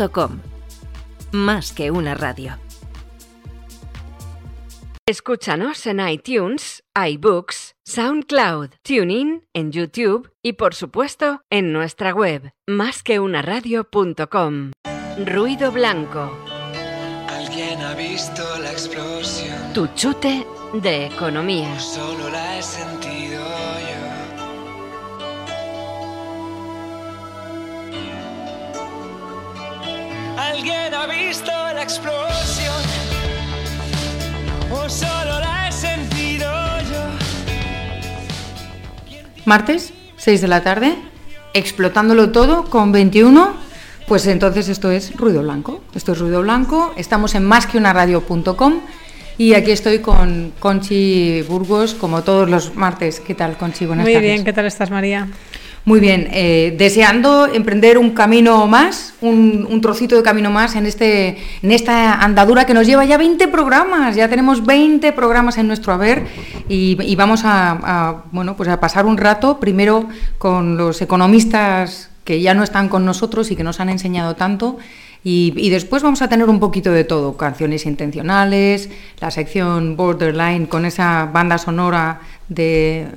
radio.com. 0.00 0.40
Más 1.32 1.72
que 1.72 1.90
una 1.90 2.14
radio. 2.14 2.56
Escúchanos 5.06 5.86
en 5.86 6.00
iTunes, 6.08 6.82
iBooks, 6.94 7.74
SoundCloud, 7.84 8.70
TuneIn, 8.82 9.44
en 9.52 9.72
YouTube 9.72 10.32
y 10.42 10.54
por 10.54 10.74
supuesto 10.74 11.42
en 11.50 11.72
nuestra 11.72 12.14
web 12.14 12.52
másqueunaradio.com. 12.66 14.70
Ruido 15.26 15.72
blanco. 15.72 16.32
Alguien 17.28 17.80
ha 17.80 17.94
visto 17.94 18.42
la 18.60 18.70
explosión. 18.70 19.72
Tu 19.74 19.88
chute 19.94 20.46
de 20.74 21.06
economía. 21.06 21.80
Solo 21.80 22.30
la 22.30 22.58
he 22.58 22.62
sentido 22.62 22.99
Alguien 30.40 30.94
ha 30.94 31.06
visto 31.06 31.50
la 31.50 31.82
explosión. 31.82 32.82
O 34.72 34.88
solo 34.88 35.38
la 35.38 35.68
he 35.68 35.72
sentido 35.72 36.50
yo. 36.90 37.02
Martes, 39.44 39.92
6 40.16 40.40
de 40.40 40.48
la 40.48 40.62
tarde, 40.62 40.94
explotándolo 41.52 42.30
todo 42.30 42.64
con 42.64 42.90
21. 42.90 43.52
Pues 44.08 44.26
entonces 44.26 44.70
esto 44.70 44.90
es 44.90 45.14
Ruido 45.14 45.42
Blanco. 45.42 45.82
Esto 45.94 46.12
es 46.12 46.18
Ruido 46.18 46.40
Blanco. 46.40 46.94
Estamos 46.96 47.34
en 47.34 47.44
másqueunaradio.com 47.44 48.80
y 49.36 49.52
aquí 49.52 49.72
estoy 49.72 49.98
con 49.98 50.54
Conchi 50.58 51.42
Burgos, 51.42 51.92
como 51.94 52.22
todos 52.22 52.48
los 52.48 52.76
martes. 52.76 53.20
¿Qué 53.20 53.34
tal, 53.34 53.58
Conchi? 53.58 53.84
Buenas 53.84 54.04
Muy 54.04 54.14
tardes. 54.14 54.30
bien, 54.32 54.44
¿qué 54.44 54.54
tal 54.54 54.64
estás, 54.64 54.90
María? 54.90 55.28
Muy 55.86 55.98
bien, 55.98 56.28
eh, 56.30 56.74
deseando 56.76 57.46
emprender 57.46 57.96
un 57.96 58.10
camino 58.10 58.66
más, 58.66 59.14
un, 59.22 59.80
trocito 59.80 60.14
de 60.14 60.22
camino 60.22 60.50
más 60.50 60.76
en, 60.76 60.84
este, 60.84 61.38
en 61.62 61.72
esta 61.72 62.22
andadura 62.22 62.66
que 62.66 62.74
nos 62.74 62.86
lleva 62.86 63.06
ya 63.06 63.16
20 63.16 63.48
programas, 63.48 64.14
ya 64.14 64.28
tenemos 64.28 64.66
20 64.66 65.12
programas 65.12 65.56
en 65.56 65.66
nuestro 65.66 65.94
haber 65.94 66.26
y, 66.68 67.16
vamos 67.16 67.42
a, 67.44 68.24
bueno, 68.30 68.56
pues 68.56 68.68
a 68.68 68.78
pasar 68.78 69.06
un 69.06 69.16
rato 69.16 69.58
primero 69.58 70.06
con 70.36 70.76
los 70.76 71.00
economistas 71.00 72.10
que 72.24 72.42
ya 72.42 72.52
no 72.52 72.62
están 72.62 72.90
con 72.90 73.06
nosotros 73.06 73.50
y 73.50 73.56
que 73.56 73.64
nos 73.64 73.80
han 73.80 73.88
enseñado 73.88 74.36
tanto 74.36 74.78
y, 75.24 75.70
después 75.70 76.02
vamos 76.02 76.22
a 76.22 76.28
tener 76.28 76.48
un 76.48 76.60
poquito 76.60 76.92
de 76.92 77.04
todo, 77.04 77.36
canciones 77.36 77.86
intencionales, 77.86 78.90
la 79.18 79.30
sección 79.30 79.96
Borderline 79.96 80.66
con 80.66 80.84
esa 80.84 81.28
banda 81.32 81.58
sonora 81.58 82.20
de 82.48 83.08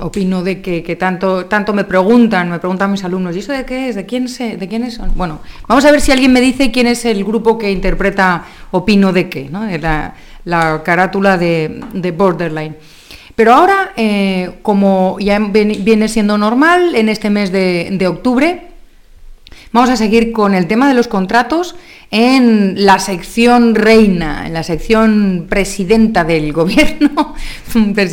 opino 0.00 0.42
de 0.42 0.62
que, 0.62 0.82
que, 0.82 0.96
tanto, 0.96 1.44
tanto 1.46 1.74
me 1.74 1.84
preguntan, 1.84 2.50
me 2.50 2.58
preguntan 2.58 2.90
mis 2.90 3.04
alumnos, 3.04 3.36
¿y 3.36 3.40
eso 3.40 3.52
de 3.52 3.66
qué 3.66 3.90
es? 3.90 3.96
¿De 3.96 4.06
quién, 4.06 4.28
se, 4.28 4.56
¿De 4.56 4.66
quiénes 4.66 4.94
son? 4.94 5.12
Bueno, 5.14 5.40
vamos 5.66 5.84
a 5.84 5.90
ver 5.90 6.00
si 6.00 6.10
alguien 6.10 6.32
me 6.32 6.40
dice 6.40 6.70
quién 6.70 6.86
es 6.86 7.04
el 7.04 7.22
grupo 7.24 7.58
que 7.58 7.70
interpreta 7.70 8.44
opino 8.70 9.12
de 9.12 9.28
qué, 9.28 9.48
¿no? 9.50 9.66
la, 9.66 10.14
la 10.44 10.82
carátula 10.82 11.36
de, 11.36 11.80
de 11.92 12.10
Borderline. 12.12 12.76
Pero 13.34 13.54
ahora, 13.54 13.92
eh, 13.96 14.58
como 14.62 15.16
ya 15.20 15.38
viene 15.38 16.08
siendo 16.08 16.38
normal 16.38 16.94
en 16.96 17.08
este 17.08 17.30
mes 17.30 17.52
de, 17.52 17.90
de 17.92 18.06
octubre, 18.08 18.68
Vamos 19.72 19.90
a 19.90 19.96
seguir 19.96 20.32
con 20.32 20.54
el 20.54 20.66
tema 20.66 20.88
de 20.88 20.94
los 20.94 21.08
contratos 21.08 21.76
en 22.10 22.86
la 22.86 22.98
sección 22.98 23.74
reina, 23.74 24.46
en 24.46 24.54
la 24.54 24.62
sección 24.62 25.46
presidenta 25.48 26.24
del 26.24 26.52
gobierno 26.54 27.34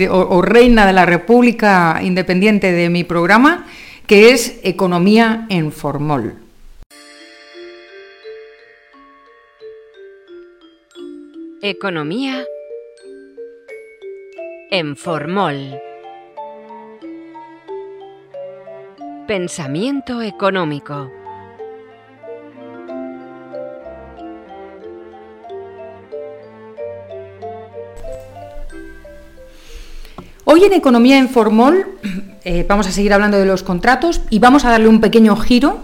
o, 0.09 0.42
reina 0.42 0.86
de 0.86 0.94
la 0.94 1.06
República 1.06 2.00
Independiente 2.03 2.72
de 2.73 2.89
mi 2.89 3.03
programa, 3.03 3.66
que 4.06 4.31
es 4.31 4.59
Economía 4.64 5.45
en 5.50 5.72
Formol. 5.72 6.36
Economía 11.62 12.44
en 14.69 14.95
Formol. 14.97 15.80
Pensamiento 19.25 20.22
económico. 20.22 21.15
Hoy 30.47 30.63
en 30.63 30.73
Economía 30.73 31.17
en 31.17 31.28
Formol 31.28 31.88
eh, 32.44 32.63
vamos 32.69 32.85
a 32.85 32.91
seguir 32.91 33.13
hablando 33.13 33.39
de 33.39 33.47
los 33.47 33.63
contratos 33.63 34.22
y 34.29 34.38
vamos 34.38 34.63
a 34.63 34.69
darle 34.69 34.88
un 34.88 35.01
pequeño 35.01 35.35
giro 35.38 35.79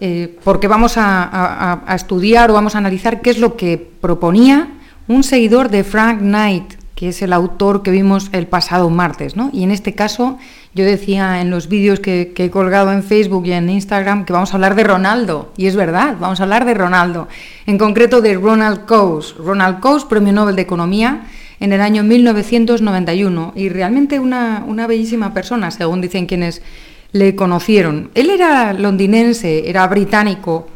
eh, 0.00 0.38
porque 0.42 0.68
vamos 0.68 0.94
a, 0.96 1.82
estudiar 1.94 2.50
o 2.50 2.54
vamos 2.54 2.74
a 2.74 2.78
analizar 2.78 3.20
qué 3.20 3.28
es 3.28 3.38
lo 3.38 3.58
que 3.58 3.76
proponía 4.00 4.68
un 5.06 5.22
seguidor 5.22 5.68
de 5.68 5.84
Frank 5.84 6.20
Knight, 6.20 6.76
que 6.94 7.10
es 7.10 7.20
el 7.20 7.34
autor 7.34 7.82
que 7.82 7.90
vimos 7.90 8.30
el 8.32 8.46
pasado 8.46 8.88
martes. 8.88 9.36
¿no? 9.36 9.50
Y 9.52 9.64
en 9.64 9.70
este 9.70 9.94
caso 9.94 10.38
yo 10.74 10.86
decía 10.86 11.42
en 11.42 11.50
los 11.50 11.68
vídeos 11.68 12.00
que, 12.00 12.32
que 12.34 12.46
he 12.46 12.50
colgado 12.50 12.92
en 12.92 13.02
Facebook 13.02 13.44
y 13.44 13.52
en 13.52 13.68
Instagram 13.68 14.24
que 14.24 14.32
vamos 14.32 14.52
a 14.52 14.54
hablar 14.54 14.76
de 14.76 14.84
Ronaldo. 14.84 15.52
Y 15.58 15.66
es 15.66 15.76
verdad, 15.76 16.16
vamos 16.18 16.40
a 16.40 16.44
hablar 16.44 16.64
de 16.64 16.72
Ronaldo. 16.72 17.28
En 17.66 17.76
concreto 17.76 18.22
de 18.22 18.32
Ronald 18.32 18.86
Coase. 18.86 19.34
Ronald 19.38 19.80
Coase, 19.80 20.06
Premio 20.08 20.32
Nobel 20.32 20.56
de 20.56 20.62
Economía 20.62 21.26
en 21.60 21.72
el 21.72 21.80
año 21.80 22.02
1991 22.02 23.52
y 23.54 23.68
realmente 23.68 24.18
una, 24.18 24.64
una, 24.66 24.86
bellísima 24.86 25.32
persona, 25.32 25.70
según 25.70 26.00
dicen 26.00 26.26
quienes 26.26 26.62
le 27.12 27.34
conocieron. 27.36 28.10
Él 28.14 28.30
era 28.30 28.72
londinense, 28.72 29.68
era 29.68 29.86
británico 29.86 30.68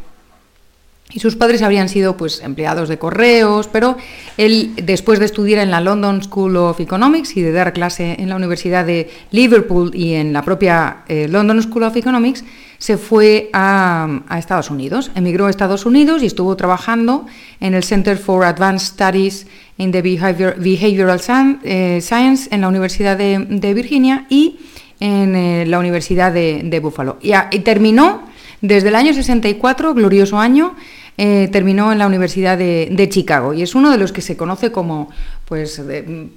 y 1.15 1.21
sus 1.21 1.37
padres 1.37 1.63
habrían 1.63 1.89
sido 1.89 2.17
pues 2.17 2.41
empleados 2.41 2.89
de 2.89 2.99
correos, 2.99 3.69
pero 3.69 3.97
él 4.37 4.73
después 4.83 5.21
de 5.21 5.27
estudiar 5.27 5.61
en 5.61 5.71
la 5.71 5.81
London 5.81 6.23
School 6.23 6.57
of 6.57 6.81
Economics 6.81 7.37
y 7.37 7.43
de 7.43 7.53
dar 7.53 7.73
clase 7.73 8.17
en 8.19 8.29
la 8.29 8.37
Universidad 8.37 8.85
de 8.85 9.09
Liverpool 9.31 9.93
y 9.95 10.15
en 10.15 10.33
la 10.33 10.43
propia 10.43 11.05
eh, 11.07 11.29
London 11.29 11.63
School 11.63 11.85
of 11.85 11.97
Economics, 11.97 12.45
se 12.79 12.99
fue 12.99 13.49
a, 13.53 14.23
a, 14.29 14.39
Estados 14.39 14.71
Unidos, 14.71 15.13
emigró 15.15 15.47
a 15.47 15.51
Estados 15.51 15.87
Unidos 15.87 16.23
y 16.23 16.27
estuvo 16.27 16.57
trabajando 16.57 17.27
en 17.61 17.75
el 17.75 17.85
Center 17.85 18.19
for 18.19 18.45
Advanced 18.45 18.95
Studies 18.95 19.47
in 19.79 19.93
the 19.93 20.03
Behavior, 20.03 20.57
Behavioral 20.59 21.21
Science 21.21 22.49
en 22.51 22.61
la 22.61 22.69
Universidad 22.69 23.17
de, 23.17 23.75
Virginia 23.75 24.27
y 24.29 24.59
en 25.01 25.35
eh, 25.35 25.67
la 25.67 25.79
Universidad 25.79 26.33
de, 26.33 26.63
de 26.65 26.81
Buffalo. 26.81 27.19
Y, 27.21 27.33
a, 27.33 27.49
y, 27.51 27.61
terminó 27.61 28.23
desde 28.61 28.89
el 28.89 28.95
año 28.95 29.13
64, 29.13 29.95
glorioso 29.95 30.39
año, 30.39 30.75
eh, 31.17 31.49
terminó 31.53 31.93
en 31.93 31.99
la 31.99 32.09
Universidad 32.09 32.59
de, 32.59 33.09
Chicago 33.09 33.55
y 33.55 33.63
es 33.63 33.77
uno 33.77 33.93
de 33.93 33.99
los 33.99 34.11
que 34.11 34.21
se 34.21 34.37
conoce 34.37 34.73
como 34.73 35.11
pues, 35.45 35.81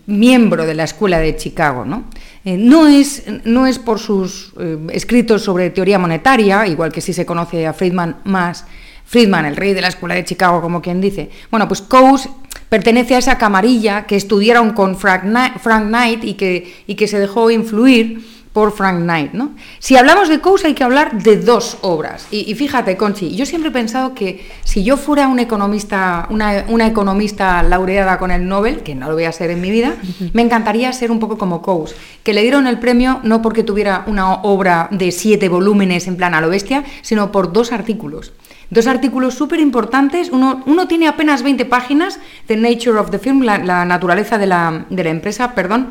miembro 0.05 0.67
de 0.67 0.75
la 0.75 0.83
Escuela 0.83 1.17
de 1.17 1.35
Chicago. 1.35 1.83
¿no? 1.83 2.03
Eh, 2.45 2.57
no, 2.57 2.85
es, 2.85 3.23
no 3.43 3.65
es 3.65 3.79
por 3.79 3.97
sus 3.97 4.53
eh, 4.59 4.77
escritos 4.91 5.41
sobre 5.41 5.71
teoría 5.71 5.97
monetaria, 5.97 6.67
igual 6.67 6.91
que 6.91 7.01
si 7.01 7.11
se 7.11 7.25
conoce 7.25 7.65
a 7.65 7.73
Friedman 7.73 8.17
más, 8.25 8.65
Friedman, 9.07 9.45
el 9.45 9.55
rey 9.55 9.73
de 9.73 9.81
la 9.81 9.87
Escuela 9.87 10.15
de 10.15 10.25
Chicago, 10.25 10.61
como 10.61 10.81
quien 10.81 10.99
dice. 10.99 11.29
Bueno, 11.49 11.67
pues 11.67 11.81
Coase 11.81 12.29
pertenece 12.69 13.15
a 13.15 13.19
esa 13.19 13.37
camarilla 13.37 14.05
que 14.05 14.17
estudiaron 14.17 14.73
con 14.73 14.97
Frank 14.97 15.23
Knight, 15.23 16.23
y, 16.23 16.33
que, 16.33 16.83
y 16.85 16.95
que 16.95 17.07
se 17.07 17.17
dejó 17.17 17.49
influir 17.49 18.36
por 18.57 18.71
Frank 18.71 19.03
Knight. 19.03 19.33
¿no? 19.33 19.51
Si 19.77 19.97
hablamos 19.97 20.29
de 20.29 20.39
Coase 20.39 20.65
hay 20.65 20.73
que 20.73 20.83
hablar 20.83 21.21
de 21.21 21.37
dos 21.37 21.77
obras. 21.81 22.27
Y, 22.31 22.49
y, 22.51 22.55
fíjate, 22.55 22.97
Conchi, 22.97 23.35
yo 23.35 23.45
siempre 23.45 23.69
he 23.69 23.71
pensado 23.71 24.15
que 24.15 24.49
si 24.63 24.83
yo 24.83 24.97
fuera 24.97 25.27
un 25.27 25.37
economista, 25.37 26.25
una, 26.31 26.65
una, 26.67 26.87
economista 26.87 27.61
laureada 27.61 28.17
con 28.17 28.31
el 28.31 28.47
Nobel, 28.47 28.81
que 28.81 28.95
no 28.95 29.09
lo 29.09 29.13
voy 29.13 29.25
a 29.25 29.31
ser 29.31 29.51
en 29.51 29.61
mi 29.61 29.69
vida, 29.69 29.93
me 30.33 30.41
encantaría 30.41 30.91
ser 30.91 31.11
un 31.11 31.19
poco 31.19 31.37
como 31.37 31.61
Coase, 31.61 31.93
que 32.23 32.33
le 32.33 32.41
dieron 32.41 32.65
el 32.65 32.79
premio 32.79 33.19
no 33.21 33.43
porque 33.43 33.61
tuviera 33.61 34.03
una 34.07 34.33
obra 34.33 34.87
de 34.89 35.11
siete 35.11 35.49
volúmenes 35.49 36.07
en 36.07 36.17
plan 36.17 36.33
a 36.33 36.41
lo 36.41 36.49
bestia, 36.49 36.83
sino 37.03 37.31
por 37.31 37.53
dos 37.53 37.71
artículos. 37.71 38.33
Dos 38.71 38.87
artículos 38.87 39.35
súper 39.35 39.59
importantes. 39.59 40.29
Uno, 40.31 40.63
uno, 40.65 40.87
tiene 40.87 41.07
apenas 41.07 41.43
20 41.43 41.63
páginas, 41.65 42.19
The 42.47 42.57
Nature 42.57 42.97
of 42.97 43.11
the 43.11 43.19
Film, 43.19 43.43
la, 43.43 43.59
la 43.59 43.85
naturaleza 43.85 44.39
de 44.39 44.47
la, 44.47 44.87
de 44.89 45.03
la, 45.03 45.09
empresa, 45.11 45.53
perdón, 45.53 45.89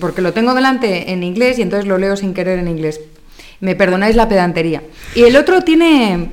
porque 0.00 0.22
lo 0.22 0.32
tengo 0.32 0.54
delante 0.54 1.12
en 1.12 1.22
inglés 1.22 1.58
y 1.58 1.62
entonces 1.62 1.86
lo 1.86 1.98
leo 1.98 2.16
sin 2.16 2.34
querer 2.34 2.58
en 2.58 2.68
inglés. 2.68 3.00
Me 3.60 3.74
perdonáis 3.74 4.16
la 4.16 4.28
pedantería. 4.28 4.82
Y 5.14 5.22
el 5.22 5.36
otro 5.36 5.62
tiene, 5.62 6.30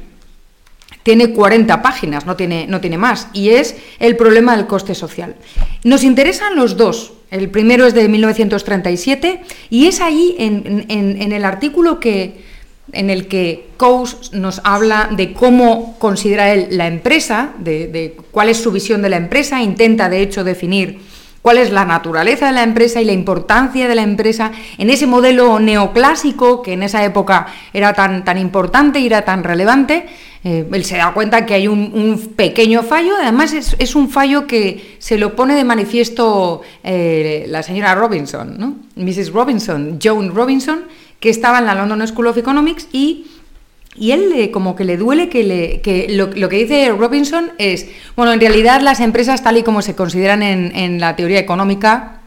tiene 1.04 1.32
40 1.32 1.82
páginas, 1.82 2.26
no 2.26 2.36
tiene, 2.36 2.68
no 2.68 2.82
tiene 2.82 2.98
más, 2.98 3.28
y 3.34 3.50
es 3.50 3.76
el 4.00 4.18
problema 4.18 4.56
del 4.56 4.68
coste 4.68 4.96
social. 4.96 5.36
Nos 5.84 6.04
interesan 6.04 6.56
los 6.56 6.76
dos. 6.76 7.14
El 7.32 7.50
primero 7.50 7.86
es 7.86 7.94
de 7.94 8.10
1937 8.10 9.42
y 9.70 9.86
es 9.86 10.02
allí 10.02 10.36
en, 10.40 10.86
en, 10.90 11.32
el 11.32 11.46
artículo 11.46 12.00
que 12.00 12.44
en 12.92 13.12
el 13.12 13.28
que 13.28 13.68
Coase 13.78 14.18
nos 14.34 14.62
habla 14.64 15.10
de 15.16 15.34
cómo 15.34 15.96
considera 16.00 16.52
él 16.52 16.70
la 16.72 16.88
empresa, 16.88 17.54
de, 17.60 18.18
cuál 18.32 18.50
es 18.50 18.58
su 18.58 18.72
visión 18.72 19.04
de 19.04 19.10
la 19.10 19.18
empresa, 19.18 19.62
intenta 19.62 20.10
de 20.10 20.24
hecho 20.24 20.44
definir 20.44 21.00
cuál 21.42 21.58
es 21.58 21.72
la 21.72 21.86
naturaleza 21.86 22.48
de 22.48 22.54
la 22.54 22.64
empresa 22.64 23.02
y 23.02 23.06
la 23.06 23.14
importancia 23.14 23.88
de 23.88 23.96
la 23.96 24.04
empresa 24.04 24.52
en 24.78 24.90
ese 24.90 25.08
modelo 25.08 25.60
neoclásico 25.60 26.62
que 26.62 26.74
en 26.74 26.84
esa 26.84 27.04
época 27.04 27.48
era 27.74 27.94
tan, 27.94 28.24
tan 28.24 28.38
importante 28.38 29.00
y 29.00 29.06
era 29.06 29.24
tan 29.24 29.44
relevante. 29.44 30.06
Eh, 30.44 30.66
él 30.72 30.86
se 30.86 30.98
da 30.98 31.14
cuenta 31.14 31.46
que 31.46 31.54
hay 31.54 31.68
un, 31.68 32.34
pequeño 32.36 32.84
fallo, 32.84 33.14
además 33.22 33.54
es, 33.54 33.96
un 33.96 34.10
fallo 34.10 34.48
que 34.48 34.96
se 35.00 35.18
lo 35.18 35.36
pone 35.36 35.54
de 35.54 35.66
manifiesto 35.66 36.62
eh, 36.84 37.46
la 37.50 37.62
señora 37.62 37.94
Robinson, 37.96 38.56
¿no? 38.58 38.76
Mrs. 38.96 39.32
Robinson, 39.34 40.00
Joan 40.02 40.34
Robinson, 40.34 40.86
que 41.20 41.30
estaba 41.30 41.60
en 41.60 41.66
la 41.66 41.76
London 41.76 42.08
School 42.08 42.28
of 42.28 42.38
Economics 42.38 42.88
y 42.94 43.28
y 43.96 44.12
él 44.12 44.50
como 44.52 44.76
que 44.76 44.86
le 44.86 44.98
duele 44.98 45.30
que, 45.30 46.08
lo, 46.10 46.50
que 46.50 46.56
dice 46.56 46.90
Robinson 46.90 47.52
es, 47.58 47.88
bueno, 48.16 48.32
en 48.32 48.40
realidad 48.40 48.82
las 48.82 49.00
empresas 49.00 49.44
tal 49.44 49.58
y 49.58 49.64
como 49.64 49.82
se 49.82 49.96
consideran 49.96 50.44
en, 50.44 51.00
la 51.00 51.16
teoría 51.16 51.40
económica 51.40 52.22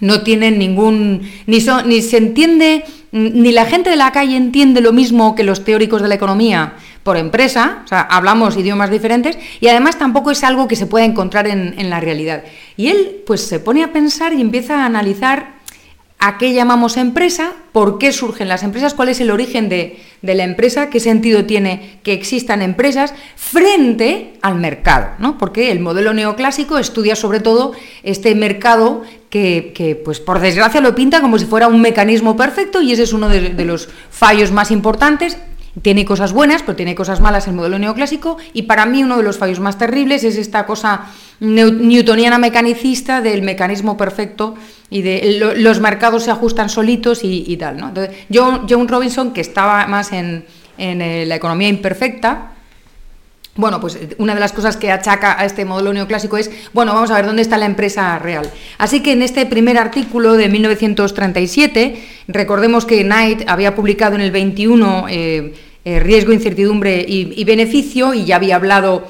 no 0.00 0.22
tienen 0.22 0.58
ningún, 0.58 1.28
ni, 1.46 1.58
ni 1.86 2.02
se 2.02 2.16
entiende, 2.16 2.84
ni 3.12 3.52
la 3.52 3.66
gente 3.66 3.90
de 3.90 3.96
la 3.96 4.12
calle 4.12 4.36
entiende 4.36 4.80
lo 4.80 4.92
mismo 4.92 5.34
que 5.34 5.42
los 5.42 5.64
teóricos 5.64 6.00
de 6.00 6.08
la 6.08 6.14
economía 6.14 6.74
por 7.02 7.16
empresa, 7.16 7.82
o 7.84 7.88
sea, 7.88 8.00
hablamos 8.02 8.56
idiomas 8.56 8.90
diferentes 8.90 9.38
y 9.60 9.68
además 9.68 9.98
tampoco 9.98 10.30
es 10.30 10.44
algo 10.44 10.68
que 10.68 10.76
se 10.76 10.86
pueda 10.86 11.04
encontrar 11.04 11.46
en, 11.48 11.74
en 11.78 11.90
la 11.90 12.00
realidad. 12.00 12.44
Y 12.76 12.88
él 12.88 13.22
pues 13.26 13.42
se 13.42 13.58
pone 13.58 13.82
a 13.82 13.92
pensar 13.92 14.32
y 14.32 14.40
empieza 14.40 14.82
a 14.82 14.86
analizar 14.86 15.59
a 16.20 16.36
qué 16.36 16.52
llamamos 16.52 16.98
empresa, 16.98 17.54
por 17.72 17.98
qué 17.98 18.12
surgen 18.12 18.46
las 18.46 18.62
empresas, 18.62 18.92
cuál 18.92 19.08
es 19.08 19.20
el 19.20 19.30
origen 19.30 19.70
de, 19.70 19.98
la 20.22 20.44
empresa, 20.44 20.90
qué 20.90 21.00
sentido 21.00 21.46
tiene 21.46 21.98
que 22.02 22.12
existan 22.12 22.60
empresas 22.60 23.14
frente 23.36 24.34
al 24.42 24.56
mercado, 24.56 25.12
¿no? 25.18 25.38
Porque 25.38 25.72
el 25.72 25.80
modelo 25.80 26.12
neoclásico 26.12 26.78
estudia 26.78 27.16
sobre 27.16 27.40
todo 27.40 27.72
este 28.02 28.34
mercado 28.34 29.02
que, 29.30 30.00
pues 30.04 30.20
por 30.20 30.40
desgracia 30.40 30.82
lo 30.82 30.94
pinta 30.94 31.22
como 31.22 31.38
si 31.38 31.46
fuera 31.46 31.68
un 31.68 31.80
mecanismo 31.80 32.36
perfecto 32.36 32.82
y 32.82 32.92
ese 32.92 33.04
es 33.04 33.14
uno 33.14 33.28
de 33.30 33.64
los 33.64 33.88
fallos 34.10 34.52
más 34.52 34.70
importantes 34.70 35.38
tiene 35.82 36.04
cosas 36.04 36.32
buenas, 36.32 36.62
pero 36.62 36.76
tiene 36.76 36.94
cosas 36.94 37.20
malas 37.20 37.46
el 37.46 37.54
modelo 37.54 37.78
neoclásico 37.78 38.38
y 38.52 38.62
para 38.62 38.86
mí 38.86 39.04
uno 39.04 39.16
de 39.16 39.22
los 39.22 39.38
fallos 39.38 39.60
más 39.60 39.78
terribles 39.78 40.24
es 40.24 40.36
esta 40.36 40.66
cosa 40.66 41.06
newtoniana 41.38 42.38
mecanicista 42.38 43.20
del 43.20 43.42
mecanismo 43.42 43.96
perfecto 43.96 44.56
y 44.90 45.02
de 45.02 45.54
los 45.56 45.80
mercados 45.80 46.24
se 46.24 46.30
ajustan 46.30 46.68
solitos 46.68 47.20
y, 47.22 47.56
tal. 47.56 47.78
¿no? 47.78 47.88
Entonces, 47.88 48.16
John, 48.32 48.88
Robinson, 48.88 49.32
que 49.32 49.40
estaba 49.40 49.86
más 49.86 50.12
en, 50.12 50.44
en 50.76 51.00
eh, 51.00 51.24
la 51.26 51.36
economía 51.36 51.68
imperfecta, 51.68 52.52
bueno, 53.56 53.80
pues 53.80 53.98
una 54.18 54.34
de 54.34 54.40
las 54.40 54.52
cosas 54.52 54.76
que 54.76 54.92
achaca 54.92 55.38
a 55.38 55.44
este 55.44 55.64
modelo 55.64 55.92
neoclásico 55.92 56.36
es, 56.36 56.50
bueno, 56.72 56.94
vamos 56.94 57.10
a 57.10 57.16
ver 57.16 57.26
dónde 57.26 57.42
está 57.42 57.58
la 57.58 57.66
empresa 57.66 58.18
real. 58.18 58.50
Así 58.78 59.00
que 59.02 59.12
en 59.12 59.22
este 59.22 59.44
primer 59.46 59.76
artículo 59.76 60.34
de 60.34 60.48
1937, 60.48 62.02
recordemos 62.28 62.86
que 62.86 63.02
Knight 63.02 63.42
había 63.48 63.74
publicado 63.74 64.14
en 64.14 64.20
el 64.20 64.30
21 64.30 65.06
eh, 65.08 65.54
eh, 65.84 65.98
Riesgo, 65.98 66.32
Incertidumbre 66.32 67.04
y, 67.06 67.42
Beneficio 67.44 68.12
y 68.12 68.24
ya 68.24 68.36
había 68.36 68.56
hablado 68.56 69.06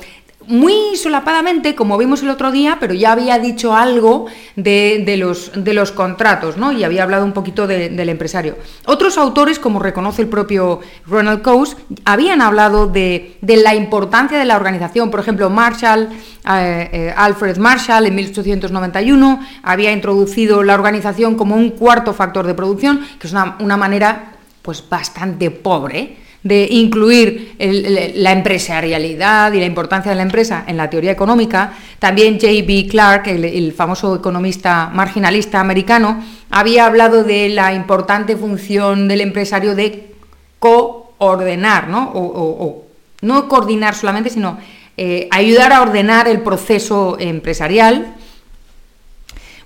muy 0.46 0.96
solapadamente, 0.96 1.74
como 1.74 1.98
vimos 1.98 2.22
el 2.22 2.30
otro 2.30 2.50
día, 2.50 2.78
pero 2.80 2.94
ya 2.94 3.12
había 3.12 3.38
dicho 3.38 3.74
algo 3.74 4.26
de, 4.56 5.14
los, 5.18 5.52
de 5.54 5.74
los, 5.74 5.92
contratos, 5.92 6.56
¿no? 6.56 6.72
Y 6.72 6.82
había 6.82 7.02
hablado 7.02 7.24
un 7.24 7.32
poquito 7.32 7.66
del 7.66 8.08
empresario. 8.08 8.56
Otros 8.86 9.18
autores, 9.18 9.58
como 9.58 9.78
reconoce 9.78 10.22
el 10.22 10.28
propio 10.28 10.80
Ronald 11.06 11.42
Coase, 11.42 11.76
habían 12.04 12.42
hablado 12.42 12.86
de, 12.86 13.38
la 13.42 13.74
importancia 13.74 14.38
de 14.38 14.44
la 14.44 14.56
organización. 14.56 15.10
Por 15.10 15.20
ejemplo, 15.20 15.50
Marshall, 15.50 16.08
eh, 16.50 16.90
eh, 16.92 17.14
Alfred 17.16 17.58
Marshall, 17.58 18.06
en 18.06 18.14
1891, 18.14 19.40
había 19.62 19.92
introducido 19.92 20.62
la 20.62 20.74
organización 20.74 21.36
como 21.36 21.54
un 21.54 21.70
cuarto 21.70 22.14
factor 22.14 22.46
de 22.46 22.54
producción, 22.54 23.06
que 23.18 23.26
es 23.26 23.32
una, 23.32 23.56
una 23.60 23.76
manera 23.76 24.32
pues 24.62 24.86
bastante 24.88 25.50
pobre 25.50 26.16
de 26.42 26.68
incluir 26.70 27.54
la 27.58 28.32
empresarialidad 28.32 29.52
y 29.52 29.60
la 29.60 29.66
importancia 29.66 30.10
de 30.10 30.16
la 30.16 30.22
empresa 30.22 30.64
en 30.66 30.76
la 30.76 30.88
teoría 30.88 31.12
económica, 31.12 31.74
también 31.98 32.40
J.B. 32.40 32.86
Clark, 32.88 33.28
el, 33.28 33.72
famoso 33.72 34.16
economista 34.16 34.90
marginalista 34.92 35.60
americano, 35.60 36.22
había 36.50 36.86
hablado 36.86 37.24
de 37.24 37.50
la 37.50 37.74
importante 37.74 38.36
función 38.36 39.06
del 39.06 39.20
empresario 39.20 39.74
de 39.74 40.14
coordenar, 40.58 41.88
¿no? 41.88 42.10
O, 42.14 42.86
no 43.22 43.48
coordinar 43.48 43.94
solamente, 43.94 44.30
sino 44.30 44.58
eh, 44.96 45.28
ayudar 45.30 45.74
a 45.74 45.82
ordenar 45.82 46.26
el 46.26 46.40
proceso 46.40 47.18
empresarial. 47.20 48.14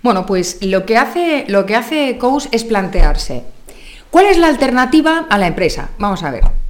Bueno, 0.03 0.27
pues 0.27 0.59
lo 0.61 0.85
que 0.85 0.97
hace, 0.97 1.45
lo 1.47 1.65
que 1.67 1.77
hace 1.77 2.19
Coase 2.19 2.49
es 2.51 2.65
plantearse, 2.65 3.45
¿cuál 4.11 4.27
es 4.27 4.39
la 4.39 4.49
alternativa 4.49 5.27
a 5.31 5.39
la 5.39 5.47
empresa? 5.47 5.91
Vamos 5.99 6.25
a 6.25 6.33
ver. 6.33 6.64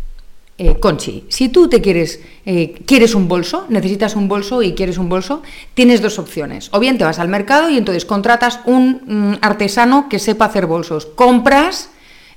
Eh, 0.56 0.76
Conchi, 0.78 1.24
si 1.28 1.48
tú 1.48 1.68
te 1.68 1.80
quieres, 1.80 2.20
eh, 2.46 2.74
quieres 2.86 3.16
un 3.16 3.26
bolso, 3.26 3.66
necesitas 3.70 4.14
un 4.14 4.28
bolso 4.28 4.62
y 4.62 4.74
quieres 4.74 4.98
un 4.98 5.08
bolso, 5.08 5.42
tienes 5.74 6.00
dos 6.00 6.20
opciones. 6.20 6.68
O 6.72 6.78
bien 6.78 6.96
te 6.96 7.04
vas 7.04 7.18
al 7.18 7.28
mercado 7.28 7.70
y 7.70 7.76
entonces 7.76 8.04
contratas 8.04 8.60
un 8.64 9.02
mm, 9.04 9.38
artesano 9.40 10.08
que 10.08 10.20
sepa 10.20 10.44
hacer 10.44 10.66
bolsos. 10.66 11.06
Compras 11.06 11.90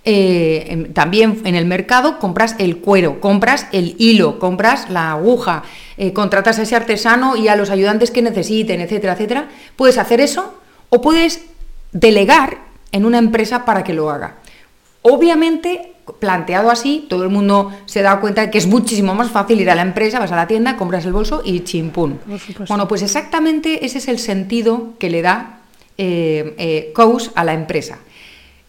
eh, 0.03 0.89
también 0.93 1.41
en 1.43 1.53
el 1.53 1.65
mercado, 1.65 2.17
compras 2.17 2.55
el 2.57 2.77
cuero, 2.77 3.19
compras 3.19 3.67
el 3.71 3.95
hilo, 3.99 4.39
compras 4.39 4.89
la 4.89 5.11
aguja, 5.11 5.63
contratas 6.13 6.59
a 6.59 6.61
ese 6.61 6.75
artesano 6.75 7.35
y 7.35 7.49
a 7.49 7.55
los 7.55 7.69
ayudantes 7.69 8.11
que 8.11 8.21
necesiten, 8.21 8.81
etcétera, 8.81 9.13
etcétera. 9.13 9.49
Puedes 9.75 9.97
hacer 9.97 10.21
eso 10.21 10.53
o 10.89 11.01
puedes 11.01 11.43
delegar 11.91 12.59
en 12.91 13.05
una 13.05 13.17
empresa 13.17 13.65
para 13.65 13.83
que 13.83 13.93
lo 13.93 14.09
haga. 14.09 14.37
Obviamente 15.01 15.96
planteado 16.19 16.69
así, 16.71 17.05
todo 17.09 17.23
el 17.23 17.29
mundo 17.29 17.71
se 17.85 18.01
da 18.01 18.19
cuenta 18.19 18.41
de 18.41 18.51
que 18.51 18.57
es 18.57 18.67
muchísimo 18.67 19.15
más 19.15 19.31
fácil 19.31 19.59
ir 19.59 19.69
a 19.69 19.75
la 19.75 19.81
empresa, 19.81 20.19
vas 20.19 20.31
a 20.31 20.35
la 20.35 20.47
tienda, 20.47 20.77
compras 20.77 21.05
el 21.05 21.13
bolso 21.13 21.41
y 21.43 21.61
chimpún. 21.61 22.19
Bueno, 22.67 22.87
pues 22.87 23.01
exactamente 23.01 23.85
ese 23.85 23.97
es 23.99 24.07
el 24.07 24.19
sentido 24.19 24.93
que 24.99 25.09
le 25.09 25.21
da 25.21 25.59
eh, 25.97 26.55
eh 26.57 26.93
a 27.35 27.43
la 27.43 27.53
empresa. 27.53 27.99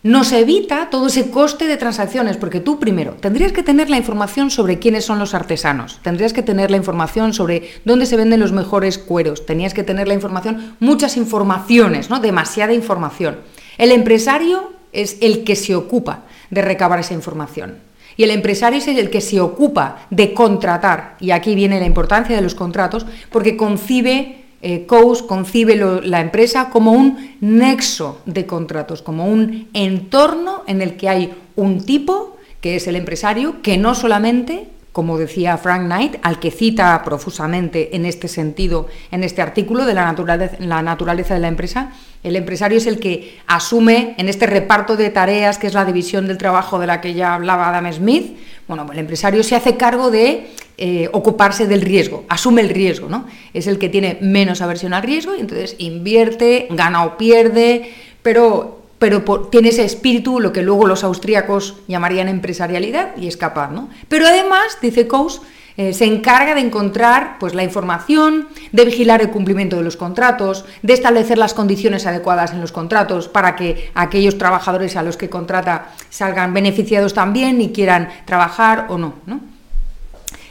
Nos 0.05 0.31
evita 0.31 0.91
todo 0.91 1.09
ese 1.09 1.29
coste 1.29 1.67
de 1.67 1.77
transacciones, 1.77 2.37
porque 2.37 2.61
tú 2.61 2.79
primero 2.79 3.15
tendrías 3.15 3.51
que 3.51 3.65
tener 3.65 3.91
la 3.91 3.97
información 3.97 4.49
sobre 4.49 4.79
quiénes 4.79 5.05
son 5.05 5.19
los 5.19 5.35
artesanos, 5.35 5.99
tendrías 6.03 6.33
que 6.33 6.45
tener 6.45 6.71
la 6.71 6.77
información 6.77 7.35
sobre 7.35 7.69
dónde 7.85 8.07
se 8.07 8.17
venden 8.17 8.39
los 8.39 8.53
mejores 8.53 8.97
cueros, 8.97 9.45
tenías 9.45 9.75
que 9.75 9.83
tener 9.83 10.07
la 10.07 10.15
información, 10.15 10.77
muchas 10.79 11.17
informaciones, 11.17 12.11
¿no? 12.11 12.21
Demasiada 12.21 12.75
información. 12.75 13.39
El 13.77 13.91
empresario 13.91 14.73
es 14.93 15.19
el 15.21 15.43
que 15.43 15.57
se 15.57 15.75
ocupa 15.75 16.23
de 16.51 16.63
recabar 16.63 17.01
esa 17.01 17.15
información. 17.15 17.79
Y 18.17 18.25
el 18.25 18.31
empresario 18.31 18.79
es 18.79 18.89
el 18.89 19.11
que 19.11 19.21
se 19.21 19.41
ocupa 19.41 20.07
de 20.11 20.35
contratar, 20.35 21.17
y 21.21 21.31
aquí 21.31 21.55
viene 21.55 21.79
la 21.79 21.87
importancia 21.87 22.35
de 22.35 22.43
los 22.43 22.55
contratos, 22.55 23.07
porque 23.31 23.57
concibe, 23.57 24.45
eh, 24.61 24.87
concibe 24.87 25.77
la 26.05 26.21
empresa 26.21 26.69
como 26.71 26.93
un 26.93 27.37
nexo 27.41 28.21
de 28.27 28.45
contratos, 28.45 29.03
como 29.03 29.27
un 29.27 29.69
entorno 29.73 30.65
en 30.67 30.83
el 30.83 30.97
que 30.97 31.09
hay 31.09 31.35
un 31.55 31.85
tipo, 31.85 32.37
que 32.61 32.75
es 32.75 32.89
el 32.89 32.97
empresario, 32.97 33.63
que 33.63 33.79
no 33.79 33.95
solamente 33.95 34.69
como 34.99 35.17
decía 35.17 35.57
Frank 35.59 35.85
Knight, 35.85 36.17
al 36.23 36.41
que 36.41 36.51
cita 36.51 37.05
profusamente 37.05 37.95
en 37.95 38.05
este 38.05 38.27
sentido, 38.27 38.89
en 39.13 39.23
este 39.23 39.41
artículo 39.41 39.87
de 39.87 39.95
la 39.95 40.05
naturaleza, 40.05 40.57
la 40.59 40.83
naturaleza 40.83 41.35
de 41.35 41.41
la 41.41 41.47
empresa, 41.47 41.93
el 42.23 42.37
empresario 42.37 42.79
es 42.79 42.87
el 42.87 42.99
que 42.99 43.39
asume 43.47 44.15
en 44.19 44.29
este 44.29 44.47
reparto 44.47 44.97
de 44.97 45.11
tareas, 45.11 45.59
que 45.59 45.67
es 45.67 45.75
la 45.75 45.85
división 45.85 46.27
del 46.27 46.39
trabajo 46.39 46.79
de 46.79 46.87
la 46.87 47.01
que 47.01 47.15
ya 47.15 47.35
hablaba 47.35 47.69
Adam 47.69 47.93
Smith, 47.93 48.37
bueno, 48.67 48.87
el 48.93 48.99
empresario 48.99 49.43
se 49.43 49.57
hace 49.57 49.77
cargo 49.77 50.11
de 50.11 50.49
eh, 50.77 51.09
ocuparse 51.13 51.67
del 51.67 51.81
riesgo, 51.81 52.25
asume 52.29 52.61
el 52.61 52.69
riesgo, 52.69 53.09
¿no? 53.09 53.27
Es 53.55 53.67
el 53.67 53.79
que 53.79 53.89
tiene 53.89 54.19
menos 54.21 54.61
aversión 54.61 54.93
al 54.93 55.03
riesgo 55.03 55.35
y 55.35 55.41
entonces 55.41 55.75
invierte, 55.79 56.69
gana 56.71 57.05
o 57.05 57.17
pierde, 57.17 57.93
pero 58.23 58.79
pero 58.99 59.23
tiene 59.51 59.69
ese 59.69 59.85
espíritu, 59.85 60.41
lo 60.41 60.53
que 60.53 60.63
luego 60.63 60.87
los 60.87 61.05
austríacos 61.05 61.77
llamarían 61.87 62.29
empresarialidad, 62.29 63.17
y 63.17 63.29
es 63.29 63.37
capaz, 63.37 63.71
¿no? 63.71 63.89
Pero 64.09 64.27
además, 64.27 64.79
dice 64.83 65.07
Coase, 65.07 65.41
eh, 65.79 65.93
se 65.93 66.07
encarga 66.07 66.57
de 66.57 66.61
encontrar 66.61 67.37
pues, 67.39 67.55
la 67.55 67.63
información, 67.63 68.49
de 68.73 68.85
vigilar 68.85 69.23
el 69.23 69.31
cumplimiento 69.31 69.77
de 69.77 69.85
los 69.85 69.97
contratos, 69.97 70.65
de 70.83 70.93
establecer 70.93 71.39
las 71.39 71.55
condiciones 71.55 72.05
adecuadas 72.05 72.53
en 72.53 72.61
los 72.61 72.73
contratos 72.73 73.29
para 73.29 73.55
que 73.55 73.89
aquellos 73.95 74.39
trabajadores 74.39 74.97
a 74.97 75.05
los 75.05 75.17
que 75.17 75.31
contrata 75.31 75.95
salgan 76.11 76.53
beneficiados 76.53 77.15
también 77.15 77.61
y 77.61 77.71
quieran 77.71 78.09
trabajar 78.25 78.87
o 78.89 78.99
no, 78.99 79.15
¿no? 79.27 79.41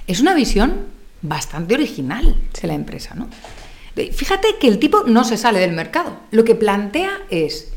Es 0.07 0.21
una 0.21 0.33
visión 0.33 0.85
bastante 1.21 1.75
original 1.75 2.37
de 2.61 2.67
la 2.69 2.73
empresa, 2.73 3.13
¿no? 3.13 3.27
Fíjate 3.95 4.55
que 4.61 4.69
el 4.69 4.79
tipo 4.79 5.03
no 5.03 5.25
se 5.25 5.35
sale 5.35 5.59
del 5.59 5.73
mercado. 5.73 6.15
Lo 6.31 6.45
que 6.45 6.55
plantea 6.55 7.09
es 7.29 7.73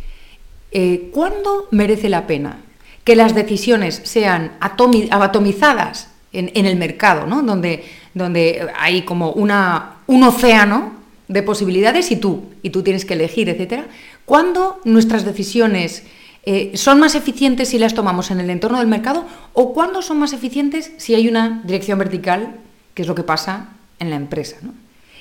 eh, 0.70 1.10
¿cuándo 1.12 1.66
merece 1.72 2.08
la 2.08 2.28
pena 2.28 2.60
que 3.02 3.16
las 3.16 3.34
decisiones 3.34 4.02
sean 4.04 4.52
atomizadas 4.60 6.09
en, 6.32 6.66
el 6.66 6.76
mercado, 6.76 7.26
donde, 7.26 7.84
donde 8.14 8.68
hay 8.78 9.02
como 9.02 9.32
una, 9.32 9.96
un 10.06 10.22
océano 10.22 10.92
de 11.28 11.42
posibilidades 11.42 12.10
y 12.10 12.16
tú, 12.16 12.44
y 12.62 12.70
tú 12.70 12.82
tienes 12.82 13.04
que 13.04 13.14
elegir, 13.14 13.48
etcétera. 13.48 13.86
¿Cuándo 14.24 14.80
nuestras 14.84 15.24
decisiones 15.24 16.04
eh, 16.44 16.72
son 16.74 17.00
más 17.00 17.14
eficientes 17.14 17.68
si 17.68 17.78
las 17.78 17.94
tomamos 17.94 18.30
en 18.30 18.40
el 18.40 18.50
entorno 18.50 18.78
del 18.78 18.88
mercado 18.88 19.26
o 19.52 19.72
cuándo 19.72 20.02
son 20.02 20.18
más 20.18 20.32
eficientes 20.32 20.92
si 20.96 21.14
hay 21.14 21.28
una 21.28 21.62
dirección 21.64 21.98
vertical, 21.98 22.56
que 22.94 23.02
es 23.02 23.08
lo 23.08 23.14
que 23.14 23.22
pasa 23.22 23.70
en 23.98 24.10
la 24.10 24.16
empresa? 24.16 24.56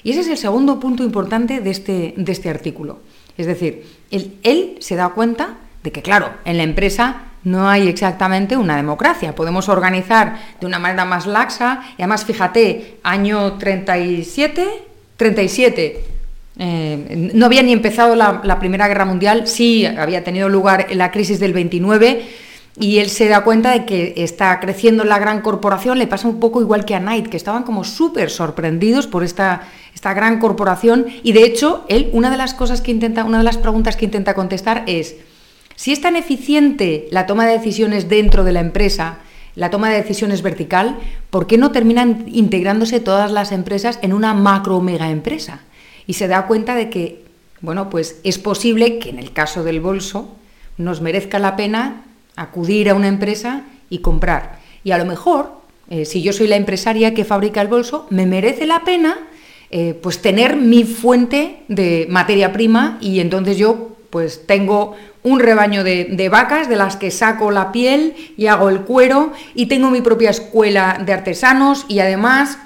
Y 0.03 0.11
ese 0.11 0.21
es 0.21 0.27
el 0.29 0.37
segundo 0.37 0.79
punto 0.79 1.03
importante 1.03 1.59
de 1.59 1.69
este, 1.69 2.13
de 2.15 2.31
este 2.31 2.49
artículo. 2.49 2.99
Es 3.37 3.47
decir, 3.47 3.85
él, 4.11 4.77
se 4.79 4.95
da 4.95 5.09
cuenta 5.09 5.57
de 5.83 5.91
que, 5.91 6.01
claro, 6.01 6.31
en 6.45 6.57
la 6.57 6.63
empresa 6.63 7.23
no 7.43 7.69
hay 7.69 7.87
exactamente 7.87 8.57
una 8.57 8.75
democracia. 8.75 9.35
Podemos 9.35 9.69
organizar 9.69 10.37
de 10.59 10.65
una 10.65 10.79
manera 10.79 11.05
más 11.05 11.25
laxa 11.25 11.81
y 11.97 12.01
además, 12.01 12.25
fíjate, 12.25 12.97
año 13.03 13.53
37, 13.53 14.67
37. 15.15 16.03
Eh, 16.61 17.29
no 17.33 17.45
había 17.45 17.63
ni 17.63 17.71
empezado 17.71 18.15
la, 18.15 18.59
Primera 18.59 18.87
Guerra 18.89 19.05
Mundial, 19.05 19.47
sí 19.47 19.85
había 19.85 20.25
tenido 20.25 20.49
lugar 20.49 20.87
la 20.91 21.09
crisis 21.09 21.39
del 21.39 21.53
29 21.53 22.25
y 22.77 22.99
él 22.99 23.09
se 23.09 23.29
da 23.29 23.45
cuenta 23.45 23.71
de 23.71 23.85
que 23.85 24.13
está 24.17 24.59
creciendo 24.59 25.05
la 25.05 25.19
gran 25.19 25.41
corporación, 25.41 25.97
le 25.97 26.07
pasa 26.07 26.27
un 26.27 26.41
poco 26.41 26.61
igual 26.61 26.83
que 26.83 26.95
a 26.95 26.99
Knight, 26.99 27.27
que 27.27 27.37
estaban 27.37 27.63
como 27.63 27.85
súper 27.85 28.29
sorprendidos 28.29 29.07
por 29.07 29.23
esta, 29.23 29.61
esta 29.95 30.13
gran 30.13 30.39
corporación 30.39 31.05
y 31.23 31.31
de 31.31 31.43
hecho 31.43 31.85
él 31.87 32.09
una 32.11 32.29
de 32.29 32.37
las 32.37 32.53
cosas 32.53 32.81
que 32.81 32.91
intenta, 32.91 33.23
una 33.23 33.37
de 33.37 33.45
las 33.45 33.57
preguntas 33.57 33.95
que 33.95 34.05
intenta 34.05 34.33
contestar 34.33 34.83
es 34.85 35.15
si 35.79 35.93
es 35.93 36.01
tan 36.01 36.17
eficiente 36.17 37.07
la 37.09 37.25
toma 37.25 37.47
de 37.47 37.53
decisiones 37.53 38.09
dentro 38.09 38.43
de 38.43 38.51
la 38.51 38.59
empresa, 38.59 39.19
la 39.55 39.69
toma 39.69 39.89
de 39.89 39.95
decisiones 39.95 40.41
vertical, 40.41 40.97
¿por 41.29 41.47
qué 41.47 41.57
no 41.57 41.71
terminan 41.71 42.25
integrándose 42.27 42.99
todas 42.99 43.31
las 43.31 43.53
empresas 43.53 43.97
en 44.01 44.11
una 44.11 44.33
macro 44.33 44.81
mega 44.81 45.09
empresa? 45.09 45.61
Y 46.05 46.15
se 46.15 46.27
da 46.27 46.47
cuenta 46.47 46.75
de 46.75 46.89
que, 46.89 47.23
bueno, 47.61 47.89
pues 47.89 48.19
es 48.25 48.37
posible 48.39 48.99
que 48.99 49.09
en 49.09 49.19
el 49.19 49.31
caso 49.31 49.63
del 49.63 49.79
bolso 49.79 50.35
nos 50.75 50.99
merezca 50.99 51.39
la 51.39 51.55
pena 51.55 52.03
acudir 52.35 52.89
a 52.89 52.93
una 52.93 53.07
empresa 53.07 53.63
y 53.89 53.99
comprar. 53.99 54.59
Y 54.83 54.91
a 54.91 54.97
lo 54.97 55.05
mejor, 55.05 55.61
eh, 55.89 56.03
si 56.03 56.21
yo 56.21 56.33
soy 56.33 56.47
la 56.47 56.57
empresaria 56.57 57.13
que 57.13 57.23
fabrica 57.23 57.61
el 57.61 57.69
bolso, 57.69 58.05
me 58.09 58.25
merece 58.25 58.67
la 58.67 58.83
pena 58.83 59.17
eh, 59.71 59.93
pues 59.93 60.21
tener 60.21 60.57
mi 60.57 60.83
fuente 60.83 61.63
de 61.69 62.05
materia 62.09 62.51
prima 62.51 62.97
y 62.99 63.21
entonces 63.21 63.55
yo 63.55 63.95
pues 64.09 64.45
tengo 64.45 64.95
un 65.23 65.39
rebaño 65.39 65.83
de, 65.83 66.05
de, 66.05 66.29
vacas 66.29 66.69
de 66.69 66.75
las 66.75 66.95
que 66.95 67.11
saco 67.11 67.51
la 67.51 67.71
piel 67.71 68.15
y 68.37 68.47
hago 68.47 68.69
el 68.69 68.81
cuero 68.81 69.33
y 69.53 69.67
tengo 69.67 69.89
mi 69.89 70.01
propia 70.01 70.29
escuela 70.29 71.01
de 71.05 71.13
artesanos 71.13 71.85
y 71.87 71.99
además 71.99 72.57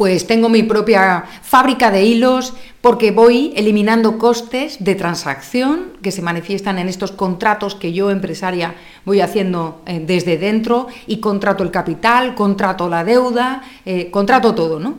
pues 0.00 0.26
tengo 0.26 0.48
mi 0.48 0.62
propia 0.62 1.24
fábrica 1.42 1.90
de 1.90 2.04
hilos 2.04 2.54
porque 2.80 3.10
voy 3.10 3.52
eliminando 3.54 4.16
costes 4.16 4.82
de 4.82 4.94
transacción 4.94 5.92
que 6.00 6.10
se 6.10 6.22
manifiestan 6.22 6.78
en 6.78 6.88
estos 6.88 7.12
contratos 7.12 7.74
que 7.74 7.92
yo, 7.92 8.10
empresaria, 8.10 8.74
voy 9.04 9.20
haciendo 9.20 9.82
eh, 9.84 10.02
desde 10.02 10.38
dentro 10.38 10.86
y 11.06 11.18
contrato 11.18 11.62
el 11.62 11.70
capital, 11.70 12.34
contrato 12.34 12.88
la 12.88 13.04
deuda, 13.04 13.62
eh, 13.84 14.10
contrato 14.10 14.54
todo, 14.54 14.80
¿no? 14.80 14.94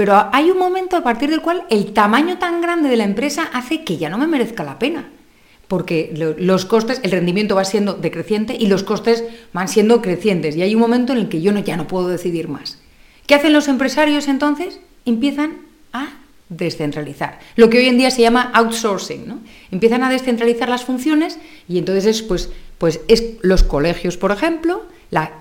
Pero 0.00 0.30
hay 0.32 0.50
un 0.50 0.56
momento 0.56 0.96
a 0.96 1.02
partir 1.02 1.28
del 1.28 1.42
cual 1.42 1.64
el 1.68 1.92
tamaño 1.92 2.38
tan 2.38 2.62
grande 2.62 2.88
de 2.88 2.96
la 2.96 3.04
empresa 3.04 3.50
hace 3.52 3.84
que 3.84 3.98
ya 3.98 4.08
no 4.08 4.16
me 4.16 4.26
merezca 4.26 4.64
la 4.64 4.78
pena 4.78 5.10
porque 5.68 6.34
los 6.38 6.64
costes, 6.64 7.00
el 7.02 7.10
rendimiento 7.10 7.54
va 7.54 7.66
siendo 7.66 7.92
decreciente 7.92 8.56
y 8.58 8.68
los 8.68 8.82
costes 8.82 9.24
van 9.52 9.68
siendo 9.68 10.00
crecientes. 10.00 10.56
Y 10.56 10.62
hay 10.62 10.74
un 10.74 10.80
momento 10.80 11.12
en 11.12 11.18
el 11.18 11.28
que 11.28 11.42
yo 11.42 11.52
no, 11.52 11.60
ya 11.60 11.76
no 11.76 11.86
puedo 11.86 12.08
decidir 12.08 12.48
más. 12.48 12.78
¿Qué 13.26 13.34
hacen 13.34 13.52
los 13.52 13.68
empresarios 13.68 14.26
entonces? 14.26 14.80
Empiezan 15.04 15.58
a 15.92 16.08
descentralizar. 16.48 17.38
Lo 17.56 17.68
que 17.68 17.76
hoy 17.76 17.88
en 17.88 17.98
día 17.98 18.10
se 18.10 18.22
llama 18.22 18.50
outsourcing, 18.54 19.28
¿no? 19.28 19.40
Empiezan 19.70 20.02
a 20.02 20.08
descentralizar 20.08 20.70
las 20.70 20.82
funciones 20.82 21.38
y 21.68 21.76
entonces 21.76 22.06
es, 22.06 22.22
pues, 22.22 22.48
pues 22.78 23.02
es 23.06 23.34
los 23.42 23.64
colegios, 23.64 24.16
por 24.16 24.32
ejemplo, 24.32 24.86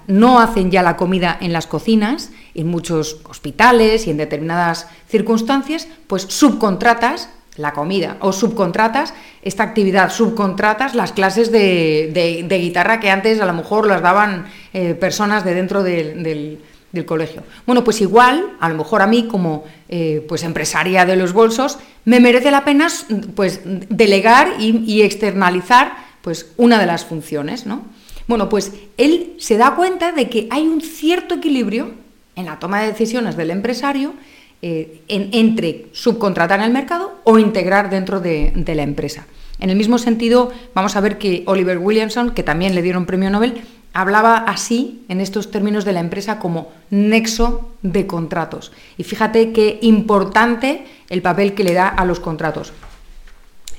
no 0.08 0.40
hacen 0.40 0.72
ya 0.72 0.82
la 0.82 0.98
comida 0.98 1.38
en 1.40 1.54
las 1.54 1.68
cocinas, 1.68 2.32
en 2.60 2.68
muchos 2.68 3.20
hospitales 3.30 4.08
y 4.08 4.12
en 4.12 4.18
determinadas 4.18 4.88
circunstancias, 5.08 5.88
pues 6.08 6.24
subcontratas 6.24 7.30
la 7.56 7.74
comida 7.74 8.18
o 8.22 8.32
subcontratas 8.32 9.14
esta 9.42 9.64
actividad, 9.64 10.12
subcontratas 10.12 10.96
las 10.96 11.12
clases 11.12 11.52
de, 11.52 12.48
guitarra 12.50 13.00
que 13.00 13.10
antes 13.10 13.42
a 13.42 13.46
lo 13.46 13.54
mejor 13.54 13.88
las 13.88 14.02
daban 14.02 14.46
eh, 14.74 14.94
personas 14.94 15.44
de 15.44 15.54
dentro 15.54 15.84
del 15.84 16.60
del 16.92 17.06
colegio. 17.06 17.44
Bueno, 17.66 17.84
pues 17.84 18.02
igual, 18.02 18.58
a 18.60 18.70
lo 18.70 18.76
mejor 18.76 19.02
a 19.02 19.08
mí 19.08 19.28
como 19.28 19.64
eh, 19.90 20.26
pues 20.28 20.44
empresaria 20.44 21.06
de 21.06 21.16
los 21.16 21.34
bolsos, 21.34 21.78
me 22.06 22.20
merece 22.20 22.52
la 22.52 22.66
pena 22.66 22.88
pues 23.36 23.62
delegar 23.64 24.54
y, 24.60 25.02
externalizar 25.02 25.94
pues 26.22 26.52
una 26.58 26.80
de 26.80 26.86
las 26.86 27.06
funciones, 27.06 27.66
¿no? 27.66 27.84
Bueno, 28.28 28.50
pues 28.50 28.74
él 28.98 29.36
se 29.40 29.58
da 29.58 29.76
cuenta 29.76 30.12
de 30.12 30.30
que 30.30 30.48
hay 30.52 30.68
un 30.68 30.82
cierto 30.82 31.36
equilibrio 31.36 31.92
en 32.40 32.46
la 32.46 32.58
toma 32.58 32.82
de 32.82 32.88
decisiones 32.88 33.36
del 33.36 33.52
empresario 33.52 34.14
eh, 34.62 35.02
entre 35.08 35.88
subcontratar 35.92 36.60
en 36.60 36.66
el 36.66 36.72
mercado 36.72 37.20
o 37.24 37.38
integrar 37.38 37.90
dentro 37.90 38.20
de, 38.20 38.52
de 38.56 38.76
la 38.76 38.84
empresa. 38.84 39.28
En 39.60 39.70
el 39.70 39.76
mismo 39.76 39.98
sentido, 39.98 40.52
vamos 40.74 40.96
a 40.96 41.02
ver 41.02 41.18
que 41.18 41.44
Oliver 41.46 41.78
Williamson, 41.78 42.32
que 42.32 42.44
también 42.44 42.76
le 42.76 42.82
dieron 42.82 43.06
premio 43.06 43.30
Nobel, 43.30 43.62
hablaba 43.94 44.38
así, 44.38 45.04
en 45.10 45.22
estos 45.22 45.52
términos 45.52 45.86
de 45.86 45.94
la 45.94 46.00
empresa, 46.00 46.40
como 46.40 46.72
nexo 46.90 47.72
de 47.82 48.08
contratos. 48.08 48.72
Y 48.98 49.04
fíjate 49.04 49.52
qué 49.52 49.80
importante 49.82 50.86
el 51.10 51.22
papel 51.22 51.54
que 51.54 51.64
le 51.64 51.74
da 51.74 51.88
a 51.88 52.06
los 52.06 52.20
contratos. 52.20 52.74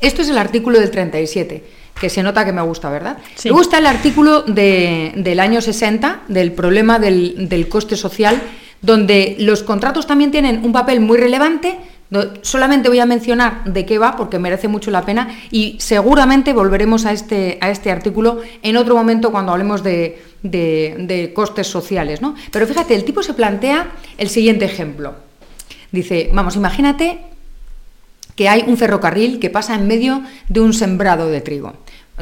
Esto 0.01 0.23
es 0.23 0.29
el 0.29 0.39
artículo 0.39 0.81
del 0.81 0.91
37, 0.91 1.65
que 2.01 2.09
se 2.09 2.23
nota 2.23 2.45
que 2.45 2.53
me 2.53 2.63
gusta, 2.63 2.91
¿verdad? 2.91 3.19
Me 3.45 3.51
gusta 3.51 3.79
el 3.79 3.87
artículo 3.87 4.43
del 4.43 5.41
año 5.41 5.61
60, 5.61 6.23
del 6.29 6.53
problema 6.53 6.99
del, 6.99 7.49
del 7.49 7.69
coste 7.69 7.97
social, 7.97 8.41
donde 8.83 9.37
los 9.39 9.63
contratos 9.63 10.07
también 10.07 10.31
tienen 10.31 10.65
un 10.65 10.73
papel 10.73 11.01
muy 11.01 11.19
relevante, 11.19 11.79
solamente 12.43 12.89
voy 12.89 12.99
a 12.99 13.07
mencionar 13.07 13.65
de 13.65 13.87
qué 13.87 13.99
va 13.99 14.17
porque 14.17 14.39
merece 14.39 14.69
mucho 14.69 14.91
la 14.91 15.05
pena 15.05 15.29
y 15.51 15.77
seguramente 15.79 16.53
volveremos 16.53 17.07
a 17.07 17.13
este, 17.13 17.59
a 17.61 17.71
este 17.71 17.91
artículo 17.91 18.41
en 18.63 18.77
otro 18.77 18.97
momento 18.97 19.31
cuando 19.31 19.53
hablemos 19.53 19.83
de, 19.83 21.33
costes 21.35 21.69
sociales. 21.69 22.21
¿no? 22.21 22.35
Pero 22.51 22.67
fíjate, 22.67 22.95
el 22.95 23.05
tipo 23.05 23.23
se 23.23 23.35
plantea 23.35 23.93
el 24.19 24.29
siguiente 24.29 24.65
ejemplo. 24.65 25.15
Dice, 25.93 26.31
vamos, 26.33 26.57
imagínate 26.57 27.30
que 28.41 28.49
hay 28.49 28.65
un 28.67 28.79
ferrocarril 28.79 29.39
que 29.39 29.51
pasa 29.51 29.75
en 29.75 29.87
medio 29.87 30.23
de 30.49 30.61
un 30.61 30.73
sembrado 30.73 31.29
de 31.29 31.43
trigo. 31.43 31.75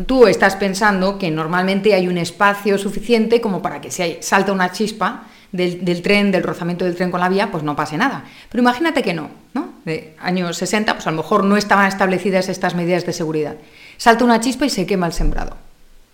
Tú 0.05 0.27
estás 0.27 0.57
pensando 0.57 1.17
que 1.17 1.31
normalmente 1.31 1.95
hay 1.95 2.09
un 2.09 2.19
espacio 2.19 2.77
suficiente 2.77 3.41
como 3.41 3.63
para 3.63 3.81
que 3.81 3.93
si 3.93 4.17
salta 4.19 4.51
una 4.51 4.73
chispa, 4.73 5.29
del, 5.53 6.03
tren, 6.03 6.33
del 6.33 6.43
rozamiento 6.43 6.85
del 6.85 6.97
tren 6.97 7.13
con 7.13 7.21
la 7.21 7.29
vía, 7.29 7.53
pues 7.53 7.63
no 7.63 7.77
pase 7.77 7.97
nada. 7.97 8.25
Pero 8.51 8.63
imagínate 8.63 9.01
que 9.05 9.15
no, 9.15 9.31
¿no? 9.55 9.75
De 9.85 10.17
años 10.19 10.57
60, 10.57 10.93
pues 10.95 11.07
a 11.07 11.13
lo 11.13 11.19
mejor 11.19 11.45
no 11.45 11.57
estaban 11.57 11.87
establecidas 11.87 12.49
estas 12.49 12.75
medidas 12.75 13.07
de 13.07 13.13
seguridad. 13.13 13.55
Salta 13.97 14.25
una 14.25 14.41
chispa 14.41 14.67
y 14.67 14.71
se 14.71 14.87
quema 14.87 15.07
el 15.07 15.13
sembrado. 15.13 15.57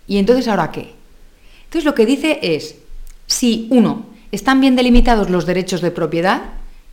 ¿Y 0.06 0.18
entonces 0.18 0.48
ahora 0.48 0.70
qué? 0.70 0.92
Entonces 1.64 1.86
lo 1.86 1.94
que 1.94 2.04
dice 2.04 2.40
es, 2.42 2.76
si 3.26 3.68
uno, 3.70 4.04
están 4.32 4.60
bien 4.60 4.76
delimitados 4.76 5.30
los 5.30 5.46
derechos 5.46 5.80
de 5.80 5.92
propiedad, 5.92 6.42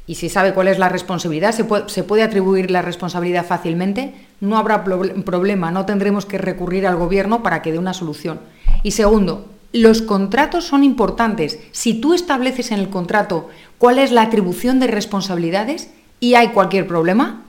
y 0.07 0.15
si 0.15 0.29
sabe 0.29 0.53
cuál 0.53 0.67
es 0.67 0.79
la 0.79 0.89
responsabilidad, 0.89 1.53
se 1.53 2.03
puede, 2.03 2.23
atribuir 2.23 2.71
la 2.71 2.81
responsabilidad 2.81 3.45
fácilmente, 3.45 4.13
no 4.39 4.57
habrá 4.57 4.83
problema, 4.83 5.71
no 5.71 5.85
tendremos 5.85 6.25
que 6.25 6.37
recurrir 6.37 6.87
al 6.87 6.95
gobierno 6.95 7.43
para 7.43 7.61
que 7.61 7.71
dé 7.71 7.77
una 7.77 7.93
solución. 7.93 8.39
Y 8.83 8.91
segundo, 8.91 9.47
los 9.73 10.01
contratos 10.01 10.65
son 10.65 10.83
importantes. 10.83 11.59
Si 11.71 11.93
tú 11.93 12.13
estableces 12.13 12.71
en 12.71 12.79
el 12.79 12.89
contrato 12.89 13.49
cuál 13.77 13.99
es 13.99 14.11
la 14.11 14.23
atribución 14.23 14.79
de 14.79 14.87
responsabilidades 14.87 15.91
y 16.19 16.33
hay 16.33 16.49
cualquier 16.49 16.87
problema, 16.87 17.45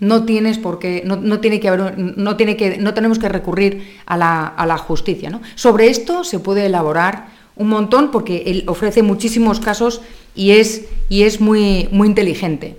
no 0.00 0.24
tienes 0.24 0.60
qué, 0.80 1.02
no, 1.04 1.40
tiene 1.40 1.58
que 1.58 1.70
no 1.70 2.36
tiene 2.36 2.56
que, 2.56 2.78
no 2.78 2.94
tenemos 2.94 3.18
que 3.18 3.28
recurrir 3.28 3.98
a 4.06 4.16
la, 4.16 4.46
a 4.46 4.64
la 4.66 4.78
justicia. 4.78 5.30
¿no? 5.30 5.42
Sobre 5.56 5.88
esto 5.88 6.22
se 6.24 6.38
puede 6.38 6.66
elaborar 6.66 7.26
un 7.58 7.68
montón 7.68 8.10
porque 8.10 8.44
él 8.46 8.64
ofrece 8.66 9.02
muchísimos 9.02 9.60
casos 9.60 10.00
y 10.34 10.52
es, 10.52 10.84
y 11.08 11.24
es 11.24 11.40
muy, 11.40 11.88
muy 11.90 12.08
inteligente. 12.08 12.76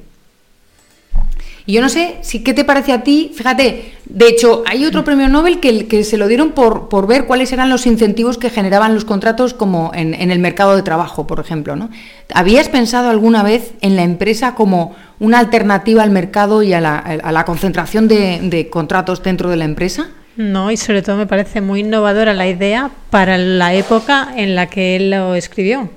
Y 1.69 1.73
yo 1.73 1.81
no 1.81 1.89
sé 1.89 2.17
si 2.21 2.41
qué 2.41 2.55
te 2.55 2.65
parece 2.65 2.93
a 2.93 3.03
ti, 3.03 3.31
fíjate, 3.35 3.93
de 4.05 4.27
hecho, 4.27 4.63
hay 4.65 4.85
otro 4.87 5.03
premio 5.03 5.27
Nobel 5.27 5.59
que, 5.59 5.85
que 5.85 6.03
se 6.03 6.17
lo 6.17 6.27
dieron 6.27 6.53
por, 6.53 6.89
por, 6.89 7.05
ver 7.05 7.27
cuáles 7.27 7.53
eran 7.53 7.69
los 7.69 7.85
incentivos 7.85 8.39
que 8.39 8.49
generaban 8.49 8.95
los 8.95 9.05
contratos 9.05 9.53
como 9.53 9.91
en, 9.93 10.15
el 10.15 10.39
mercado 10.39 10.75
de 10.75 10.81
trabajo, 10.81 11.27
por 11.27 11.39
ejemplo. 11.39 11.75
¿no? 11.75 11.91
¿Habías 12.33 12.69
pensado 12.69 13.09
alguna 13.09 13.43
vez 13.43 13.73
en 13.81 13.95
la 13.95 14.01
empresa 14.01 14.55
como 14.55 14.95
una 15.19 15.37
alternativa 15.37 16.01
al 16.01 16.09
mercado 16.09 16.63
y 16.63 16.73
a 16.73 16.81
la, 16.81 17.43
concentración 17.45 18.07
de, 18.07 18.67
contratos 18.71 19.21
dentro 19.21 19.51
de 19.51 19.57
la 19.57 19.65
empresa? 19.65 20.09
No, 20.39 20.71
y 20.71 20.77
sobre 20.77 21.01
todo 21.01 21.17
me 21.17 21.27
parece 21.27 21.59
muy 21.59 21.81
innovadora 21.81 22.33
la 22.33 22.47
idea 22.47 22.89
para 23.09 23.37
la 23.37 23.73
época 23.73 24.33
en 24.37 24.55
la 24.55 24.67
que 24.67 24.95
él 24.95 25.09
lo 25.11 25.35
escribió. 25.35 25.89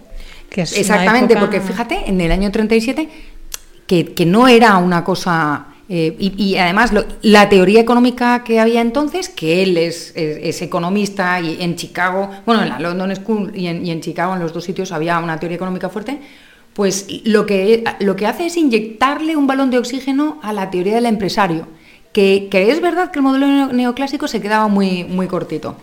Exactamente, 0.50 1.36
porque 1.36 1.60
fíjate, 1.60 2.02
en 2.06 2.20
el 2.20 2.32
año 2.32 2.50
37 2.50 3.08
que, 3.86 4.26
no 4.26 4.48
era 4.48 4.78
una 4.78 5.04
cosa... 5.04 5.66
Eh, 5.88 6.16
y, 6.18 6.56
además 6.56 6.92
la 7.22 7.48
teoría 7.48 7.80
económica 7.80 8.42
que 8.42 8.58
había 8.58 8.80
entonces, 8.80 9.28
que 9.28 9.62
él 9.62 9.76
es, 9.76 10.12
economista 10.16 11.38
y 11.40 11.62
en 11.62 11.76
Chicago, 11.76 12.28
bueno, 12.44 12.64
en 12.64 12.70
la 12.70 12.80
London 12.80 13.14
School 13.14 13.52
y 13.54 13.68
en, 13.68 13.86
y 13.86 13.92
en 13.92 14.00
Chicago, 14.00 14.34
en 14.34 14.40
los 14.40 14.52
dos 14.52 14.64
sitios 14.64 14.90
había 14.90 15.20
una 15.20 15.38
teoría 15.38 15.54
económica 15.54 15.88
fuerte, 15.88 16.18
pues 16.72 17.06
lo 17.26 17.46
que, 17.46 17.84
lo 18.00 18.16
que 18.16 18.26
hace 18.26 18.46
es 18.46 18.56
inyectarle 18.56 19.36
un 19.36 19.46
balón 19.46 19.70
de 19.70 19.78
oxígeno 19.78 20.40
a 20.42 20.52
la 20.52 20.68
teoría 20.68 20.96
del 20.96 21.06
empresario, 21.06 21.68
que, 22.12 22.48
es 22.52 22.80
verdad 22.80 23.10
que 23.10 23.18
el 23.18 23.22
modelo 23.22 23.72
neoclásico 23.72 24.28
se 24.28 24.40
quedaba 24.40 24.68
muy, 24.68 25.04
muy 25.04 25.28
cortito. 25.28 25.76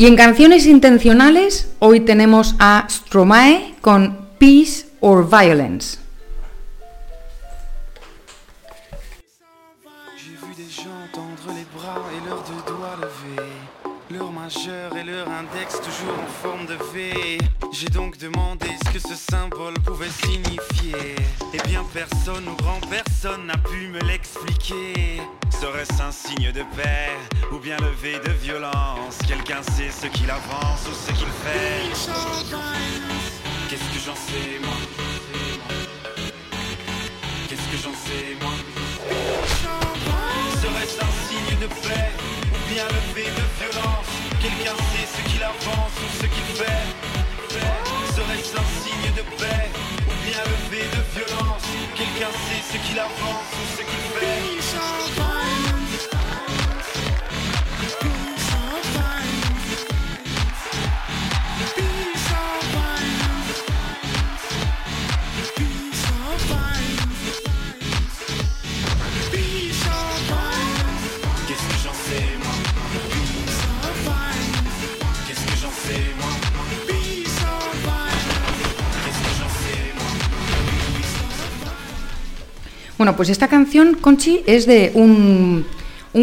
Y 0.00 0.06
en 0.06 0.16
canciones 0.16 0.64
intencionales, 0.64 1.68
hoy 1.78 2.00
tenemos 2.00 2.54
a 2.58 2.86
Stromae 2.88 3.74
con 3.82 4.19
Peace 4.40 4.86
or 5.02 5.22
Violence. 5.22 5.98
J'ai 10.16 10.30
vu 10.30 10.54
des 10.56 10.70
gens 10.70 10.88
tendre 11.12 11.54
les 11.54 11.66
bras 11.78 12.00
et 12.16 12.26
leurs 12.26 12.42
deux 12.44 12.72
doigts 12.72 12.96
levés, 12.96 13.52
leur 14.10 14.32
majeur 14.32 14.96
et 14.96 15.04
leur 15.04 15.28
index 15.28 15.74
toujours 15.82 16.18
en 16.18 16.26
forme 16.42 16.64
de 16.64 16.78
V. 16.94 17.36
J'ai 17.70 17.90
donc 17.90 18.16
demandé 18.16 18.68
ce 18.82 18.90
que 18.90 18.98
ce 18.98 19.14
symbole 19.14 19.74
pouvait 19.84 20.08
signifier. 20.08 21.16
Eh 21.52 21.68
bien, 21.68 21.84
personne 21.92 22.48
ou 22.48 22.56
grand 22.56 22.80
personne 22.88 23.44
n'a 23.44 23.58
pu 23.58 23.88
me 23.88 24.00
l'expliquer. 24.08 25.20
Serait-ce 25.60 26.02
un 26.02 26.12
signe 26.12 26.50
de 26.50 26.62
paix 26.74 27.10
ou 27.52 27.58
bien 27.58 27.76
levé 27.76 28.18
de 28.24 28.32
violence? 28.32 29.18
Quelqu'un 29.28 29.62
sait 29.62 29.90
ce 29.90 30.06
qu'il 30.06 30.30
avance 30.30 30.86
ou 30.88 30.94
ce 30.94 31.12
qu'il 31.12 31.28
fait 31.44 33.19
Qu'est-ce 33.70 33.84
que 33.84 34.00
j'en 34.04 34.16
sais 34.16 34.58
moi 34.64 34.74
Qu'est-ce 37.48 37.66
que 37.70 37.76
j'en 37.84 37.94
sais 37.94 38.34
moi 38.40 38.50
Serait-ce 40.60 40.98
un 40.98 41.12
signe 41.28 41.56
de 41.60 41.68
paix 41.68 42.10
ou 42.50 42.74
bien 42.74 42.82
levé 42.88 43.26
de 43.30 43.46
violence 43.60 44.10
Quelqu'un 44.42 44.74
sait 44.74 45.06
ce 45.14 45.30
qu'il 45.30 45.42
avance 45.44 45.94
ou 46.02 46.08
ce 46.20 46.26
qu'il 46.26 46.48
fait 46.58 46.82
Serait-ce 48.16 48.56
un 48.58 48.68
signe 48.82 49.14
de 49.14 49.22
paix 49.38 49.70
ou 50.02 50.14
bien 50.26 50.42
levé 50.50 50.82
de 50.90 51.02
violence 51.14 51.62
Quelqu'un 51.94 52.32
sait 52.48 52.72
ce 52.72 52.88
qu'il 52.88 52.98
avance 52.98 53.29
Bueno, 83.00 83.16
pues 83.16 83.30
esta 83.30 83.48
canción, 83.48 83.94
Conchi, 83.94 84.42
es 84.44 84.66
de 84.66 84.90
un, 84.92 85.64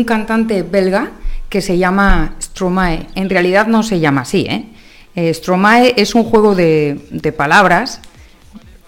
cantante 0.05 0.61
belga 0.61 1.09
que 1.49 1.59
se 1.59 1.79
llama 1.79 2.35
Stromae. 2.39 3.07
En 3.15 3.31
realidad 3.31 3.65
no 3.65 3.81
se 3.81 3.99
llama 3.99 4.21
así, 4.21 4.41
¿eh? 4.47 4.65
eh 5.15 5.33
Stromae 5.33 5.95
es 5.97 6.13
un 6.13 6.23
juego 6.23 6.53
de, 6.53 7.33
palabras. 7.35 7.99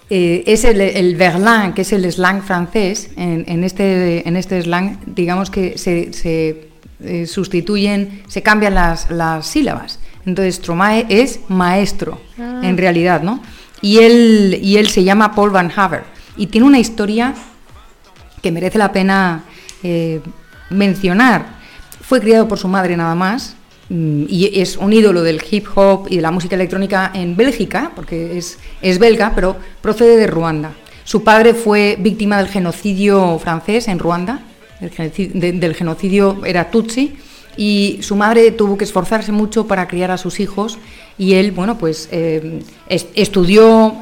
Eh, 0.08 0.44
es 0.46 0.62
el, 0.62 0.80
el, 0.80 1.16
verlan, 1.16 1.74
que 1.74 1.82
es 1.82 1.92
el 1.92 2.04
slang 2.12 2.44
francés. 2.44 3.10
En, 3.16 3.64
este, 3.64 4.28
en 4.28 4.36
este 4.36 4.62
slang, 4.62 5.00
digamos 5.06 5.50
que 5.50 5.76
se, 5.76 6.12
eh, 7.00 7.26
sustituyen, 7.26 8.22
se 8.28 8.40
cambian 8.40 8.74
las, 8.76 9.08
sílabas. 9.44 9.98
Entonces, 10.24 10.54
Stromae 10.54 11.06
es 11.08 11.40
maestro, 11.48 12.20
ah. 12.38 12.60
en 12.62 12.78
realidad, 12.78 13.22
¿no? 13.22 13.42
Y 13.82 13.98
él, 13.98 14.60
y 14.62 14.76
él 14.76 14.86
se 14.90 15.02
llama 15.02 15.34
Paul 15.34 15.50
Van 15.50 15.72
Haver. 15.74 16.04
Y 16.36 16.46
tiene 16.46 16.68
una 16.68 16.78
historia 16.78 17.34
que 18.42 18.52
merece 18.52 18.78
la 18.78 18.92
pena 18.92 19.44
eh, 19.82 20.20
mencionar. 20.70 21.60
Fue 22.00 22.20
criado 22.20 22.48
por 22.48 22.58
su 22.58 22.68
madre 22.68 22.96
nada 22.96 23.14
más 23.14 23.54
mm, 23.88 24.24
y 24.28 24.60
es 24.60 24.76
un 24.76 24.92
ídolo 24.92 25.22
del 25.22 25.42
hip 25.50 25.66
hop 25.74 26.06
y 26.10 26.16
de 26.16 26.22
la 26.22 26.30
música 26.30 26.56
electrónica 26.56 27.10
en 27.14 27.36
Bélgica, 27.36 27.92
porque 27.94 28.38
es, 28.38 28.58
es 28.82 28.98
belga, 28.98 29.32
pero 29.34 29.56
procede 29.80 30.16
de 30.16 30.26
Ruanda. 30.26 30.72
Su 31.04 31.24
padre 31.24 31.54
fue 31.54 31.96
víctima 31.98 32.38
del 32.38 32.48
genocidio 32.48 33.38
francés 33.38 33.88
en 33.88 33.98
Ruanda, 33.98 34.42
del 34.80 35.74
genocidio, 35.74 36.44
era 36.44 36.70
Tutsi, 36.70 37.16
y 37.56 37.98
su 38.00 38.16
madre 38.16 38.52
tuvo 38.52 38.78
que 38.78 38.84
esforzarse 38.84 39.32
mucho 39.32 39.66
para 39.66 39.88
criar 39.88 40.10
a 40.10 40.18
sus 40.18 40.40
hijos 40.40 40.78
y 41.18 41.34
él, 41.34 41.50
bueno, 41.52 41.76
pues 41.78 42.08
eh, 42.12 42.62
estudió, 42.88 43.96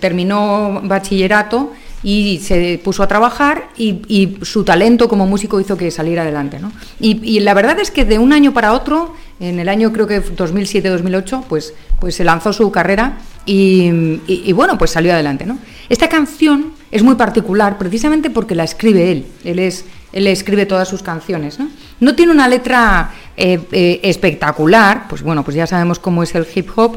terminó 0.00 0.80
bachillerato 0.84 1.72
y 2.02 2.38
se 2.38 2.80
puso 2.82 3.02
a 3.02 3.08
trabajar 3.08 3.68
y, 3.76 4.36
su 4.42 4.64
talento 4.64 5.08
como 5.08 5.26
músico 5.26 5.60
hizo 5.60 5.76
que 5.76 5.90
saliera 5.90 6.22
adelante. 6.22 6.58
¿no? 6.58 6.72
Y, 7.00 7.40
la 7.40 7.54
verdad 7.54 7.78
es 7.80 7.90
que 7.90 8.04
de 8.04 8.18
un 8.18 8.32
año 8.32 8.52
para 8.52 8.72
otro, 8.72 9.14
en 9.40 9.58
el 9.58 9.68
año 9.68 9.92
creo 9.92 10.06
que 10.06 10.22
2007-2008, 10.22 11.44
pues, 11.48 11.74
pues 12.00 12.14
se 12.14 12.24
lanzó 12.24 12.52
su 12.52 12.70
carrera 12.70 13.18
y, 13.46 14.52
bueno, 14.52 14.78
pues 14.78 14.90
salió 14.90 15.12
adelante. 15.12 15.46
¿no? 15.46 15.58
Esta 15.88 16.08
canción 16.08 16.72
es 16.90 17.02
muy 17.02 17.16
particular 17.16 17.78
precisamente 17.78 18.30
porque 18.30 18.54
la 18.54 18.64
escribe 18.64 19.10
él, 19.10 19.26
él, 19.44 19.58
es, 19.58 19.84
él 20.12 20.26
escribe 20.26 20.66
todas 20.66 20.88
sus 20.88 21.02
canciones. 21.02 21.58
¿no? 21.58 21.68
no 22.00 22.14
tiene 22.14 22.32
una 22.32 22.48
letra 22.48 23.10
eh, 23.36 23.60
eh, 23.72 24.00
espectacular, 24.02 25.06
pues 25.08 25.22
bueno, 25.22 25.44
pues 25.44 25.56
ya 25.56 25.66
sabemos 25.66 25.98
cómo 25.98 26.22
es 26.22 26.34
el 26.34 26.46
hip 26.54 26.68
hop, 26.76 26.96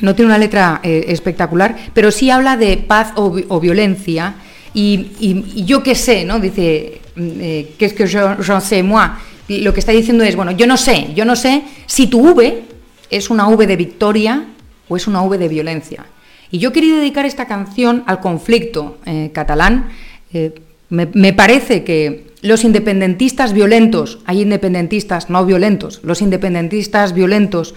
no 0.00 0.14
tiene 0.14 0.26
una 0.30 0.38
letra 0.38 0.80
eh, 0.82 1.06
espectacular, 1.08 1.76
pero 1.92 2.10
sí 2.10 2.30
habla 2.30 2.56
de 2.56 2.76
paz 2.76 3.12
o, 3.16 3.60
violencia. 3.60 4.34
Y, 4.74 5.64
yo 5.64 5.82
qué 5.82 5.94
sé, 5.94 6.24
¿no? 6.24 6.38
Dice, 6.38 7.00
mm, 7.16 7.28
eh, 7.40 7.74
que 7.78 7.86
es 7.86 7.92
que 7.92 8.06
yo, 8.06 8.60
sé, 8.60 8.82
moi. 8.82 9.08
lo 9.48 9.72
que 9.72 9.80
está 9.80 9.92
diciendo 9.92 10.24
es, 10.24 10.36
bueno, 10.36 10.52
yo 10.52 10.66
no 10.66 10.76
sé, 10.76 11.08
yo 11.14 11.24
no 11.24 11.34
sé 11.34 11.62
si 11.86 12.06
tu 12.06 12.20
V 12.20 12.62
es 13.10 13.30
una 13.30 13.48
V 13.48 13.66
de 13.66 13.76
victoria 13.76 14.44
o 14.88 14.96
es 14.96 15.06
una 15.06 15.22
V 15.22 15.38
de 15.38 15.48
violencia. 15.48 16.04
Y 16.50 16.58
yo 16.58 16.72
quería 16.72 16.96
dedicar 16.96 17.26
esta 17.26 17.46
canción 17.46 18.04
al 18.06 18.20
conflicto 18.20 18.98
eh, 19.04 19.30
catalán. 19.32 19.88
me, 20.90 21.32
parece 21.32 21.84
que 21.84 22.28
los 22.40 22.64
independentistas 22.64 23.52
violentos, 23.52 24.20
hay 24.24 24.42
independentistas 24.42 25.28
no 25.28 25.44
violentos, 25.44 26.00
los 26.04 26.22
independentistas 26.22 27.12
violentos 27.12 27.74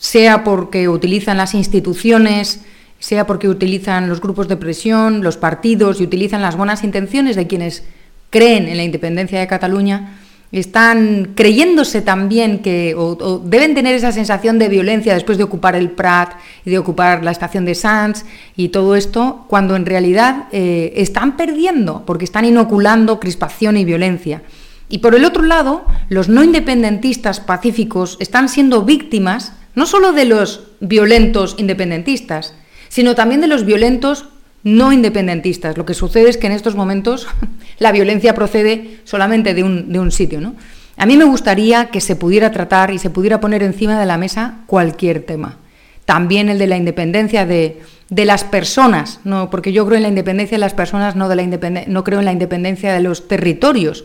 sea 0.00 0.44
porque 0.44 0.88
utilizan 0.88 1.36
las 1.36 1.52
instituciones, 1.52 2.62
sea 2.98 3.26
porque 3.26 3.48
utilizan 3.48 4.08
los 4.08 4.22
grupos 4.22 4.48
de 4.48 4.56
presión, 4.56 5.22
los 5.22 5.36
partidos 5.36 6.00
y 6.00 6.04
utilizan 6.04 6.40
las 6.40 6.56
buenas 6.56 6.84
intenciones 6.84 7.36
de 7.36 7.46
quienes 7.46 7.84
creen 8.30 8.66
en 8.66 8.78
la 8.78 8.82
independencia 8.82 9.38
de 9.38 9.46
Cataluña, 9.46 10.16
están 10.52 11.32
creyéndose 11.34 12.00
también 12.00 12.60
que, 12.60 12.94
o, 12.96 13.42
deben 13.44 13.74
tener 13.74 13.94
esa 13.94 14.10
sensación 14.10 14.58
de 14.58 14.70
violencia 14.70 15.12
después 15.12 15.36
de 15.36 15.44
ocupar 15.44 15.76
el 15.76 15.90
Prat 15.90 16.32
y 16.64 16.70
de 16.70 16.78
ocupar 16.78 17.22
la 17.22 17.30
estación 17.30 17.66
de 17.66 17.74
Sants 17.74 18.24
y 18.56 18.70
todo 18.70 18.96
esto, 18.96 19.44
cuando 19.48 19.76
en 19.76 19.84
realidad 19.84 20.46
eh, 20.50 20.94
están 20.96 21.36
perdiendo, 21.36 22.04
porque 22.06 22.24
están 22.24 22.46
inoculando 22.46 23.20
crispación 23.20 23.76
y 23.76 23.84
violencia. 23.84 24.42
Y 24.88 24.98
por 24.98 25.14
el 25.14 25.26
otro 25.26 25.42
lado, 25.42 25.84
los 26.08 26.30
no 26.30 26.42
independentistas 26.42 27.38
pacíficos 27.38 28.16
están 28.18 28.48
siendo 28.48 28.82
víctimas 28.82 29.52
no 29.74 29.86
solo 29.86 30.12
de 30.12 30.24
los 30.24 30.68
violentos 30.80 31.54
independentistas, 31.58 32.54
sino 32.88 33.14
también 33.14 33.40
de 33.40 33.46
los 33.46 33.64
violentos 33.64 34.26
no 34.62 34.92
independentistas. 34.92 35.78
Lo 35.78 35.86
que 35.86 35.94
sucede 35.94 36.28
es 36.28 36.36
que 36.36 36.46
en 36.46 36.52
estos 36.52 36.74
momentos 36.74 37.26
la 37.78 37.92
violencia 37.92 38.34
procede 38.34 39.00
solamente 39.04 39.54
de 39.54 39.62
un, 39.62 40.12
sitio. 40.12 40.40
¿no? 40.40 40.54
A 40.96 41.06
mí 41.06 41.16
me 41.16 41.24
gustaría 41.24 41.86
que 41.86 42.00
se 42.00 42.16
pudiera 42.16 42.50
tratar 42.50 42.90
y 42.90 42.98
se 42.98 43.10
pudiera 43.10 43.40
poner 43.40 43.62
encima 43.62 43.98
de 43.98 44.06
la 44.06 44.18
mesa 44.18 44.58
cualquier 44.66 45.22
tema. 45.22 45.56
También 46.04 46.48
el 46.48 46.58
de 46.58 46.66
la 46.66 46.76
independencia 46.76 47.46
de, 47.46 47.80
las 48.10 48.42
personas, 48.42 49.20
¿no? 49.24 49.48
porque 49.50 49.72
yo 49.72 49.86
creo 49.86 49.96
en 49.96 50.02
la 50.02 50.08
independencia 50.08 50.56
de 50.56 50.60
las 50.60 50.74
personas, 50.74 51.14
no, 51.14 51.28
de 51.28 51.36
la 51.36 51.84
no 51.86 52.04
creo 52.04 52.18
en 52.18 52.24
la 52.24 52.32
independencia 52.32 52.92
de 52.92 53.00
los 53.00 53.28
territorios. 53.28 54.04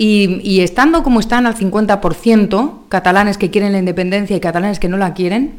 Y, 0.00 0.60
estando 0.60 1.02
como 1.02 1.18
están 1.18 1.46
al 1.46 1.56
50%, 1.56 2.72
catalanes 2.88 3.36
que 3.36 3.50
quieren 3.50 3.72
la 3.72 3.80
independencia 3.80 4.36
y 4.36 4.40
catalanes 4.40 4.78
que 4.78 4.88
no 4.88 4.96
la 4.96 5.12
quieren, 5.12 5.56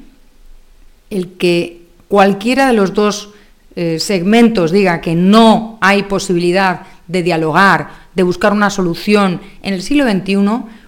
el 1.09 1.33
que 1.33 1.81
cualquiera 2.07 2.67
de 2.67 2.73
los 2.73 2.93
dos 2.93 3.31
eh, 3.75 3.99
segmentos 3.99 4.71
diga 4.71 5.01
que 5.01 5.13
no 5.13 5.77
hay 5.81 6.03
posibilidad 6.03 6.83
de 7.07 7.21
dialogar, 7.21 7.89
de 8.15 8.23
buscar 8.23 8.53
una 8.53 8.69
solución 8.69 9.41
en 9.61 9.73
el 9.73 9.81
siglo 9.81 10.09
XXI, 10.09 10.37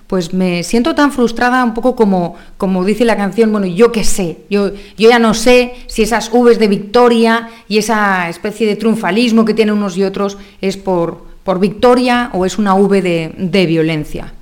pues 0.08 0.34
me 0.34 0.64
siento 0.64 0.96
tan 0.96 1.12
frustrada 1.12 1.62
un 1.66 1.74
poco 1.74 1.94
como, 1.96 2.36
como 2.58 2.86
dice 2.86 3.04
la 3.04 3.18
canción, 3.18 3.52
bueno, 3.52 3.68
yo 3.68 3.92
qué 3.92 4.06
sé, 4.06 4.40
yo, 4.50 4.70
yo 4.98 5.10
ya 5.10 5.20
no 5.20 5.34
sé 5.34 5.74
si 5.88 6.04
esas 6.04 6.32
Vs 6.32 6.58
de 6.58 6.68
victoria 6.70 7.50
y 7.68 7.80
esa 7.80 8.30
especie 8.30 8.66
de 8.66 8.78
triunfalismo 8.78 9.44
que 9.44 9.54
tienen 9.54 9.76
unos 9.76 9.98
y 9.98 10.04
otros 10.04 10.38
es 10.62 10.78
por, 10.78 11.31
por 11.44 11.60
victoria 11.60 12.30
o 12.34 12.46
es 12.46 12.58
una 12.58 12.76
V 12.76 13.02
de, 13.02 13.34
de 13.36 13.66
violencia. 13.66 14.34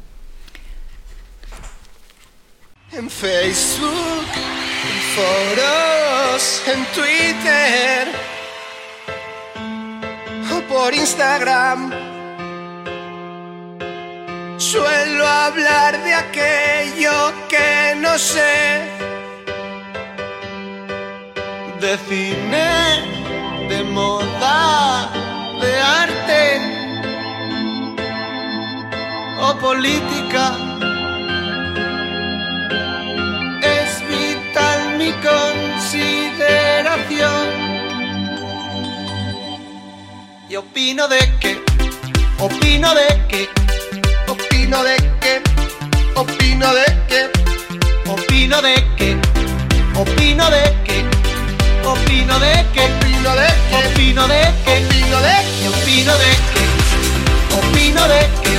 En 2.91 3.09
Facebook, 3.09 4.25
en 4.83 4.99
foros, 5.15 6.61
en 6.67 6.85
Twitter 6.93 8.07
o 10.53 10.61
por 10.73 10.93
Instagram. 10.93 11.91
Suelo 14.57 15.25
hablar 15.25 16.03
de 16.03 16.13
aquello 16.13 17.33
que 17.47 17.95
no 17.97 18.17
sé. 18.19 18.81
De 21.79 21.97
cine, 22.09 23.08
política. 29.59 30.55
Es 33.61 34.01
vital 34.07 34.97
mi 34.97 35.11
consideración. 35.11 37.69
Y 40.49 40.55
opino 40.55 41.07
de 41.07 41.19
que, 41.39 41.61
opino 42.39 42.95
de 42.95 43.07
que, 43.27 43.47
opino 44.27 44.83
de 44.83 44.97
que, 45.21 45.43
opino 46.15 46.73
de 46.73 46.87
que, 47.07 47.29
opino 48.05 48.61
de 48.61 48.75
que, 48.97 49.19
opino 49.95 50.49
de 50.49 50.73
que, 50.85 51.05
opino 51.85 52.39
de 52.39 52.39
que, 52.39 52.39
opino 52.39 52.39
de 52.39 52.65
que, 52.73 52.89
opino 52.97 53.37
de 53.37 53.45
que, 53.63 53.69
opino 53.75 54.27
de 54.27 54.41
que, 54.65 54.75
opino 55.67 56.13
de 56.17 56.31
que, 56.53 56.63
opino 57.57 58.03
de 58.07 58.21
que, 58.41 58.53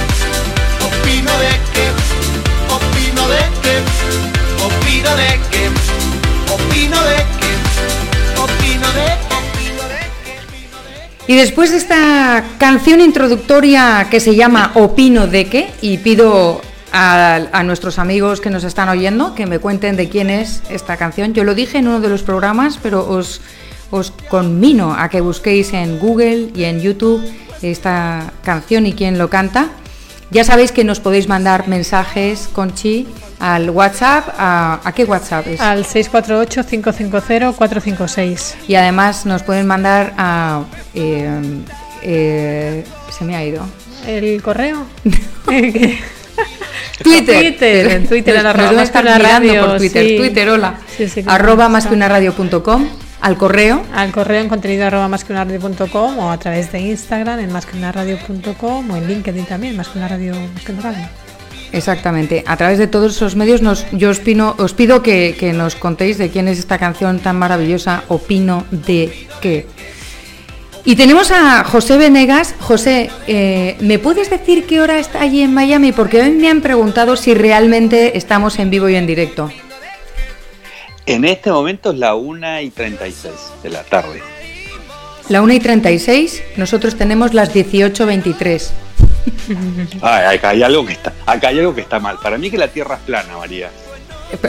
Y 11.30 11.36
después 11.36 11.70
de 11.70 11.76
esta 11.76 12.42
canción 12.58 13.00
introductoria 13.00 14.08
que 14.10 14.18
se 14.18 14.34
llama 14.34 14.72
Opino 14.74 15.28
de 15.28 15.46
qué, 15.46 15.70
y 15.80 15.98
pido 15.98 16.60
a, 16.92 17.36
a 17.52 17.62
nuestros 17.62 18.00
amigos 18.00 18.40
que 18.40 18.50
nos 18.50 18.64
están 18.64 18.88
oyendo 18.88 19.36
que 19.36 19.46
me 19.46 19.60
cuenten 19.60 19.94
de 19.94 20.08
quién 20.08 20.28
es 20.28 20.60
esta 20.70 20.96
canción. 20.96 21.32
Yo 21.32 21.44
lo 21.44 21.54
dije 21.54 21.78
en 21.78 21.86
uno 21.86 22.00
de 22.00 22.08
los 22.08 22.24
programas, 22.24 22.80
pero 22.82 23.08
os, 23.08 23.42
os 23.92 24.10
conmino 24.28 24.92
a 24.92 25.08
que 25.08 25.20
busquéis 25.20 25.72
en 25.72 26.00
Google 26.00 26.48
y 26.52 26.64
en 26.64 26.80
YouTube 26.80 27.22
esta 27.62 28.32
canción 28.42 28.86
y 28.86 28.94
quién 28.94 29.16
lo 29.16 29.30
canta. 29.30 29.68
Ya 30.30 30.44
sabéis 30.44 30.70
que 30.72 30.84
nos 30.84 31.00
podéis 31.00 31.26
mandar 31.28 31.66
mensajes, 31.66 32.48
Conchi, 32.52 33.08
al 33.40 33.70
WhatsApp. 33.70 34.28
¿A, 34.38 34.80
¿a 34.84 34.92
qué 34.92 35.04
WhatsApp 35.04 35.46
es? 35.48 35.60
Al 35.60 35.84
648-550-456. 35.84 38.54
Y 38.68 38.76
además 38.76 39.26
nos 39.26 39.42
pueden 39.42 39.66
mandar 39.66 40.12
a... 40.16 40.62
eh, 40.94 41.28
eh, 42.02 42.84
se 43.16 43.24
me 43.24 43.34
ha 43.36 43.44
ido. 43.44 43.66
¿El 44.06 44.40
correo? 44.42 44.84
Twitter. 47.02 47.02
Twitter, 47.02 47.90
en 47.92 48.06
Twitter, 48.06 48.42
Nos- 48.42 48.56
nos 48.56 48.72
más 48.72 48.76
que 48.76 48.82
estar 48.98 49.04
mirando 49.04 49.48
radio, 49.48 49.66
por 49.66 49.76
Twitter. 49.78 50.06
sí. 50.06 50.16
Twitter, 50.16 50.48
hola. 50.50 50.74
Sí, 50.96 51.08
sí, 51.08 51.22
que 51.22 51.30
arroba 51.30 51.68
más 51.68 51.86
que 51.86 51.94
una 51.94 52.08
radio.com, 52.08 52.86
al 53.20 53.36
correo. 53.36 53.82
Al 53.94 54.12
correo 54.12 54.40
en 54.40 54.48
contenido 54.48 54.86
arroba 54.86 55.08
más 55.08 55.24
que 55.24 55.32
una 55.32 55.44
radio.com 55.44 56.18
o 56.18 56.30
a 56.30 56.38
través 56.38 56.72
de 56.72 56.80
Instagram 56.80 57.40
en 57.40 57.52
más 57.52 57.66
que 57.66 57.76
una 57.76 57.92
radio.com 57.92 58.90
o 58.90 58.96
en 58.96 59.06
LinkedIn 59.08 59.44
también, 59.46 59.76
más 59.76 59.88
que 59.88 59.98
una 59.98 60.08
radio, 60.08 60.34
más 60.54 60.62
que 60.64 60.72
una 60.72 60.82
radio. 60.82 61.04
Exactamente. 61.72 62.42
A 62.46 62.56
través 62.56 62.78
de 62.78 62.86
todos 62.88 63.14
esos 63.14 63.36
medios 63.36 63.62
nos, 63.62 63.86
yo 63.92 64.10
os, 64.10 64.18
pino- 64.18 64.54
os 64.58 64.74
pido 64.74 65.02
que, 65.02 65.36
que 65.38 65.52
nos 65.52 65.76
contéis 65.76 66.18
de 66.18 66.28
quién 66.28 66.48
es 66.48 66.58
esta 66.58 66.78
canción 66.78 67.20
tan 67.20 67.36
maravillosa, 67.38 68.02
Opino 68.08 68.64
de 68.72 69.28
qué. 69.40 69.66
Y 70.84 70.96
tenemos 70.96 71.30
a 71.30 71.62
José 71.62 71.98
Venegas. 71.98 72.54
José, 72.58 73.10
eh, 73.28 73.76
¿me 73.80 73.98
puedes 73.98 74.30
decir 74.30 74.64
qué 74.66 74.80
hora 74.80 74.98
está 74.98 75.20
allí 75.20 75.42
en 75.42 75.52
Miami? 75.54 75.92
Porque 75.92 76.20
hoy 76.22 76.30
me 76.30 76.48
han 76.48 76.62
preguntado 76.62 77.16
si 77.16 77.34
realmente 77.34 78.16
estamos 78.16 78.58
en 78.58 78.70
vivo 78.70 78.88
y 78.88 78.96
en 78.96 79.06
directo. 79.06 79.50
En 81.06 81.24
este 81.24 81.50
momento 81.50 81.92
es 81.92 81.98
la 81.98 82.14
1 82.14 82.60
y 82.60 82.70
36 82.70 83.34
de 83.62 83.70
la 83.70 83.82
tarde. 83.82 84.22
La 85.28 85.42
1 85.42 85.52
y 85.54 85.60
36, 85.60 86.42
nosotros 86.56 86.96
tenemos 86.96 87.34
las 87.34 87.54
18.23. 87.54 88.70
Ay, 90.02 90.36
acá 90.36 90.50
hay 90.50 90.62
algo 90.62 90.84
que 90.84 90.92
está, 90.92 91.12
acá 91.26 91.48
hay 91.48 91.58
algo 91.58 91.74
que 91.74 91.80
está 91.82 91.98
mal. 91.98 92.18
Para 92.22 92.38
mí 92.38 92.50
que 92.50 92.58
la 92.58 92.68
Tierra 92.68 92.96
es 92.96 93.02
plana, 93.02 93.36
María. 93.36 93.70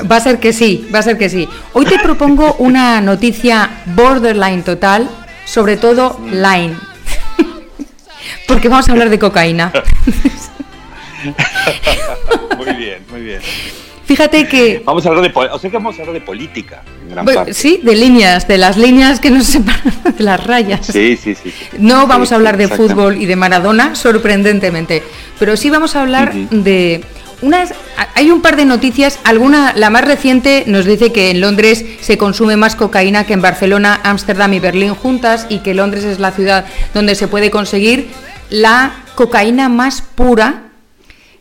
Va 0.10 0.18
a 0.18 0.22
ser 0.22 0.40
que 0.40 0.54
sí, 0.54 0.88
va 0.94 1.00
a 1.00 1.04
ser 1.04 1.18
que 1.18 1.30
sí. 1.30 1.48
Hoy 1.74 1.86
te 1.86 2.00
propongo 2.00 2.54
una 2.60 3.02
noticia 3.02 3.84
borderline 3.88 4.64
total, 4.64 5.10
sobre 5.46 5.78
todo 5.78 6.20
line. 6.32 6.76
Porque 8.48 8.70
vamos 8.70 8.88
a 8.90 8.92
hablar 8.92 9.10
de 9.10 9.20
cocaína. 9.20 9.72
Muy 12.58 12.74
bien, 12.74 13.04
muy 13.10 13.22
bien. 13.22 13.42
Fíjate 14.12 14.46
que, 14.46 14.82
Vamos 14.86 15.06
a 15.06 15.10
hablar 15.10 15.24
de, 15.24 15.32
o 15.52 15.58
sea 15.58 15.70
que 15.70 15.78
vamos 15.78 15.98
a 15.98 16.02
hablar 16.02 16.14
de 16.16 16.20
política, 16.22 16.82
en 17.04 17.12
gran 17.12 17.24
bueno, 17.24 17.40
parte. 17.40 17.54
sí, 17.54 17.80
de 17.82 17.96
líneas, 17.96 18.46
de 18.46 18.58
las 18.58 18.76
líneas 18.76 19.22
que 19.22 19.30
nos 19.30 19.46
separan 19.56 19.94
de 20.18 20.22
las 20.24 20.46
rayas. 20.46 20.86
Sí, 20.86 21.16
sí, 21.16 21.34
sí. 21.34 21.50
sí. 21.50 21.54
No 21.80 22.08
vamos 22.08 22.28
Sí, 22.28 22.34
a 22.34 22.38
hablar 22.38 22.58
de 22.58 22.68
fútbol 22.68 23.22
y 23.22 23.26
de 23.26 23.38
Maradona, 23.38 23.96
sorprendentemente, 23.96 25.02
pero 25.40 25.56
sí 25.56 25.70
vamos 25.70 25.96
a 25.96 26.02
hablar 26.02 26.34
de 26.34 27.06
unas. 27.42 27.74
Hay 28.16 28.32
un 28.32 28.42
par 28.42 28.58
de 28.58 28.66
noticias. 28.66 29.18
Alguna, 29.24 29.72
la 29.78 29.90
más 29.90 30.04
reciente 30.04 30.66
nos 30.68 30.84
dice 30.86 31.14
que 31.14 31.32
en 31.32 31.40
Londres 31.40 31.86
se 32.02 32.18
consume 32.18 32.58
más 32.58 32.76
cocaína 32.76 33.26
que 33.26 33.32
en 33.34 33.42
Barcelona, 33.42 34.02
Ámsterdam 34.04 34.52
y 34.54 34.60
Berlín 34.60 34.94
juntas, 34.94 35.46
y 35.48 35.60
que 35.60 35.74
Londres 35.74 36.04
es 36.04 36.20
la 36.20 36.32
ciudad 36.32 36.66
donde 36.94 37.16
se 37.16 37.30
puede 37.30 37.50
conseguir 37.50 38.10
la 38.50 38.92
cocaína 39.16 39.70
más 39.70 40.02
pura 40.02 40.64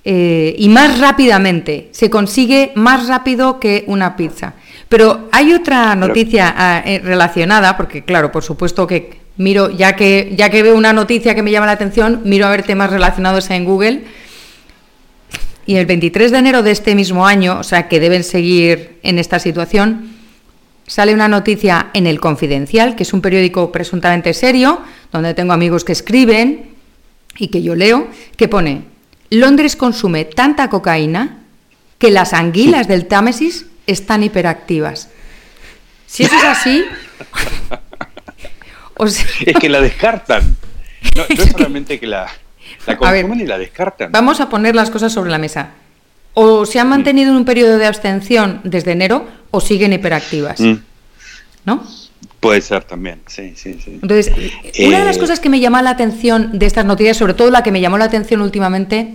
eh, 0.04 0.54
y 0.58 0.68
más 0.68 0.98
rápidamente. 0.98 1.88
Se 1.92 2.08
consigue 2.08 2.72
más 2.74 3.06
rápido 3.06 3.60
que 3.60 3.84
una 3.86 4.16
pizza. 4.16 4.54
Pero 4.88 5.28
hay 5.32 5.52
otra 5.52 5.94
noticia 5.94 6.52
ah, 6.56 6.82
eh, 6.84 7.00
relacionada, 7.02 7.76
porque 7.76 8.02
claro, 8.02 8.32
por 8.32 8.42
supuesto 8.42 8.86
que 8.86 9.20
miro, 9.36 9.70
ya 9.70 9.94
que, 9.94 10.32
ya 10.36 10.50
que 10.50 10.62
veo 10.62 10.76
una 10.76 10.92
noticia 10.92 11.34
que 11.34 11.42
me 11.42 11.50
llama 11.50 11.66
la 11.66 11.72
atención, 11.72 12.22
miro 12.24 12.46
a 12.46 12.50
ver 12.50 12.62
temas 12.62 12.90
relacionados 12.90 13.50
en 13.50 13.64
Google. 13.64 14.04
Y 15.66 15.76
el 15.76 15.86
23 15.86 16.32
de 16.32 16.38
enero 16.38 16.62
de 16.62 16.72
este 16.72 16.94
mismo 16.94 17.26
año, 17.26 17.58
o 17.60 17.62
sea 17.62 17.86
que 17.86 18.00
deben 18.00 18.24
seguir 18.24 18.98
en 19.02 19.18
esta 19.18 19.38
situación, 19.38 20.16
sale 20.86 21.14
una 21.14 21.28
noticia 21.28 21.90
en 21.94 22.08
El 22.08 22.18
Confidencial, 22.18 22.96
que 22.96 23.04
es 23.04 23.12
un 23.12 23.20
periódico 23.20 23.70
presuntamente 23.70 24.34
serio, 24.34 24.80
donde 25.12 25.34
tengo 25.34 25.52
amigos 25.52 25.84
que 25.84 25.92
escriben 25.92 26.70
y 27.38 27.48
que 27.48 27.62
yo 27.62 27.76
leo, 27.76 28.08
que 28.36 28.48
pone, 28.48 28.82
Londres 29.30 29.76
consume 29.76 30.24
tanta 30.24 30.68
cocaína 30.68 31.38
que 31.98 32.10
las 32.10 32.32
anguilas 32.32 32.88
del 32.88 33.06
Támesis 33.06 33.66
están 33.86 34.22
hiperactivas. 34.22 35.08
Si 36.06 36.24
eso 36.24 36.34
es 36.34 36.44
así, 36.44 36.84
o 38.96 39.06
sea, 39.06 39.24
Es 39.46 39.56
que 39.56 39.68
la 39.68 39.80
descartan. 39.80 40.56
No, 41.16 41.22
no 41.36 41.42
es 41.42 41.52
solamente 41.52 41.98
que 42.00 42.06
la, 42.06 42.26
la 42.86 42.94
ver, 43.10 43.22
consumen 43.22 43.40
y 43.40 43.46
la 43.46 43.58
descartan. 43.58 44.10
Vamos 44.12 44.40
a 44.40 44.48
poner 44.48 44.74
las 44.74 44.90
cosas 44.90 45.12
sobre 45.12 45.30
la 45.30 45.38
mesa. 45.38 45.70
O 46.34 46.66
se 46.66 46.78
han 46.78 46.88
mantenido 46.88 47.30
en 47.30 47.36
un 47.36 47.44
periodo 47.44 47.78
de 47.78 47.86
abstención 47.86 48.60
desde 48.64 48.92
enero 48.92 49.26
o 49.50 49.60
siguen 49.60 49.92
hiperactivas, 49.92 50.60
Mm, 50.60 50.74
¿no? 51.64 51.86
Puede 52.40 52.60
ser 52.60 52.84
también, 52.84 53.20
sí, 53.26 53.52
sí, 53.56 53.76
sí. 53.84 53.98
Entonces, 54.02 54.32
una 54.86 54.98
de 55.00 55.04
las 55.04 55.16
Eh, 55.16 55.20
cosas 55.20 55.40
que 55.40 55.48
me 55.48 55.60
llama 55.60 55.82
la 55.82 55.90
atención 55.90 56.58
de 56.58 56.66
estas 56.66 56.84
noticias, 56.84 57.16
sobre 57.16 57.34
todo 57.34 57.50
la 57.50 57.62
que 57.62 57.72
me 57.72 57.80
llamó 57.80 57.98
la 57.98 58.06
atención 58.06 58.40
últimamente, 58.40 59.14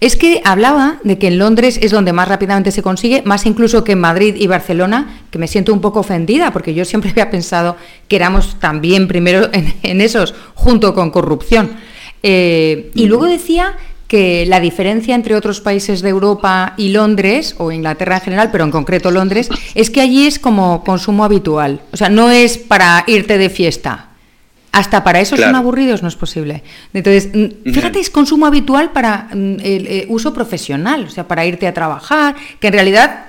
es 0.00 0.16
que 0.16 0.42
hablaba 0.44 0.98
de 1.04 1.18
que 1.18 1.28
en 1.28 1.38
Londres 1.38 1.78
es 1.80 1.92
donde 1.92 2.12
más 2.12 2.28
rápidamente 2.28 2.72
se 2.72 2.82
consigue, 2.82 3.22
más 3.24 3.46
incluso 3.46 3.84
que 3.84 3.92
en 3.92 4.00
Madrid 4.00 4.34
y 4.36 4.48
Barcelona, 4.48 5.22
que 5.30 5.38
me 5.38 5.46
siento 5.46 5.72
un 5.72 5.80
poco 5.80 6.00
ofendida, 6.00 6.52
porque 6.52 6.74
yo 6.74 6.84
siempre 6.84 7.10
había 7.12 7.30
pensado 7.30 7.76
que 8.08 8.16
éramos 8.16 8.58
también 8.58 9.06
primero 9.06 9.48
en, 9.52 9.72
en 9.82 10.00
esos, 10.00 10.34
junto 10.54 10.94
con 10.94 11.10
corrupción. 11.10 11.70
Eh, 12.24 12.90
y 12.94 13.06
luego 13.06 13.26
decía 13.26 13.76
que 14.12 14.44
la 14.44 14.60
diferencia 14.60 15.14
entre 15.14 15.34
otros 15.34 15.62
países 15.62 16.02
de 16.02 16.10
Europa 16.10 16.74
y 16.76 16.90
Londres, 16.90 17.54
o 17.56 17.72
Inglaterra 17.72 18.16
en 18.16 18.20
general, 18.20 18.50
pero 18.52 18.64
en 18.64 18.70
concreto 18.70 19.10
Londres, 19.10 19.48
es 19.74 19.88
que 19.88 20.02
allí 20.02 20.26
es 20.26 20.38
como 20.38 20.84
consumo 20.84 21.24
habitual. 21.24 21.80
O 21.94 21.96
sea, 21.96 22.10
no 22.10 22.30
es 22.30 22.58
para 22.58 23.04
irte 23.06 23.38
de 23.38 23.48
fiesta. 23.48 24.10
Hasta 24.70 25.02
para 25.02 25.22
eso 25.22 25.38
son 25.38 25.54
aburridos, 25.54 26.02
no 26.02 26.08
es 26.08 26.16
posible. 26.16 26.62
Entonces, 26.92 27.30
fíjate, 27.64 28.00
es 28.00 28.10
consumo 28.10 28.44
habitual 28.44 28.92
para 28.92 29.28
el, 29.32 29.86
eh, 29.88 30.04
uso 30.10 30.34
profesional, 30.34 31.06
o 31.06 31.10
sea, 31.10 31.26
para 31.26 31.46
irte 31.46 31.66
a 31.66 31.72
trabajar, 31.72 32.36
que 32.60 32.66
en 32.66 32.74
realidad 32.74 33.24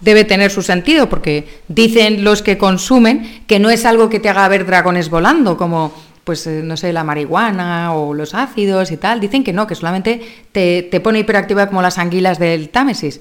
debe 0.00 0.24
tener 0.24 0.50
su 0.50 0.62
sentido, 0.62 1.10
porque 1.10 1.60
dicen 1.68 2.24
los 2.24 2.40
que 2.40 2.56
consumen 2.56 3.42
que 3.46 3.58
no 3.58 3.68
es 3.68 3.84
algo 3.84 4.08
que 4.08 4.18
te 4.18 4.30
haga 4.30 4.48
ver 4.48 4.64
dragones 4.64 5.10
volando, 5.10 5.58
como, 5.58 5.92
pues, 6.24 6.46
eh, 6.46 6.62
no 6.62 6.76
sé, 6.76 6.92
la 6.92 7.04
marihuana 7.04 7.94
o 7.94 8.14
los 8.14 8.34
ácidos 8.34 8.90
y 8.90 8.96
tal. 8.96 9.20
Dicen 9.20 9.44
que 9.44 9.52
no, 9.52 9.66
que 9.66 9.74
solamente 9.74 10.20
te, 10.52 10.82
te 10.82 11.00
pone 11.00 11.20
hiperactiva 11.20 11.66
como 11.66 11.82
las 11.82 11.98
anguilas 11.98 12.38
del 12.38 12.68
Támesis. 12.68 13.20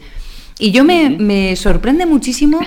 Y 0.60 0.72
yo 0.72 0.84
me, 0.84 1.10
me 1.10 1.56
sorprende 1.56 2.06
muchísimo 2.06 2.60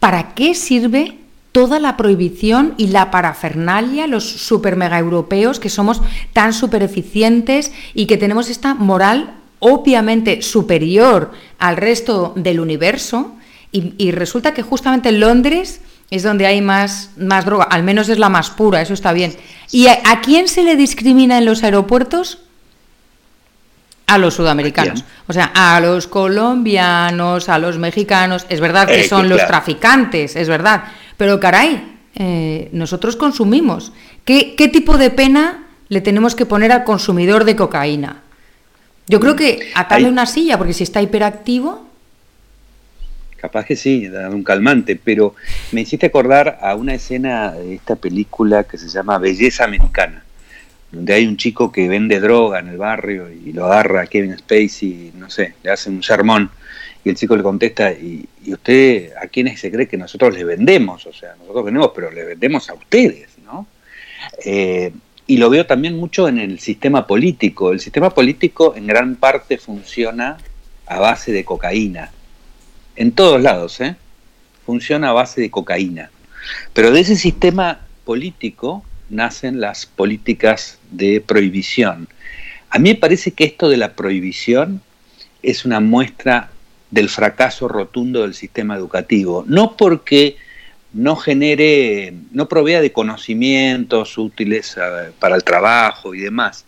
para 0.00 0.34
qué 0.34 0.54
sirve 0.54 1.18
toda 1.52 1.80
la 1.80 1.96
prohibición 1.96 2.74
y 2.76 2.88
la 2.88 3.10
parafernalia, 3.10 4.06
los 4.06 4.24
super 4.24 4.76
mega 4.76 4.98
europeos 4.98 5.60
que 5.60 5.70
somos 5.70 6.02
tan 6.32 6.52
super 6.52 6.82
eficientes 6.82 7.72
y 7.94 8.06
que 8.06 8.16
tenemos 8.16 8.50
esta 8.50 8.74
moral 8.74 9.34
obviamente 9.60 10.42
superior 10.42 11.32
al 11.58 11.76
resto 11.76 12.32
del 12.36 12.60
universo 12.60 13.34
y, 13.70 14.12
resulta 14.12 14.54
que 14.54 14.62
justamente 14.62 15.10
en 15.10 15.20
Londres 15.20 15.82
es 16.10 16.22
donde 16.22 16.46
hay 16.46 16.60
más, 16.60 17.10
más 17.16 17.44
droga, 17.44 17.64
al 17.64 17.82
menos 17.82 18.08
es 18.08 18.18
la 18.18 18.28
más 18.28 18.50
pura, 18.50 18.80
eso 18.80 18.94
está 18.94 19.12
bien. 19.12 19.36
¿Y 19.70 19.88
a, 19.88 20.20
quién 20.22 20.48
se 20.48 20.62
le 20.62 20.76
discrimina 20.76 21.38
en 21.38 21.44
los 21.44 21.62
aeropuertos? 21.62 22.38
A 24.06 24.16
los 24.16 24.34
sudamericanos, 24.34 25.04
o 25.26 25.34
sea, 25.34 25.52
a 25.54 25.78
los 25.80 26.06
colombianos, 26.06 27.50
a 27.50 27.58
los 27.58 27.76
mexicanos, 27.76 28.46
es 28.48 28.58
verdad 28.58 28.86
que 28.86 29.00
eh, 29.00 29.08
son 29.08 29.28
los 29.28 29.46
traficantes, 29.46 30.34
es 30.34 30.48
verdad, 30.48 30.84
pero 31.18 31.38
caray, 31.38 31.98
eh, 32.14 32.70
nosotros 32.72 33.16
consumimos. 33.16 33.92
¿Qué, 34.24 34.54
¿Qué 34.56 34.68
tipo 34.68 34.96
de 34.96 35.10
pena 35.10 35.66
le 35.88 36.00
tenemos 36.00 36.34
que 36.34 36.46
poner 36.46 36.72
al 36.72 36.84
consumidor 36.84 37.44
de 37.44 37.54
cocaína? 37.54 38.22
Yo 39.08 39.20
creo 39.20 39.36
que 39.36 39.70
atarle 39.74 40.08
una 40.08 40.26
silla, 40.26 40.58
porque 40.58 40.74
si 40.74 40.84
está 40.84 41.00
hiperactivo. 41.02 41.87
Capaz 43.40 43.64
que 43.64 43.76
sí, 43.76 44.06
un 44.08 44.42
calmante, 44.42 44.96
pero 44.96 45.34
me 45.70 45.82
hiciste 45.82 46.06
acordar 46.06 46.58
a 46.60 46.74
una 46.74 46.94
escena 46.94 47.52
de 47.52 47.74
esta 47.74 47.94
película 47.94 48.64
que 48.64 48.78
se 48.78 48.88
llama 48.88 49.18
Belleza 49.18 49.64
Americana, 49.64 50.24
donde 50.90 51.14
hay 51.14 51.26
un 51.26 51.36
chico 51.36 51.70
que 51.70 51.88
vende 51.88 52.18
droga 52.18 52.58
en 52.58 52.68
el 52.68 52.78
barrio 52.78 53.30
y 53.30 53.52
lo 53.52 53.66
agarra 53.66 54.02
a 54.02 54.06
Kevin 54.06 54.36
Spacey, 54.36 55.12
no 55.16 55.30
sé, 55.30 55.54
le 55.62 55.70
hace 55.70 55.88
un 55.88 56.02
sermón 56.02 56.50
y 57.04 57.10
el 57.10 57.14
chico 57.14 57.36
le 57.36 57.44
contesta, 57.44 57.92
¿y, 57.92 58.28
usted 58.48 59.12
a 59.20 59.28
quiénes 59.28 59.60
se 59.60 59.70
cree 59.70 59.86
que 59.86 59.96
nosotros 59.96 60.34
le 60.34 60.44
vendemos? 60.44 61.06
O 61.06 61.12
sea, 61.12 61.34
nosotros 61.38 61.64
vendemos, 61.64 61.92
pero 61.94 62.10
le 62.10 62.24
vendemos 62.24 62.68
a 62.70 62.74
ustedes, 62.74 63.38
¿no? 63.44 63.68
Eh, 64.44 64.92
y 65.28 65.36
lo 65.36 65.50
veo 65.50 65.64
también 65.66 65.96
mucho 65.96 66.26
en 66.26 66.38
el 66.38 66.58
sistema 66.58 67.06
político. 67.06 67.70
El 67.70 67.80
sistema 67.80 68.10
político 68.10 68.74
en 68.74 68.86
gran 68.86 69.14
parte 69.16 69.58
funciona 69.58 70.38
a 70.86 70.98
base 70.98 71.32
de 71.32 71.44
cocaína. 71.44 72.10
En 72.98 73.12
todos 73.12 73.40
lados, 73.40 73.80
¿eh? 73.80 73.94
Funciona 74.66 75.10
a 75.10 75.12
base 75.12 75.40
de 75.40 75.52
cocaína. 75.52 76.10
Pero 76.72 76.90
de 76.90 76.98
ese 76.98 77.14
sistema 77.14 77.86
político 78.04 78.82
nacen 79.08 79.60
las 79.60 79.86
políticas 79.86 80.78
de 80.90 81.20
prohibición. 81.20 82.08
A 82.70 82.80
mí 82.80 82.90
me 82.90 82.94
parece 82.96 83.30
que 83.30 83.44
esto 83.44 83.68
de 83.68 83.76
la 83.76 83.92
prohibición 83.92 84.82
es 85.44 85.64
una 85.64 85.78
muestra 85.78 86.50
del 86.90 87.08
fracaso 87.08 87.68
rotundo 87.68 88.22
del 88.22 88.34
sistema 88.34 88.74
educativo. 88.74 89.44
No 89.46 89.76
porque 89.76 90.36
no 90.92 91.14
genere, 91.14 92.14
no 92.32 92.48
provea 92.48 92.80
de 92.80 92.90
conocimientos 92.90 94.18
útiles 94.18 94.76
eh, 94.76 95.12
para 95.20 95.36
el 95.36 95.44
trabajo 95.44 96.16
y 96.16 96.18
demás, 96.18 96.64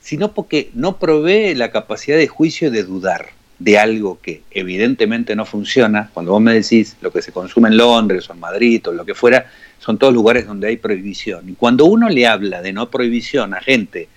sino 0.00 0.32
porque 0.32 0.70
no 0.74 0.98
provee 0.98 1.56
la 1.56 1.72
capacidad 1.72 2.18
de 2.18 2.28
juicio 2.28 2.70
de 2.70 2.84
dudar 2.84 3.39
de 3.60 3.78
algo 3.78 4.18
que 4.20 4.42
evidentemente 4.50 5.36
no 5.36 5.44
funciona. 5.44 6.10
Cuando 6.12 6.32
vos 6.32 6.40
me 6.40 6.54
decís 6.54 6.96
lo 7.02 7.12
que 7.12 7.22
se 7.22 7.30
consume 7.30 7.68
en 7.68 7.76
Londres 7.76 8.28
o 8.28 8.32
en 8.32 8.40
Madrid 8.40 8.84
o 8.88 8.92
lo 8.92 9.04
que 9.04 9.14
fuera, 9.14 9.46
son 9.78 9.98
todos 9.98 10.12
lugares 10.12 10.46
donde 10.46 10.68
hay 10.68 10.78
prohibición. 10.78 11.48
Y 11.48 11.52
cuando 11.52 11.84
uno 11.84 12.08
le 12.08 12.26
habla 12.26 12.62
de 12.62 12.72
no 12.72 12.90
prohibición 12.90 13.54
a 13.54 13.60
gente 13.60 14.08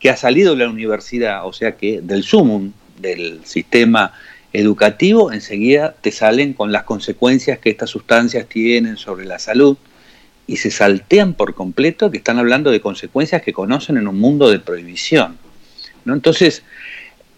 que 0.00 0.10
ha 0.10 0.16
salido 0.16 0.54
de 0.54 0.64
la 0.64 0.70
universidad, 0.70 1.46
o 1.46 1.52
sea 1.52 1.76
que 1.76 2.00
del 2.00 2.24
sumum 2.24 2.72
del 3.00 3.40
sistema 3.44 4.12
educativo, 4.52 5.32
enseguida 5.32 5.94
te 6.00 6.10
salen 6.10 6.52
con 6.52 6.72
las 6.72 6.82
consecuencias 6.82 7.60
que 7.60 7.70
estas 7.70 7.90
sustancias 7.90 8.48
tienen 8.48 8.96
sobre 8.96 9.24
la 9.26 9.38
salud 9.38 9.76
y 10.46 10.56
se 10.56 10.72
saltean 10.72 11.34
por 11.34 11.54
completo 11.54 12.10
que 12.10 12.18
están 12.18 12.38
hablando 12.38 12.70
de 12.72 12.80
consecuencias 12.80 13.42
que 13.42 13.52
conocen 13.52 13.96
en 13.96 14.08
un 14.08 14.18
mundo 14.18 14.50
de 14.50 14.58
prohibición. 14.58 15.38
¿no? 16.04 16.14
Entonces, 16.14 16.64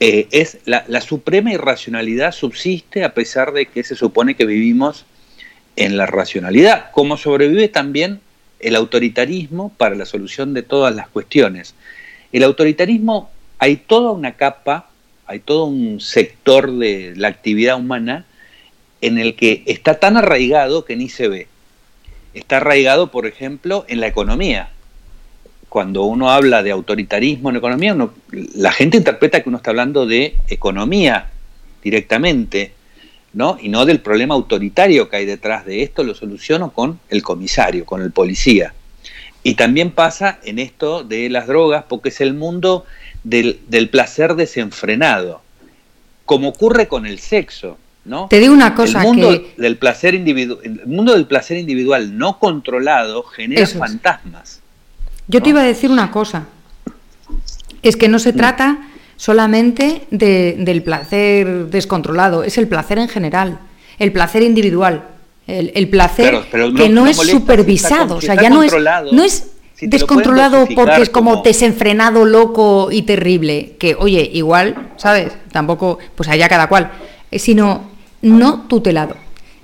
eh, 0.01 0.29
es 0.31 0.59
la, 0.65 0.85
la, 0.89 1.01
suprema 1.01 1.53
irracionalidad 1.53 2.33
subsiste 2.33 3.05
a 3.05 3.15
pesar 3.15 3.53
de 3.53 3.67
que 3.67 3.85
se 3.85 3.95
supone 3.95 4.35
que 4.35 4.47
vivimos 4.47 5.05
en 5.77 5.97
la 5.97 6.07
racionalidad, 6.07 6.91
como 6.91 7.17
sobrevive 7.17 7.69
también 7.69 8.21
el 8.59 8.77
autoritarismo 8.77 9.73
para 9.77 9.95
la 9.95 10.07
solución 10.07 10.55
de 10.55 10.63
todas 10.63 10.95
las 10.95 11.09
cuestiones. 11.09 11.75
El 12.33 12.43
autoritarismo, 12.43 13.31
hay 13.59 13.77
toda 13.77 14.11
una 14.11 14.33
capa 14.33 14.91
hay 15.31 15.39
todo 15.39 15.67
un 15.67 16.01
sector 16.01 16.73
de 16.77 17.13
la 17.15 17.29
actividad 17.29 17.77
humana 17.77 18.25
en 19.01 19.17
el 19.17 19.37
que 19.37 19.63
está 19.67 20.01
tan 20.01 20.17
arraigado 20.17 20.85
que 20.85 20.97
ni 20.97 21.09
se 21.09 21.29
ve. 21.29 21.47
Está 22.35 22.57
arraigado, 22.57 23.13
por 23.13 23.29
ejemplo, 23.29 23.85
en 23.87 24.01
la 24.01 24.09
economía. 24.09 24.71
Cuando 25.71 26.03
uno 26.03 26.33
habla 26.33 26.65
de 26.65 26.73
autoritarismo 26.73 27.49
en 27.51 27.57
economía, 27.57 27.97
la 28.57 28.73
gente 28.73 28.97
interpreta 28.97 29.41
que 29.41 29.49
uno 29.49 29.59
está 29.59 29.71
hablando 29.71 30.05
de 30.05 30.35
economía 30.49 31.31
directamente, 31.81 32.73
¿no? 33.35 33.57
Y 33.63 33.69
no 33.69 33.87
del 33.87 34.01
problema 34.01 34.35
autoritario 34.35 35.09
que 35.09 35.19
hay 35.19 35.27
detrás 35.27 35.65
de 35.65 35.85
esto, 35.85 36.03
lo 36.03 36.17
soluciono 36.17 36.73
con 36.73 36.99
el 37.09 37.23
comisario, 37.23 37.87
con 37.87 38.03
el 38.03 38.11
policía. 38.11 38.75
Y 39.45 39.55
también 39.55 39.93
pasa 39.93 40.41
en 40.43 40.59
esto 40.59 41.05
de 41.05 41.31
las 41.31 41.47
drogas, 41.47 41.85
porque 41.89 42.09
es 42.09 42.21
el 42.21 42.35
mundo 42.35 42.85
del, 43.23 43.61
placer 43.93 44.35
desenfrenado, 44.35 45.41
como 46.27 46.49
ocurre 46.49 46.89
con 46.89 47.07
el 47.07 47.21
sexo. 47.21 47.79
¿no? 48.05 48.27
Te 48.29 48.41
digo 48.41 48.53
una 48.53 48.75
cosa 48.75 49.03
el 49.03 49.07
mundo 49.07 49.41
del 49.57 49.77
placer 49.77 50.15
individual 50.17 50.59
el 50.65 50.87
mundo 50.87 51.13
del 51.13 51.27
placer 51.27 51.59
individual 51.59 52.19
no 52.19 52.41
controlado 52.41 53.23
genera 53.23 53.67
fantasmas 53.67 54.63
yo 55.31 55.43
te 55.43 55.51
iba 55.51 55.61
a 55.61 55.65
decir 55.65 55.91
una 55.91 56.11
cosa 56.11 56.47
es 57.83 57.97
que 57.97 58.09
no 58.09 58.19
se 58.19 58.33
mm. 58.33 58.37
trata 58.37 58.79
solamente 59.17 60.07
del 60.11 60.83
placer 60.83 61.67
descontrolado 61.67 62.43
es 62.43 62.59
el 62.59 62.69
placer 62.69 62.99
en 62.99 63.09
general 63.09 63.59
el 63.99 64.13
placer 64.13 64.43
individual 64.43 65.05
el, 65.47 65.89
placer 65.89 66.43
que 66.77 66.89
no, 66.89 67.07
es 67.07 67.17
supervisado 67.17 68.17
o 68.17 68.21
sea 68.21 68.35
ya 68.35 68.51
no 68.51 68.63
es 68.63 68.73
no 69.13 69.23
es 69.23 69.51
descontrolado 69.81 70.67
porque 70.75 71.03
es 71.03 71.11
como, 71.11 71.43
desenfrenado, 71.43 72.25
loco 72.25 72.89
y 72.91 73.03
terrible, 73.03 73.77
que 73.79 73.95
oye, 73.95 74.29
igual, 74.33 74.91
¿sabes? 74.97 75.33
Tampoco, 75.53 75.99
pues 76.15 76.29
allá 76.29 76.49
cada 76.49 76.69
cual, 76.69 76.91
eh, 77.31 77.39
sino 77.39 77.91
no 78.23 78.67
tutelado. 78.69 79.17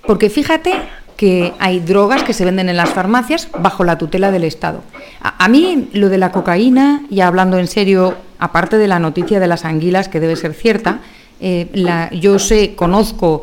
Porque 0.06 0.30
fíjate 0.30 0.72
que 1.16 1.54
hay 1.58 1.80
drogas 1.80 2.22
que 2.22 2.32
se 2.32 2.44
venden 2.44 2.68
en 2.68 2.76
las 2.76 2.90
farmacias 2.90 3.48
bajo 3.58 3.84
la 3.84 3.98
tutela 3.98 4.30
del 4.30 4.44
Estado. 4.44 4.82
A, 5.22 5.48
mí 5.48 5.88
lo 5.92 6.08
de 6.08 6.18
la 6.18 6.30
cocaína, 6.30 7.02
y 7.10 7.20
hablando 7.20 7.58
en 7.58 7.66
serio, 7.66 8.16
aparte 8.38 8.76
de 8.78 8.88
la 8.88 8.98
noticia 8.98 9.40
de 9.40 9.46
las 9.46 9.64
anguilas, 9.64 10.08
que 10.08 10.20
debe 10.20 10.36
ser 10.36 10.52
cierta, 10.52 11.00
eh, 11.40 11.68
la, 11.72 12.10
yo 12.10 12.38
sé, 12.38 12.74
conozco, 12.74 13.42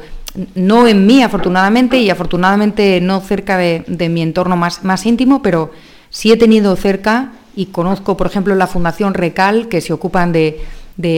no 0.56 0.88
en 0.88 1.06
mí 1.06 1.24
afortunadamente, 1.24 1.98
y 1.98 2.10
afortunadamente 2.10 3.02
no 3.02 3.20
cerca 3.22 3.58
de, 3.58 3.84
de 3.88 4.10
mi 4.10 4.22
entorno 4.22 4.56
más, 4.56 4.84
más 4.84 5.06
íntimo, 5.06 5.42
pero 5.42 5.72
Sí 6.14 6.32
he 6.32 6.38
tenido 6.38 6.76
cerca 6.76 7.32
y 7.56 7.66
conozco, 7.66 8.16
por 8.16 8.28
ejemplo, 8.28 8.54
la 8.54 8.68
Fundación 8.68 9.16
Recal, 9.16 9.68
que 9.68 9.82
se 9.82 9.94
ocupan 9.94 10.32
de, 10.32 10.62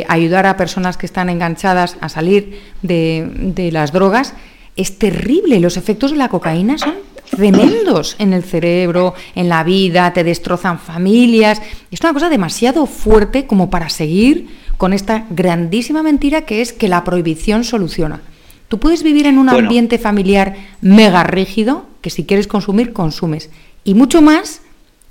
ayudar 0.07 0.45
a 0.45 0.55
personas 0.55 0.95
que 0.95 1.05
están 1.05 1.29
enganchadas 1.29 1.97
a 1.99 2.07
salir 2.07 2.61
de, 2.81 3.69
las 3.73 3.91
drogas. 3.91 4.33
Es 4.75 4.97
terrible, 4.99 5.59
los 5.59 5.77
efectos 5.77 6.11
de 6.11 6.17
la 6.17 6.29
cocaína 6.29 6.77
son 6.77 6.95
tremendos 7.29 8.15
en 8.19 8.33
el 8.33 8.43
cerebro, 8.43 9.13
en 9.35 9.49
la 9.49 9.63
vida, 9.63 10.11
te 10.13 10.23
destrozan 10.23 10.79
familias. 10.79 11.61
Es 11.91 12.01
una 12.01 12.13
cosa 12.13 12.29
demasiado 12.29 12.85
fuerte 12.85 13.47
como 13.47 13.69
para 13.69 13.89
seguir 13.89 14.47
con 14.77 14.93
esta 14.93 15.25
grandísima 15.29 16.03
mentira 16.03 16.41
que 16.41 16.61
es 16.61 16.73
que 16.73 16.87
la 16.87 17.03
prohibición 17.03 17.63
soluciona. 17.63 18.21
Tú 18.67 18.79
puedes 18.79 19.03
vivir 19.03 19.27
en 19.27 19.37
un 19.37 19.49
ambiente 19.49 19.97
familiar 19.97 20.55
mega 20.81 21.23
rígido, 21.23 21.85
que 22.01 22.09
si 22.09 22.25
quieres 22.25 22.47
consumir, 22.47 22.93
consumes. 22.93 23.49
Y 23.83 23.93
mucho 23.93 24.21
más 24.21 24.61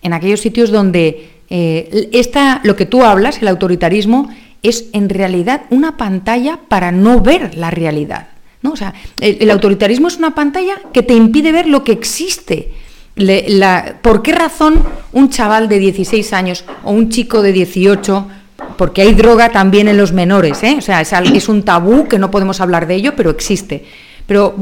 en 0.02 0.12
aquellos 0.12 0.40
sitios 0.40 0.70
donde 0.70 1.30
eh, 1.48 2.10
lo 2.64 2.76
que 2.76 2.86
tú 2.86 3.04
hablas, 3.04 3.40
el 3.40 3.48
autoritarismo, 3.48 4.28
es 4.62 4.86
en 4.92 5.08
realidad 5.08 5.62
una 5.70 5.96
pantalla 5.96 6.58
para 6.68 6.90
no 6.90 7.20
ver 7.20 7.56
la 7.56 7.70
realidad. 7.70 8.28
¿No? 8.64 8.72
O 8.72 8.76
sea, 8.76 8.94
el, 9.20 9.50
autoritarismo 9.50 10.08
es 10.08 10.16
una 10.16 10.34
pantalla 10.34 10.80
que 10.92 11.02
te 11.02 11.14
impide 11.14 11.52
ver 11.52 11.68
lo 11.68 11.84
que 11.84 11.92
existe. 11.92 12.70
¿Por 14.02 14.22
qué 14.22 14.32
razón 14.32 14.82
un 15.12 15.28
chaval 15.28 15.68
de 15.68 15.78
16 15.78 16.32
años 16.32 16.64
o 16.82 16.90
un 16.90 17.10
chico 17.10 17.42
de 17.42 17.52
18 17.52 18.26
porque 18.76 19.02
hay 19.02 19.14
droga 19.14 19.50
también 19.50 19.86
en 19.86 19.98
los 19.98 20.12
menores, 20.12 20.62
¿eh? 20.62 20.76
o 20.78 20.80
sea, 20.80 21.00
es, 21.00 21.48
un 21.48 21.62
tabú 21.62 22.08
que 22.08 22.18
no 22.18 22.30
podemos 22.30 22.60
hablar 22.60 22.86
de 22.86 22.94
ello, 22.94 23.12
pero 23.14 23.30
existe. 23.30 23.84
Pero 24.26 24.56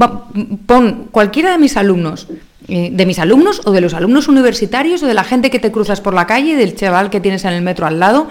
pon 0.66 1.08
cualquiera 1.10 1.52
de 1.52 1.58
mis 1.58 1.76
alumnos, 1.76 2.26
eh, 2.68 2.90
de 2.92 3.06
mis 3.06 3.18
alumnos 3.20 3.60
o 3.64 3.70
de 3.70 3.80
los 3.80 3.94
alumnos 3.94 4.28
universitarios 4.28 5.02
o 5.02 5.06
de 5.06 5.14
la 5.14 5.24
gente 5.24 5.50
que 5.50 5.60
te 5.60 5.70
cruzas 5.70 6.00
por 6.00 6.14
la 6.14 6.26
calle, 6.26 6.56
del 6.56 6.74
chaval 6.74 7.10
que 7.10 7.20
tienes 7.20 7.44
en 7.44 7.52
el 7.52 7.62
metro 7.62 7.86
al 7.86 8.00
lado, 8.00 8.28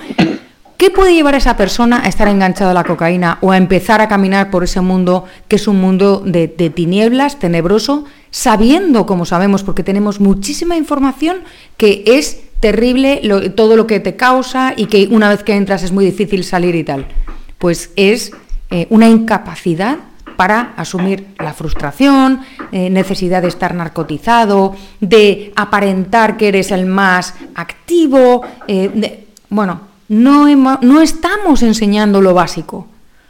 ¿Qué 0.82 0.89
puede 0.89 1.13
llevar 1.13 1.36
a 1.36 1.38
esa 1.38 1.58
persona 1.58 2.02
a 2.04 2.08
estar 2.08 2.28
enganchado 2.28 2.72
a 2.72 2.74
la 2.74 2.84
cocaína 2.84 3.38
o 3.41 3.52
a 3.52 3.58
empezar 3.58 4.02
a 4.02 4.08
caminar 4.08 4.50
por 4.50 4.63
ese 4.63 4.82
mundo 4.82 5.26
que 5.48 5.58
es 5.58 5.67
un 5.67 5.80
mundo 5.80 6.24
de, 6.26 6.48
tinieblas, 6.48 7.38
tenebroso, 7.38 8.06
sabiendo, 8.32 9.06
como 9.06 9.26
sabemos, 9.26 9.62
porque 9.62 9.84
tenemos 9.84 10.20
muchísima 10.20 10.76
información, 10.76 11.41
que 11.78 12.04
es 12.08 12.41
terrible 12.60 13.22
todo 13.56 13.78
lo 13.78 13.86
que 13.86 14.00
te 14.00 14.15
causa 14.15 14.74
y 14.76 14.88
que 14.88 15.08
una 15.12 15.30
vez 15.30 15.44
que 15.44 15.54
entras 15.54 15.84
es 15.84 15.91
muy 15.91 16.04
difícil 16.04 16.44
salir 16.44 16.74
y 16.74 16.84
tal? 16.84 17.06
Pues 17.60 17.91
es 17.96 18.32
eh, 18.72 18.88
una 18.89 19.08
incapacidad 19.08 20.00
para 20.36 20.74
asumir 20.78 21.28
la 21.38 21.54
frustración, 21.54 22.41
eh, 22.72 22.89
necesidad 22.89 23.44
de 23.44 23.50
estar 23.50 23.76
narcotizado, 23.76 24.76
de 25.00 25.54
aparentar 25.56 26.38
que 26.38 26.48
eres 26.48 26.72
el 26.72 26.88
más 26.88 27.36
activo, 27.54 28.41
eh, 28.67 29.28
bueno, 29.48 29.91
no, 30.12 31.02
estamos 31.02 31.63
enseñando 31.63 32.21
lo 32.21 32.34
básico, 32.34 32.86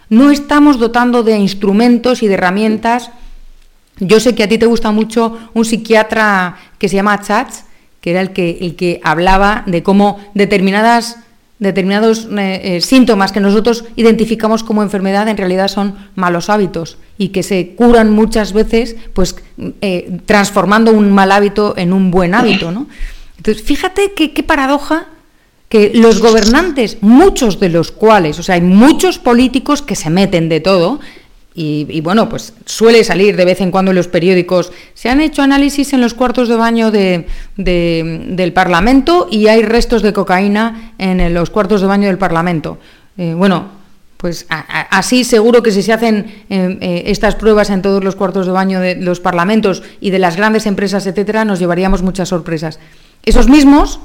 no 0.09 0.31
estamos 0.31 0.79
dotando 0.79 1.21
de 1.21 1.37
instrumentos 1.37 2.23
y 2.23 2.27
de 2.27 2.33
herramientas. 2.33 3.11
Yo 3.99 4.19
sé 4.19 4.33
que 4.33 4.43
a 4.43 4.49
ti 4.49 4.57
te 4.57 4.65
gusta 4.65 4.91
mucho 4.91 5.37
un 5.53 5.63
psiquiatra 5.63 6.57
que 6.79 6.89
se 6.89 6.95
llama 6.95 7.21
Chats, 7.21 7.65
que 8.01 8.11
era 8.11 8.21
el 8.21 8.31
que, 8.31 8.57
el 8.61 8.75
que 8.75 8.99
hablaba 9.03 9.63
de 9.67 9.83
cómo 9.83 10.19
determinadas, 10.33 11.19
determinados 11.59 12.27
eh, 12.35 12.61
eh, 12.63 12.81
síntomas 12.81 13.31
que 13.31 13.39
nosotros 13.39 13.85
identificamos 13.95 14.63
como 14.63 14.81
enfermedad 14.81 15.27
en 15.27 15.37
realidad 15.37 15.67
son 15.67 16.09
malos 16.15 16.49
hábitos 16.49 16.97
y 17.19 17.27
que 17.27 17.43
se 17.43 17.75
curan 17.75 18.11
muchas 18.11 18.53
veces 18.53 18.95
pues 19.13 19.35
eh, 19.81 20.17
transformando 20.25 20.91
un 20.91 21.11
mal 21.11 21.31
hábito 21.31 21.75
en 21.77 21.93
un 21.93 22.09
buen 22.09 22.33
hábito. 22.33 22.71
¿no? 22.71 22.87
Entonces, 23.37 23.61
fíjate 23.61 24.13
qué 24.13 24.43
paradoja 24.43 25.05
que 25.71 25.93
los 25.95 26.19
gobernantes, 26.19 26.97
muchos 26.99 27.57
de 27.61 27.69
los 27.69 27.93
cuales, 27.93 28.37
o 28.37 28.43
sea, 28.43 28.55
hay 28.55 28.61
muchos 28.61 29.19
políticos 29.19 29.81
que 29.81 29.95
se 29.95 30.09
meten 30.09 30.49
de 30.49 30.59
todo, 30.59 30.99
y, 31.53 31.99
bueno, 32.01 32.29
pues 32.29 32.53
suele 32.65 33.03
salir 33.03 33.35
de 33.35 33.45
vez 33.45 33.59
en 33.59 33.71
cuando 33.71 33.91
en 33.91 33.95
los 33.95 34.07
periódicos. 34.07 34.71
Se 34.93 35.09
han 35.09 35.19
hecho 35.19 35.41
análisis 35.41 35.91
en 35.91 35.99
los 35.99 36.13
cuartos 36.13 36.47
de 36.47 36.55
baño 36.55 36.91
de, 36.91 37.27
del 37.57 38.53
Parlamento 38.53 39.27
y 39.29 39.47
hay 39.47 39.61
restos 39.61 40.01
de 40.01 40.13
cocaína 40.13 40.93
en 40.97 41.33
los 41.33 41.49
cuartos 41.49 41.81
de 41.81 41.87
baño 41.87 42.07
del 42.07 42.17
Parlamento. 42.17 42.77
Eh, 43.17 43.33
bueno, 43.35 43.67
pues 44.15 44.45
así 44.49 45.25
seguro 45.25 45.61
que 45.61 45.71
si 45.71 45.83
se 45.83 45.91
hacen 45.91 46.45
eh, 46.49 46.77
eh, 46.79 47.03
estas 47.07 47.35
pruebas 47.35 47.69
en 47.69 47.81
todos 47.81 48.01
los 48.01 48.15
cuartos 48.15 48.45
de 48.45 48.53
baño 48.53 48.79
de 48.79 48.95
los 48.95 49.19
parlamentos 49.19 49.83
y 49.99 50.11
de 50.11 50.19
las 50.19 50.37
grandes 50.37 50.65
empresas, 50.65 51.05
etcétera, 51.05 51.43
nos 51.43 51.59
llevaríamos 51.59 52.01
muchas 52.01 52.29
sorpresas. 52.29 52.79
Esos 53.23 53.49
mismos 53.49 53.99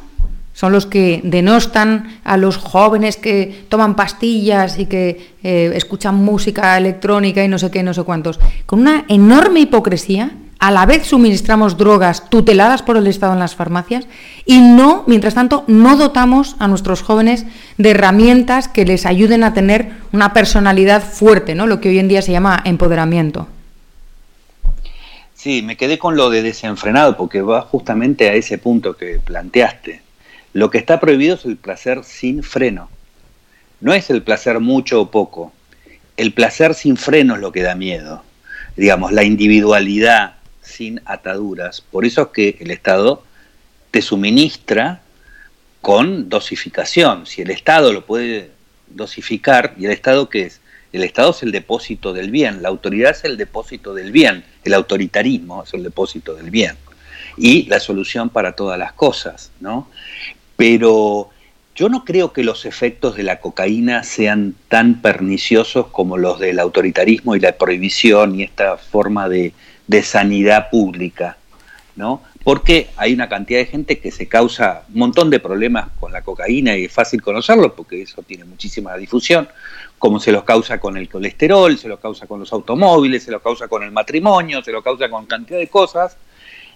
son 0.56 0.72
los 0.72 0.86
que 0.86 1.20
denostan 1.22 2.18
a 2.24 2.38
los 2.38 2.56
jóvenes 2.56 3.18
que 3.18 3.66
toman 3.68 3.94
pastillas 3.94 4.78
y 4.78 4.86
que 4.86 5.34
eh, 5.42 5.70
escuchan 5.74 6.14
música 6.14 6.78
electrónica 6.78 7.44
y 7.44 7.48
no 7.48 7.58
sé 7.58 7.70
qué, 7.70 7.82
no 7.82 7.92
sé 7.92 8.04
cuántos. 8.04 8.40
Con 8.64 8.80
una 8.80 9.04
enorme 9.08 9.60
hipocresía, 9.60 10.30
a 10.58 10.70
la 10.70 10.86
vez 10.86 11.04
suministramos 11.04 11.76
drogas 11.76 12.30
tuteladas 12.30 12.80
por 12.80 12.96
el 12.96 13.06
Estado 13.06 13.34
en 13.34 13.38
las 13.38 13.54
farmacias 13.54 14.08
y 14.46 14.60
no, 14.60 15.04
mientras 15.06 15.34
tanto, 15.34 15.62
no 15.66 15.98
dotamos 15.98 16.56
a 16.58 16.68
nuestros 16.68 17.02
jóvenes 17.02 17.44
de 17.76 17.90
herramientas 17.90 18.66
que 18.66 18.86
les 18.86 19.04
ayuden 19.04 19.44
a 19.44 19.52
tener 19.52 19.92
una 20.12 20.32
personalidad 20.32 21.02
fuerte, 21.02 21.54
¿no? 21.54 21.66
lo 21.66 21.82
que 21.82 21.90
hoy 21.90 21.98
en 21.98 22.08
día 22.08 22.22
se 22.22 22.32
llama 22.32 22.62
empoderamiento. 22.64 23.46
Sí, 25.34 25.60
me 25.60 25.76
quedé 25.76 25.98
con 25.98 26.16
lo 26.16 26.30
de 26.30 26.40
desenfrenado 26.40 27.14
porque 27.14 27.42
va 27.42 27.60
justamente 27.60 28.30
a 28.30 28.32
ese 28.32 28.56
punto 28.56 28.96
que 28.96 29.20
planteaste 29.22 30.05
lo 30.56 30.70
que 30.70 30.78
está 30.78 31.00
prohibido 31.00 31.34
es 31.34 31.44
el 31.44 31.58
placer 31.58 32.02
sin 32.02 32.42
freno. 32.42 32.88
No 33.82 33.92
es 33.92 34.08
el 34.08 34.22
placer 34.22 34.58
mucho 34.58 35.02
o 35.02 35.10
poco. 35.10 35.52
El 36.16 36.32
placer 36.32 36.72
sin 36.72 36.96
freno 36.96 37.34
es 37.34 37.42
lo 37.42 37.52
que 37.52 37.60
da 37.60 37.74
miedo. 37.74 38.22
Digamos, 38.74 39.12
la 39.12 39.22
individualidad 39.22 40.36
sin 40.62 41.02
ataduras. 41.04 41.82
Por 41.82 42.06
eso 42.06 42.22
es 42.22 42.28
que 42.28 42.56
el 42.60 42.70
Estado 42.70 43.22
te 43.90 44.00
suministra 44.00 45.02
con 45.82 46.30
dosificación. 46.30 47.26
Si 47.26 47.42
el 47.42 47.50
Estado 47.50 47.92
lo 47.92 48.06
puede 48.06 48.50
dosificar, 48.86 49.74
¿y 49.76 49.84
el 49.84 49.92
Estado 49.92 50.30
qué 50.30 50.44
es? 50.44 50.62
El 50.90 51.04
Estado 51.04 51.32
es 51.32 51.42
el 51.42 51.52
depósito 51.52 52.14
del 52.14 52.30
bien, 52.30 52.62
la 52.62 52.70
autoridad 52.70 53.10
es 53.10 53.24
el 53.24 53.36
depósito 53.36 53.92
del 53.92 54.10
bien, 54.10 54.42
el 54.64 54.72
autoritarismo 54.72 55.64
es 55.64 55.74
el 55.74 55.82
depósito 55.82 56.34
del 56.34 56.50
bien 56.50 56.76
y 57.36 57.64
la 57.66 57.80
solución 57.80 58.30
para 58.30 58.52
todas 58.52 58.78
las 58.78 58.92
cosas, 58.92 59.50
¿no? 59.60 59.88
Pero 60.56 61.30
yo 61.76 61.90
no 61.90 62.06
creo 62.06 62.32
que 62.32 62.42
los 62.42 62.64
efectos 62.64 63.16
de 63.16 63.22
la 63.22 63.38
cocaína 63.38 64.02
sean 64.02 64.54
tan 64.68 65.02
perniciosos 65.02 65.88
como 65.88 66.16
los 66.16 66.40
del 66.40 66.58
autoritarismo 66.58 67.36
y 67.36 67.40
la 67.40 67.52
prohibición 67.52 68.40
y 68.40 68.44
esta 68.44 68.78
forma 68.78 69.28
de, 69.28 69.52
sanidad 70.02 70.70
pública, 70.70 71.36
¿no? 71.94 72.22
Porque 72.42 72.88
hay 72.96 73.12
una 73.12 73.28
cantidad 73.28 73.58
de 73.58 73.66
gente 73.66 73.98
que 73.98 74.10
se 74.10 74.26
causa 74.26 74.84
un 74.92 75.00
montón 75.00 75.30
de 75.30 75.38
problemas 75.38 75.88
con 76.00 76.12
la 76.12 76.22
cocaína 76.22 76.76
y 76.76 76.86
es 76.86 76.92
fácil 76.92 77.20
conocerlo 77.20 77.74
porque 77.74 78.02
eso 78.02 78.22
tiene 78.22 78.44
muchísima 78.44 78.96
difusión, 78.96 79.48
como 79.98 80.18
se 80.18 80.32
los 80.32 80.44
causa 80.44 80.78
con 80.78 80.96
el 80.96 81.08
colesterol, 81.08 81.76
se 81.76 81.88
los 81.88 82.00
causa 82.00 82.26
con 82.26 82.40
los 82.40 82.52
automóviles, 82.52 83.24
se 83.24 83.30
los 83.30 83.42
causa 83.42 83.68
con 83.68 83.82
el 83.82 83.90
matrimonio, 83.90 84.62
se 84.62 84.72
los 84.72 84.82
causa 84.82 85.10
con 85.10 85.26
cantidad 85.26 85.58
de 85.58 85.68
cosas, 85.68 86.16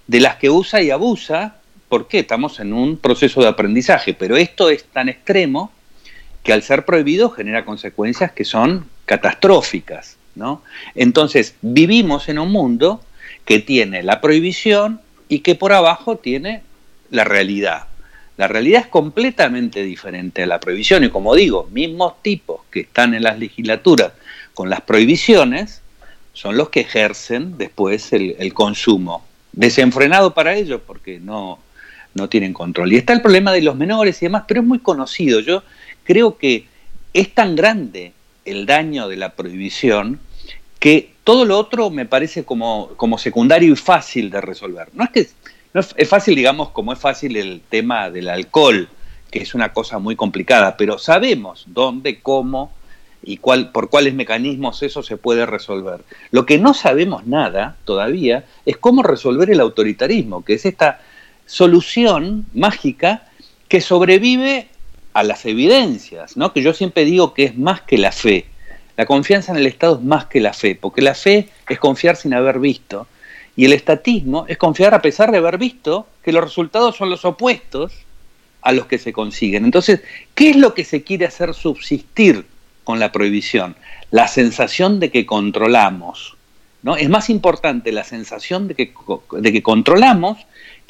de 0.07 0.21
las 0.21 0.37
que 0.37 0.51
usa 0.51 0.83
y 0.83 0.90
abusa 0.90 1.60
porque 1.90 2.20
estamos 2.20 2.61
en 2.61 2.72
un 2.72 2.96
proceso 2.96 3.42
de 3.42 3.48
aprendizaje, 3.48 4.14
pero 4.14 4.37
esto 4.37 4.70
es 4.70 4.85
tan 4.85 5.09
extremo 5.09 5.72
que 6.44 6.53
al 6.53 6.62
ser 6.62 6.85
prohibido 6.85 7.31
genera 7.31 7.64
consecuencias 7.64 8.31
que 8.31 8.44
son 8.44 8.87
catastróficas, 9.07 10.16
¿no? 10.37 10.62
Entonces, 10.94 11.57
vivimos 11.61 12.29
en 12.29 12.38
un 12.38 12.53
mundo 12.53 13.03
que 13.44 13.59
tiene 13.59 14.05
la 14.05 14.20
prohibición 14.20 15.00
y 15.29 15.40
que 15.40 15.57
por 15.57 15.72
abajo 15.72 16.16
tiene 16.16 16.62
la 17.11 17.24
realidad. 17.24 17.88
La 18.37 18.46
realidad 18.46 18.83
es 18.83 18.87
completamente 18.87 19.83
diferente 19.83 20.44
a 20.44 20.46
la 20.46 20.61
prohibición 20.61 21.03
y 21.03 21.11
como 21.11 21.35
digo, 21.35 21.68
mismos 21.72 22.22
tipos 22.22 22.61
que 22.70 22.81
están 22.81 23.14
en 23.14 23.24
las 23.24 23.37
legislaturas 23.40 24.12
con 24.55 24.70
las 24.70 24.81
prohibiciones 24.81 25.83
son 26.35 26.57
los 26.57 26.70
que 26.70 26.81
ejercen 26.81 27.59
después 27.59 28.12
el, 28.12 28.37
el 28.38 28.55
consumo. 28.55 29.26
Desenfrenado 29.53 30.33
para 30.33 30.55
ellos 30.55 30.81
porque 30.87 31.18
no, 31.18 31.59
no 32.14 32.29
tienen 32.29 32.53
control. 32.53 32.92
Y 32.92 32.96
está 32.96 33.12
el 33.12 33.23
problema 33.23 33.53
de 33.53 33.62
los 33.62 33.77
menores 33.77 34.20
y 34.23 34.27
demás, 34.27 34.44
pero 34.46 34.61
es 34.61 34.66
muy 34.66 34.81
conocido. 34.81 35.40
Yo 35.40 35.62
creo 36.05 36.38
que 36.38 36.66
es 37.12 37.35
tan 37.35 37.57
grande 37.57 38.12
el 38.44 38.66
daño 38.66 39.09
de 39.09 39.16
la 39.16 39.31
prohibición 39.31 40.20
que 40.79 41.12
todo 41.25 41.44
lo 41.44 41.59
otro 41.59 41.90
me 41.90 42.07
parece 42.07 42.44
como, 42.44 42.88
como 42.96 43.18
secundario 43.18 43.73
y 43.73 43.77
fácil 43.77 44.31
de 44.31 44.40
resolver. 44.40 44.88
No 44.94 45.05
es 45.05 45.11
que 45.11 45.27
no 45.73 45.81
es, 45.81 46.09
fácil, 46.09 46.35
digamos, 46.35 46.70
como 46.70 46.92
es 46.92 46.99
fácil 46.99 47.37
el 47.37 47.61
tema 47.68 48.11
del 48.11 48.29
alcohol, 48.29 48.88
que 49.31 49.40
es 49.40 49.55
una 49.55 49.73
cosa 49.73 50.01
muy 50.01 50.16
complicada, 50.16 50.77
pero 50.77 50.99
sabemos 50.99 51.64
dónde, 51.68 52.20
cómo 52.20 52.73
y 53.23 53.37
cuál, 53.37 53.70
por 53.70 53.88
cuáles 53.88 54.14
mecanismos 54.14 54.83
eso 54.83 55.05
se 55.05 55.16
puede 55.16 55.46
resolver. 55.46 56.01
Lo 56.33 56.44
que 56.44 56.59
no 56.59 56.75
sabemos 56.75 57.27
nada 57.27 57.77
todavía 57.85 58.46
es 58.66 58.79
cómo 58.79 59.05
resolver 59.05 59.51
el 59.51 59.61
autoritarismo, 59.61 60.44
que 60.44 60.55
es 60.55 60.66
esta 60.66 61.01
solución 61.50 62.46
mágica 62.54 63.24
que 63.68 63.80
sobrevive 63.80 64.68
a 65.12 65.24
las 65.24 65.44
evidencias, 65.46 66.36
¿no? 66.36 66.53
que 66.53 66.62
yo 66.62 66.72
siempre 66.72 67.05
digo 67.05 67.34
que 67.34 67.44
es 67.44 67.59
más 67.59 67.80
que 67.80 67.98
la 67.98 68.12
fe. 68.12 68.46
La 68.96 69.05
confianza 69.05 69.51
en 69.51 69.59
el 69.59 69.66
Estado 69.66 69.96
es 69.96 70.03
más 70.03 70.26
que 70.26 70.38
la 70.40 70.53
fe, 70.53 70.78
porque 70.80 71.03
la 71.03 71.14
fe 71.14 71.48
es 71.68 71.78
confiar 71.80 72.14
sin 72.14 72.34
haber 72.34 72.61
visto, 72.61 73.09
y 73.57 73.64
el 73.64 73.72
estatismo 73.72 74.44
es 74.46 74.59
confiar 74.59 74.94
a 74.94 75.03
pesar 75.03 75.32
de 75.32 75.38
haber 75.38 75.59
visto 75.59 76.07
que 76.22 76.32
los 76.32 76.44
resultados 76.44 76.96
son 76.96 77.11
los 77.11 77.24
opuestos 77.24 77.92
a 78.62 78.70
los 78.70 78.86
que 78.86 78.98
se 78.98 79.12
consiguen. 79.12 79.64
Entonces, 79.64 80.03
¿qué 80.36 80.51
es 80.51 80.57
lo 80.57 80.72
que 80.72 80.84
se 80.84 81.03
quiere 81.03 81.26
hacer 81.26 81.53
subsistir 81.55 82.46
con 82.84 83.01
la 83.01 83.11
prohibición? 83.11 83.74
La 84.12 84.28
sensación 84.28 85.01
de 85.01 85.11
que 85.11 85.26
controlamos. 85.26 86.36
¿no? 86.82 86.96
Es 86.96 87.09
más 87.09 87.28
importante 87.28 87.90
la 87.90 88.05
sensación 88.05 88.68
de 88.68 88.76
que, 88.76 88.92
de 89.32 89.53
que 89.53 89.62
controlamos 89.62 90.38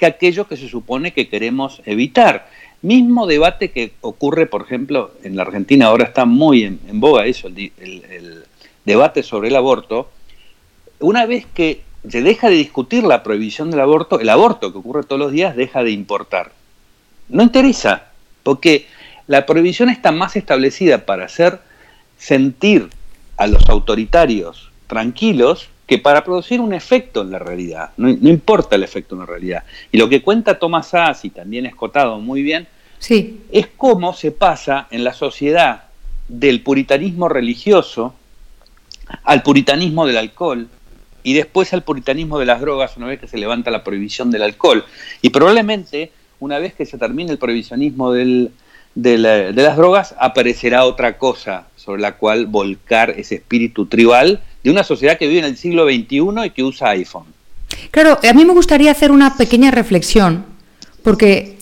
que 0.01 0.07
aquello 0.07 0.49
que 0.49 0.57
se 0.57 0.67
supone 0.67 1.13
que 1.13 1.29
queremos 1.29 1.83
evitar. 1.85 2.49
Mismo 2.81 3.27
debate 3.27 3.71
que 3.71 3.93
ocurre, 4.01 4.47
por 4.47 4.63
ejemplo, 4.63 5.13
en 5.23 5.37
la 5.37 5.43
Argentina, 5.43 5.87
ahora 5.87 6.05
está 6.05 6.25
muy 6.25 6.65
en, 6.65 6.81
boga 6.95 7.27
eso, 7.27 7.49
el 7.49 8.45
debate 8.87 9.23
sobre 9.23 9.49
el 9.49 9.57
aborto. 9.57 10.09
Una 11.01 11.27
vez 11.27 11.45
que 11.53 11.83
se 12.09 12.23
deja 12.23 12.49
de 12.49 12.55
discutir 12.55 13.05
la 13.05 13.23
prohibición 13.23 13.71
del 13.71 13.81
aborto, 13.81 14.19
el 14.21 14.31
aborto 14.31 14.73
que 14.73 14.79
ocurre 14.79 15.03
todos 15.03 15.21
los 15.21 15.33
días 15.33 15.55
deja 15.55 15.85
de 15.85 15.91
importar. 15.91 16.53
No 17.29 17.43
interesa, 17.43 18.07
porque 18.43 18.87
la 19.27 19.45
prohibición 19.45 19.91
está 19.91 20.13
más 20.13 20.35
establecida 20.35 21.05
para 21.05 21.27
hacer 21.27 21.61
sentir 22.17 22.89
a 23.37 23.47
los 23.47 23.69
autoritarios 23.69 24.71
tranquilos 24.87 25.69
que 25.91 25.99
para 25.99 26.23
producir 26.23 26.61
un 26.61 26.73
efecto 26.73 27.23
en 27.23 27.33
la 27.33 27.41
realidad. 27.41 27.91
No, 27.97 28.07
no 28.09 28.29
importa 28.29 28.77
el 28.77 28.85
efecto 28.85 29.17
en 29.17 29.23
la 29.23 29.27
realidad. 29.27 29.65
Y 29.91 29.99
lo 29.99 30.09
que 30.09 30.23
cuenta 30.23 30.57
Thomas 30.57 30.87
Sass, 30.91 31.25
y 31.25 31.31
también 31.31 31.67
escotado 31.67 32.21
muy 32.21 32.43
bien, 32.45 32.69
Sí, 33.01 33.41
es 33.51 33.67
cómo 33.77 34.13
se 34.15 34.31
pasa 34.31 34.87
en 34.93 35.03
la 35.03 35.15
sociedad 35.15 35.85
del 36.29 36.63
puritanismo 36.63 37.29
religioso 37.29 38.15
al 39.25 39.43
puritanismo 39.43 40.07
del 40.07 40.19
alcohol 40.19 40.69
y 41.25 41.33
después 41.35 41.73
al 41.73 41.83
puritanismo 41.83 42.39
de 42.39 42.47
las 42.47 42.61
drogas 42.61 42.97
una 42.97 43.07
vez 43.07 43.19
que 43.19 43.27
se 43.27 43.39
levanta 43.39 43.73
la 43.73 43.83
prohibición 43.83 44.31
del 44.31 44.43
alcohol. 44.43 44.85
Y 45.23 45.31
probablemente 45.31 46.13
una 46.39 46.61
vez 46.61 46.73
que 46.75 46.87
se 46.87 46.99
termine 46.99 47.33
el 47.33 47.39
prohibicionismo 47.39 48.13
del- 48.13 48.53
de, 48.95 49.19
la- 49.19 49.51
de 49.53 49.63
las 49.63 49.77
drogas 49.77 50.15
aparecerá 50.21 50.85
otra 50.85 51.19
cosa 51.19 51.67
sobre 51.75 52.03
la 52.03 52.13
cual 52.17 52.47
volcar 52.47 53.11
ese 53.11 53.37
espíritu 53.37 53.87
tribal 53.87 54.41
de 54.63 54.71
una 54.71 54.85
sociedad 54.85 55.19
que 55.19 55.27
vive 55.27 55.41
en 55.41 55.47
el 55.47 55.57
siglo 55.57 55.85
XXI 55.87 56.47
y 56.47 56.51
que 56.51 56.63
usa 56.63 56.91
iPhone. 56.91 57.25
Claro, 57.91 58.19
a 58.23 58.33
mí 58.35 58.45
me 58.45 58.53
gustaría 58.53 58.91
hacer 58.91 59.11
una 59.11 59.37
pequeña 59.37 59.71
reflexión, 59.71 60.45
porque 61.03 61.57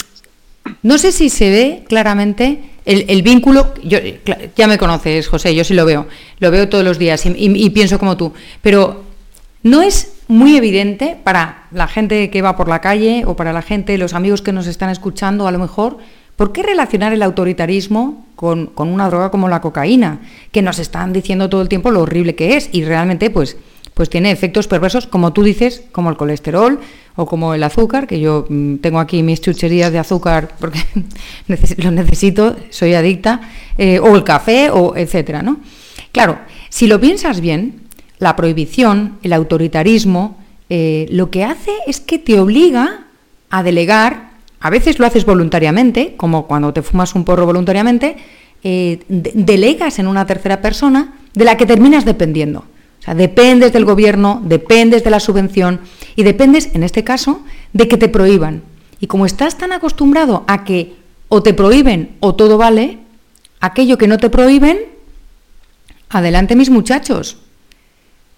no 0.82 0.99
sé 0.99 1.12
si 1.12 1.28
se 1.30 1.51
ve 1.51 1.84
claramente 1.88 2.61
el, 2.84 3.22
vínculo. 3.22 3.74
Yo, 3.84 3.99
cla- 3.99 4.51
ya 4.57 4.66
me 4.66 4.78
conoces, 4.78 5.28
José, 5.28 5.55
yo 5.55 5.64
sí 5.64 5.74
lo 5.74 5.84
veo, 5.84 6.07
lo 6.40 6.51
veo 6.51 6.68
todos 6.68 6.84
los 6.84 6.99
días 6.99 7.24
y, 7.26 7.28
y- 7.30 7.64
y 7.66 7.70
pienso 7.70 7.99
como 7.99 8.16
tú, 8.16 8.32
pero 8.62 9.05
no 9.62 9.82
es 9.82 10.14
muy 10.28 10.57
evidente 10.57 11.16
para 11.22 11.66
la 11.70 11.88
gente 11.88 12.30
que 12.30 12.42
va 12.42 12.57
por 12.57 12.68
la 12.68 12.80
calle 12.80 13.24
o 13.26 13.34
para 13.36 13.53
la 13.53 13.62
gente, 13.62 13.96
los 13.99 14.12
amigos 14.14 14.42
que 14.42 14.53
nos 14.53 14.66
están 14.66 14.90
escuchando, 14.90 15.46
a 15.46 15.51
lo 15.53 15.59
mejor, 15.59 15.99
¿por 16.39 16.53
qué 16.53 16.62
relacionar 16.62 17.12
el 17.12 17.22
autoritarismo 17.22 18.24
con, 18.36 18.68
con 18.68 18.89
una 18.89 19.09
droga 19.09 19.30
como 19.30 19.51
la 19.51 19.61
cocaína? 19.61 20.20
Que 20.53 20.62
nos 20.62 20.78
están 20.78 21.12
diciendo 21.12 21.51
todo 21.51 21.61
el 21.61 21.68
tiempo 21.68 21.91
lo 21.91 22.01
horrible 22.01 22.34
que 22.34 22.57
es 22.57 22.70
y 22.72 22.84
realmente, 22.84 23.28
pues 23.28 23.59
pues 23.99 24.09
tiene 24.09 24.30
efectos 24.30 24.68
perversos, 24.68 25.09
como 25.09 25.32
tú 25.32 25.43
dices, 25.43 25.82
como 25.91 26.09
el 26.09 26.16
colesterol 26.16 26.78
o 27.16 27.26
como 27.26 27.53
el 27.55 27.64
azúcar, 27.64 28.07
que 28.07 28.20
yo 28.20 28.47
mm, 28.49 28.76
tengo 28.76 29.01
aquí 29.01 29.24
mis 29.24 29.41
chucherías 29.41 29.91
de 29.91 29.99
azúcar 29.99 30.55
porque 30.61 30.78
lo 31.78 31.91
necesito, 31.91 32.55
soy 32.70 32.95
adicta, 32.95 33.41
eh, 33.76 33.99
o 33.99 34.14
el 34.14 34.22
café, 34.22 34.70
o 34.70 34.95
etcétera, 34.95 35.43
¿no? 35.43 35.59
Claro, 36.12 36.39
si 36.68 36.86
lo 36.86 37.01
piensas 37.01 37.41
bien, 37.41 37.89
la 38.20 38.36
prohibición, 38.36 39.18
el 39.24 39.32
autoritarismo, 39.32 40.39
eh, 40.70 41.09
lo 41.11 41.32
que 41.32 41.43
hace 41.43 41.72
es 41.89 41.99
que 41.99 42.20
te 42.20 42.39
obliga 42.39 43.07
a 43.51 43.64
delegar, 43.64 44.28
a 44.61 44.70
veces 44.70 44.98
lo 44.98 45.06
haces 45.06 45.24
voluntariamente, 45.24 46.14
como 46.16 46.46
cuando 46.46 46.72
te 46.72 46.82
fumas 46.82 47.14
un 47.14 47.24
porro 47.24 47.46
voluntariamente, 47.46 48.16
eh, 48.64 49.00
de- 49.09 49.32
delegas 49.34 49.98
en 49.98 50.06
una 50.09 50.26
tercera 50.26 50.61
persona 50.61 51.14
de 51.34 51.44
la 51.44 51.56
que 51.56 51.66
terminas 51.66 52.04
dependiendo. 52.04 52.61
O 53.00 53.02
sea, 53.02 53.14
dependes 53.14 53.72
del 53.72 53.84
gobierno, 53.84 54.42
dependes 54.44 55.04
de 55.04 55.11
la 55.11 55.20
subvención 55.20 55.80
y 56.16 56.24
dependes, 56.24 56.70
en 56.74 56.82
este 56.82 57.04
caso, 57.04 57.42
de 57.72 57.86
que 57.86 57.96
te 57.96 58.09
prohíban. 58.09 58.62
Y 59.00 59.06
como 59.06 59.26
estás 59.26 59.56
tan 59.56 59.72
acostumbrado 59.72 60.44
a 60.48 60.64
que 60.64 60.96
o 61.28 61.42
te 61.42 61.54
prohíben 61.54 62.16
o 62.20 62.34
todo 62.34 62.59
vale, 62.59 62.98
aquello 63.61 63.96
que 63.98 64.09
no 64.09 64.18
te 64.18 64.30
prohíben, 64.30 64.78
adelante 66.09 66.56
mis 66.56 66.70
muchachos. 66.70 67.38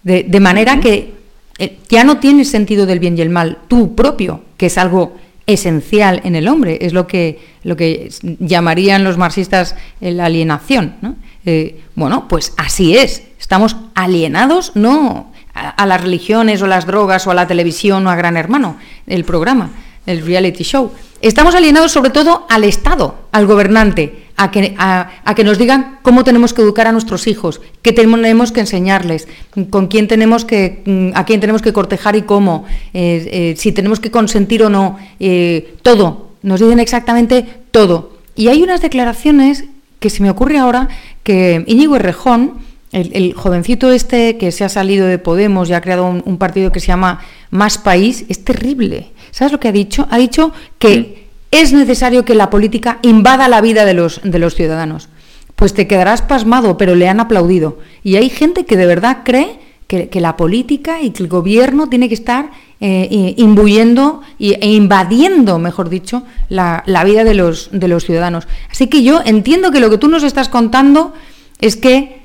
De, 0.02 0.24
de 0.24 0.40
manera 0.40 0.80
que 0.80 1.14
eh, 1.58 1.78
ya 1.88 2.04
no 2.04 2.18
tienes 2.18 2.50
sentido 2.50 2.86
del 2.86 2.98
bien 2.98 3.16
y 3.16 3.20
el 3.22 3.30
mal, 3.30 3.58
tú 3.68 3.94
propio, 3.94 4.42
que 4.56 4.66
es 4.66 4.76
algo 4.78 5.16
esencial 5.53 6.20
en 6.24 6.36
el 6.36 6.48
hombre, 6.48 6.78
es 6.80 6.92
lo 6.92 7.07
que, 7.07 7.38
lo 7.62 7.76
que 7.76 8.11
llamarían 8.38 9.05
los 9.05 9.18
marxistas 9.18 9.74
eh, 10.01 10.11
la 10.12 10.26
alienación. 10.26 10.96
¿no? 11.01 11.16
Eh, 11.44 11.80
bueno, 11.94 12.28
pues 12.28 12.53
así 12.57 12.96
es, 12.96 13.22
estamos 13.38 13.76
alienados 13.94 14.72
no 14.74 15.32
a, 15.55 15.70
a 15.70 15.86
las 15.86 16.01
religiones 16.01 16.62
o 16.62 16.66
las 16.66 16.86
drogas 16.86 17.26
o 17.26 17.30
a 17.30 17.34
la 17.34 17.46
televisión 17.46 18.07
o 18.07 18.11
a 18.11 18.16
Gran 18.16 18.36
Hermano, 18.36 18.76
el 19.07 19.24
programa, 19.24 19.70
el 20.07 20.24
reality 20.24 20.64
show. 20.64 20.92
Estamos 21.22 21.55
alienados 21.55 21.92
sobre 21.92 22.11
todo 22.11 22.46
al 22.48 22.64
Estado, 22.64 23.28
al 23.32 23.46
gobernante, 23.46 24.30
a 24.41 24.51
que, 24.51 24.74
a, 24.78 25.34
que 25.36 25.45
nos 25.45 25.59
digan 25.59 25.99
cómo 26.01 26.24
tenemos 26.24 26.55
que 26.55 26.62
educar 26.62 26.86
a 26.86 26.93
nuestros 26.93 27.26
hijos, 27.26 27.61
qué 27.82 27.93
tenemos 27.93 28.53
que 28.53 28.61
enseñarles, 28.61 29.28
con 29.68 29.88
quién 29.88 30.09
tenemos 30.09 30.47
que, 30.47 30.82
mm, 30.86 31.11
a 31.14 31.26
quién 31.26 31.41
tenemos 31.41 31.61
que 31.61 31.74
cortejar 31.74 32.16
y 32.16 32.22
cómo, 32.22 32.64
eh, 32.95 33.28
eh, 33.30 33.55
si 33.59 33.72
tenemos 33.72 34.01
que 34.01 34.11
consentir 34.11 34.62
o 34.62 34.70
no, 34.70 34.97
eh, 35.20 35.74
todo. 35.82 36.30
Nos 36.43 36.59
dicen 36.59 36.80
exactamente 36.80 37.45
todo. 37.70 38.16
Y 38.34 38.49
hay 38.49 38.62
unas 38.62 38.80
declaraciones 38.80 39.64
que 39.99 40.09
se 40.09 40.22
me 40.22 40.30
ocurre 40.30 40.57
ahora 40.57 40.88
que 41.22 41.62
Íñigo 41.66 41.97
Errejón, 41.97 42.55
el, 42.93 43.11
el 43.12 43.34
jovencito 43.34 43.93
este 43.93 44.38
que 44.38 44.53
se 44.53 44.64
ha 44.64 44.70
salido 44.70 45.07
de 45.07 45.18
Podemos 45.18 45.68
y 45.68 45.74
ha 45.74 45.82
creado 45.82 46.07
un, 46.07 46.22
un 46.24 46.38
partido 46.38 46.72
que 46.72 46.80
se 46.80 46.86
llama 46.86 47.20
Más 47.51 47.76
País, 47.76 48.24
es 48.30 48.43
terrible. 48.43 49.11
¿Sabes 49.32 49.53
lo 49.53 49.61
que 49.61 49.68
ha 49.68 49.72
dicho? 49.72 50.09
Ha 50.11 50.16
dicho 50.16 50.55
que 50.78 51.19
es 51.51 51.72
necesario 51.72 52.24
que 52.24 52.34
la 52.34 52.51
política 52.51 52.98
invada 53.03 53.48
la 53.48 53.61
vida 53.61 53.84
de 53.84 53.94
los, 53.94 54.20
de 54.22 54.38
los 54.38 54.55
ciudadanos. 54.55 55.09
Pues 55.57 55.74
te 55.74 55.86
quedarás 55.86 56.22
pasmado, 56.22 56.78
pero 56.78 56.94
le 56.94 57.09
han 57.09 57.20
aplaudido. 57.20 57.78
Y 58.03 58.16
hay 58.16 58.30
gente 58.30 58.64
que 58.64 58.76
de 58.76 58.86
verdad 58.86 59.18
cree 59.24 59.59
que, 59.86 60.09
que 60.09 60.20
la 60.20 60.36
política 60.36 61.03
y 61.03 61.11
que 61.11 61.22
el 61.22 61.28
gobierno 61.28 61.88
tiene 61.88 62.09
que 62.09 62.14
estar 62.14 62.51
eh, 62.80 63.34
imbuyendo 63.36 64.22
e 64.38 64.70
invadiendo, 64.70 65.59
mejor 65.59 65.90
dicho, 65.90 66.22
la, 66.48 66.82
la 66.86 67.05
vida 67.05 67.24
de 67.24 67.34
los, 67.34 67.68
de 67.72 67.88
los 67.88 68.05
ciudadanos. 68.05 68.48
Así 68.70 68.86
que 68.86 69.03
yo 69.03 69.20
entiendo 69.24 69.70
que 69.70 69.80
lo 69.80 69.90
que 69.90 69.98
tú 69.98 70.09
nos 70.09 70.22
estás 70.22 70.48
contando 70.48 71.12
es 71.61 71.76
que 71.76 72.22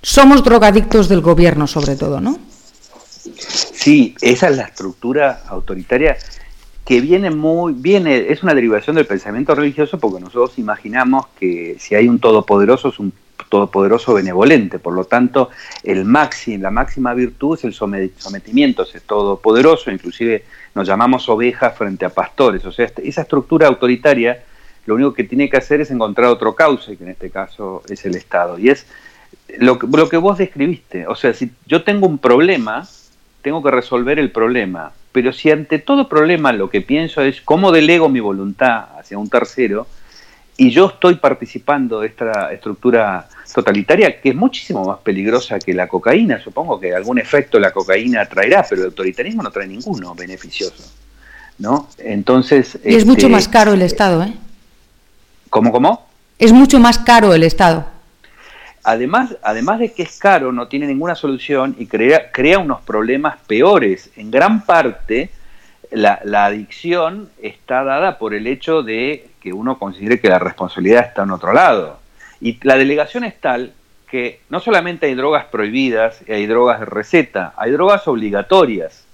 somos 0.00 0.42
drogadictos 0.44 1.08
del 1.08 1.20
gobierno, 1.20 1.66
sobre 1.66 1.96
todo, 1.96 2.20
¿no? 2.20 2.38
Sí, 3.36 4.14
esa 4.20 4.48
es 4.48 4.56
la 4.56 4.64
estructura 4.64 5.42
autoritaria 5.46 6.16
que 6.84 7.00
viene 7.00 7.30
muy, 7.30 7.74
viene, 7.76 8.32
es 8.32 8.42
una 8.42 8.54
derivación 8.54 8.96
del 8.96 9.06
pensamiento 9.06 9.54
religioso 9.54 9.98
porque 9.98 10.20
nosotros 10.20 10.58
imaginamos 10.58 11.26
que 11.38 11.76
si 11.78 11.94
hay 11.94 12.08
un 12.08 12.18
todopoderoso 12.18 12.88
es 12.88 12.98
un 12.98 13.12
todopoderoso 13.48 14.14
benevolente, 14.14 14.78
por 14.78 14.94
lo 14.94 15.04
tanto 15.04 15.50
el 15.84 16.04
maxi, 16.04 16.56
la 16.58 16.70
máxima 16.70 17.12
virtud 17.14 17.58
es 17.58 17.64
el 17.64 17.74
some- 17.74 18.10
sometimiento, 18.16 18.82
es 18.82 19.02
todopoderoso, 19.02 19.90
inclusive 19.90 20.44
nos 20.74 20.88
llamamos 20.88 21.28
ovejas 21.28 21.76
frente 21.76 22.04
a 22.04 22.08
pastores, 22.08 22.64
o 22.64 22.72
sea, 22.72 22.86
este- 22.86 23.06
esa 23.06 23.22
estructura 23.22 23.66
autoritaria 23.68 24.42
lo 24.86 24.94
único 24.96 25.12
que 25.14 25.22
tiene 25.24 25.48
que 25.48 25.58
hacer 25.58 25.80
es 25.80 25.90
encontrar 25.92 26.28
otro 26.28 26.54
cauce, 26.56 26.96
que 26.96 27.04
en 27.04 27.10
este 27.10 27.30
caso 27.30 27.82
es 27.88 28.04
el 28.04 28.16
Estado, 28.16 28.58
y 28.58 28.70
es 28.70 28.86
lo 29.58 29.78
que, 29.78 29.86
lo 29.86 30.08
que 30.08 30.16
vos 30.16 30.38
describiste, 30.38 31.06
o 31.06 31.14
sea, 31.14 31.32
si 31.34 31.52
yo 31.66 31.84
tengo 31.84 32.06
un 32.08 32.18
problema, 32.18 32.88
tengo 33.42 33.62
que 33.62 33.70
resolver 33.70 34.18
el 34.18 34.30
problema. 34.32 34.92
Pero 35.12 35.32
si 35.32 35.50
ante 35.50 35.78
todo 35.78 36.08
problema 36.08 36.52
lo 36.52 36.70
que 36.70 36.80
pienso 36.80 37.22
es 37.22 37.40
cómo 37.42 37.70
delego 37.70 38.08
mi 38.08 38.20
voluntad 38.20 38.98
hacia 38.98 39.18
un 39.18 39.28
tercero, 39.28 39.86
y 40.56 40.70
yo 40.70 40.86
estoy 40.86 41.16
participando 41.16 42.00
de 42.00 42.08
esta 42.08 42.52
estructura 42.52 43.28
totalitaria 43.52 44.20
que 44.20 44.30
es 44.30 44.34
muchísimo 44.34 44.84
más 44.84 44.98
peligrosa 44.98 45.58
que 45.58 45.74
la 45.74 45.88
cocaína, 45.88 46.40
supongo 46.40 46.80
que 46.80 46.94
algún 46.94 47.18
efecto 47.18 47.58
la 47.58 47.72
cocaína 47.72 48.24
traerá, 48.26 48.64
pero 48.68 48.82
el 48.82 48.88
autoritarismo 48.88 49.42
no 49.42 49.50
trae 49.50 49.66
ninguno 49.66 50.14
beneficioso. 50.14 50.84
¿no? 51.58 51.88
Entonces... 51.98 52.78
Y 52.84 52.94
es 52.96 53.06
mucho 53.06 53.26
este, 53.26 53.32
más 53.32 53.48
caro 53.48 53.72
el 53.72 53.82
Estado, 53.82 54.22
¿eh? 54.24 54.32
¿Cómo, 55.48 55.70
cómo? 55.70 56.06
Es 56.38 56.52
mucho 56.52 56.80
más 56.80 56.98
caro 56.98 57.34
el 57.34 57.42
Estado. 57.42 57.86
Además, 58.84 59.36
además 59.42 59.78
de 59.78 59.92
que 59.92 60.02
es 60.02 60.18
caro, 60.18 60.50
no 60.52 60.66
tiene 60.68 60.86
ninguna 60.86 61.14
solución 61.14 61.76
y 61.78 61.86
crea, 61.86 62.32
crea 62.32 62.58
unos 62.58 62.82
problemas 62.82 63.36
peores. 63.46 64.10
En 64.16 64.30
gran 64.30 64.64
parte, 64.64 65.30
la, 65.92 66.20
adicción 66.44 67.30
está 67.40 67.84
dada 67.84 68.18
por 68.18 68.34
el 68.34 68.46
hecho 68.46 68.82
de 68.82 69.28
que 69.40 69.52
uno 69.52 69.78
considere 69.78 70.20
que 70.20 70.28
la 70.28 70.38
responsabilidad 70.38 71.06
está 71.06 71.22
en 71.22 71.30
otro 71.30 71.52
lado. 71.52 72.00
Y 72.40 72.58
la 72.66 72.76
delegación 72.76 73.24
es 73.24 73.40
tal 73.40 73.72
que 74.10 74.40
no 74.50 74.60
solamente 74.60 75.06
hay 75.06 75.14
drogas 75.14 75.46
prohibidas, 75.46 76.20
y 76.26 76.32
hay 76.32 76.46
drogas 76.46 76.80
de 76.80 76.86
receta, 76.86 77.54
hay 77.56 77.70
drogas 77.70 78.06
obligatorias. 78.08 79.04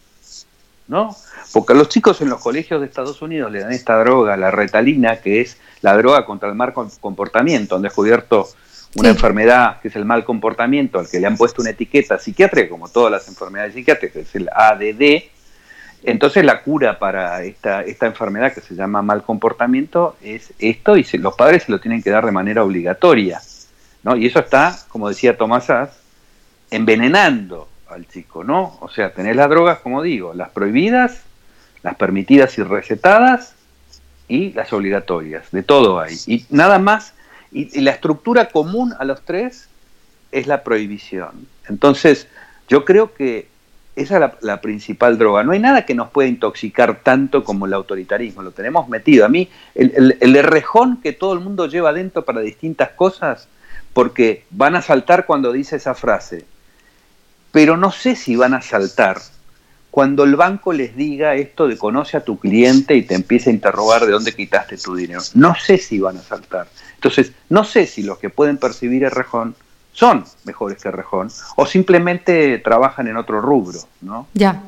¿no? 0.89 1.15
Porque 1.53 1.75
a 1.75 1.77
los 1.77 1.89
chicos 1.91 2.21
en 2.23 2.31
los 2.31 2.41
colegios 2.41 2.81
de 2.81 2.87
Estados 2.87 3.21
Unidos 3.21 3.53
le 3.53 3.61
dan 3.61 3.73
esta 3.73 3.99
droga, 3.99 4.37
la 4.37 4.51
retalina, 4.51 5.21
que 5.21 5.43
es 5.43 5.59
la 5.83 5.97
droga 5.97 6.25
contra 6.25 6.49
el 6.49 6.55
mal 6.55 6.73
com- 6.73 6.91
comportamiento. 7.01 7.77
Han 7.77 7.83
descubierto 7.83 8.49
una 8.95 9.11
Sí. 9.11 9.15
enfermedad 9.17 9.81
que 9.81 9.89
es 9.89 9.97
el 9.97 10.05
mal 10.05 10.25
comportamiento, 10.25 10.99
al 10.99 11.09
que 11.09 11.21
le 11.21 11.27
han 11.27 11.37
puesto 11.37 11.61
una 11.63 11.71
etiqueta 11.71 12.19
psiquiátrica, 12.19 12.69
como 12.71 12.89
todas 12.89 13.13
las 13.13 13.29
enfermedades 13.29 13.75
psiquiátricas, 13.75 14.17
es 14.23 14.35
el 14.35 14.49
ADD, 14.55 15.31
Entonces 16.05 16.45
la 16.45 16.63
cura 16.63 16.97
para 17.01 17.43
esta, 17.43 17.83
esta 17.83 18.07
enfermedad 18.07 18.53
que 18.53 18.61
se 18.61 18.77
llama 18.77 19.03
mal 19.03 19.25
comportamiento 19.25 20.17
es 20.23 20.53
esto 20.61 20.97
y 20.97 21.03
se- 21.03 21.19
los 21.19 21.35
padres 21.35 21.65
se 21.65 21.73
lo 21.73 21.81
tienen 21.81 22.05
que 22.05 22.11
dar 22.11 22.25
de 22.25 22.31
manera 22.31 22.63
obligatoria. 22.63 23.41
¿no? 24.05 24.15
Y 24.17 24.27
eso 24.27 24.39
está, 24.39 24.79
como 24.91 25.09
decía 25.09 25.37
Tomás 25.37 25.65
Sass, 25.67 25.91
envenenando 26.71 27.69
al 27.91 28.07
chico, 28.07 28.45
¿no? 28.45 28.79
O 28.81 28.89
sea, 28.89 29.13
tenés 29.13 29.35
las 29.35 29.49
drogas, 29.51 29.79
como 29.81 30.03
digo, 30.03 30.35
las 30.35 30.51
prohibidas, 30.51 31.23
las 31.83 31.97
permitidas 31.97 32.57
y 32.59 32.63
recetadas 32.63 33.55
y 34.29 34.53
las 34.53 34.73
obligatorias, 34.73 35.51
de 35.51 35.63
todo 35.65 35.99
hay. 35.99 36.15
Y 36.27 36.45
nada 36.51 36.79
más, 36.79 37.13
y, 37.53 37.81
la 37.81 37.93
estructura 37.93 38.49
común 38.49 38.95
a 38.99 39.05
los 39.05 39.23
tres 39.23 39.69
es 40.33 40.47
la 40.47 40.63
prohibición. 40.63 41.47
Entonces, 41.69 42.29
yo 42.69 42.85
creo 42.85 43.15
que 43.15 43.49
esa 43.97 44.25
es 44.25 44.33
la, 44.43 44.61
principal 44.61 45.19
droga. 45.19 45.43
No 45.43 45.53
hay 45.53 45.59
nada 45.59 45.85
que 45.85 45.95
nos 45.95 46.11
pueda 46.11 46.29
intoxicar 46.29 47.01
tanto 47.03 47.43
como 47.43 47.67
el 47.67 47.75
autoritarismo, 47.75 48.43
lo 48.43 48.53
tenemos 48.53 48.89
metido. 48.89 49.25
A 49.25 49.29
mí, 49.29 49.49
el, 49.75 50.17
el, 50.21 50.37
errejón 50.37 51.01
que 51.01 51.13
todo 51.13 51.33
el 51.33 51.41
mundo 51.41 51.67
lleva 51.67 51.91
adentro 51.91 52.25
para 52.25 52.41
distintas 52.41 52.91
cosas, 52.91 53.49
porque 53.93 54.45
van 54.51 54.77
a 54.77 54.83
saltar 54.83 55.27
cuando 55.27 55.53
dice 55.53 55.77
esa 55.77 55.95
frase, 55.95 56.45
pero 57.51 57.77
no 57.77 57.91
sé 57.91 58.15
si 58.15 58.37
van 58.37 58.55
a 58.55 58.63
saltar 58.63 59.19
cuando 59.99 60.23
el 60.23 60.37
banco 60.37 60.73
les 60.73 60.95
diga 60.95 61.35
esto 61.35 61.67
de 61.67 61.77
conoce 61.77 62.17
a 62.17 62.21
tu 62.21 62.39
cliente 62.39 62.95
y 62.95 63.03
te 63.03 63.17
empiece 63.17 63.51
a 63.51 63.53
interrogar 63.53 64.07
de 64.07 64.13
dónde 64.13 64.33
quitaste 64.33 64.77
tu 64.77 64.95
dinero. 64.95 65.21
No 65.35 65.57
sé 65.57 65.77
si 65.77 65.99
van 65.99 66.19
a 66.19 66.23
saltar. 66.23 66.69
Entonces, 66.95 67.33
no 67.49 67.65
sé 67.65 67.85
si 67.85 68.05
los 68.05 68.19
que 68.19 68.31
pueden 68.31 68.59
percibir 68.59 69.03
el 69.03 69.11
rejón 69.11 69.57
son 69.93 70.25
mejores 70.45 70.81
que 70.81 70.93
Rejón 70.93 71.33
o 71.57 71.67
simplemente 71.67 72.59
trabajan 72.59 73.09
en 73.09 73.17
otro 73.17 73.41
rubro, 73.41 73.81
¿no? 74.01 74.29
Ya. 74.35 74.63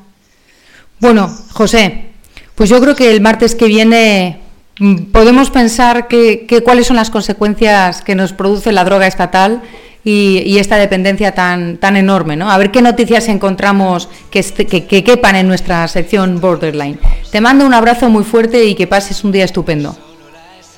Bueno, 0.98 1.32
José, 1.52 2.10
pues 2.56 2.68
yo 2.68 2.80
creo 2.80 2.96
que 2.96 3.12
el 3.12 3.20
martes 3.20 3.54
que 3.54 3.66
viene 3.66 4.40
mm, 4.80 5.12
podemos 5.12 5.48
pensar 5.50 6.08
que, 6.08 6.44
que 6.44 6.64
cuáles 6.64 6.88
son 6.88 6.96
las 6.96 7.10
consecuencias 7.10 8.02
que 8.02 8.16
nos 8.16 8.32
produce 8.32 8.72
la 8.72 8.82
droga 8.82 9.06
estatal 9.06 9.62
y, 10.04 10.38
y 10.46 10.58
esta 10.58 10.76
dependencia 10.76 11.34
tan, 11.34 11.76
tan 11.78 11.96
enorme, 11.96 12.36
¿no? 12.36 12.50
A 12.50 12.56
ver 12.58 12.70
qué 12.70 12.80
noticias 12.82 13.28
encontramos 13.28 14.08
que, 14.30 14.38
este- 14.38 14.66
que, 14.66 14.86
que 14.86 15.04
quepan 15.04 15.36
en 15.36 15.46
nuestra 15.48 15.86
sección 15.88 16.40
Borderline. 16.40 16.98
Te 17.30 17.40
mando 17.40 17.66
un 17.66 17.74
abrazo 17.74 18.08
muy 18.08 18.24
fuerte 18.24 18.64
y 18.64 18.74
que 18.74 18.86
pases 18.86 19.22
un 19.24 19.32
día 19.32 19.44
estupendo. 19.44 19.96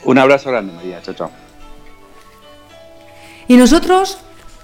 Un 0.04 0.18
abrazo 0.18 0.50
grande, 0.50 0.72
María. 0.72 1.00
Chao, 1.02 1.14
chao. 1.14 1.30
Y 3.48 3.56
nosotros, 3.56 4.18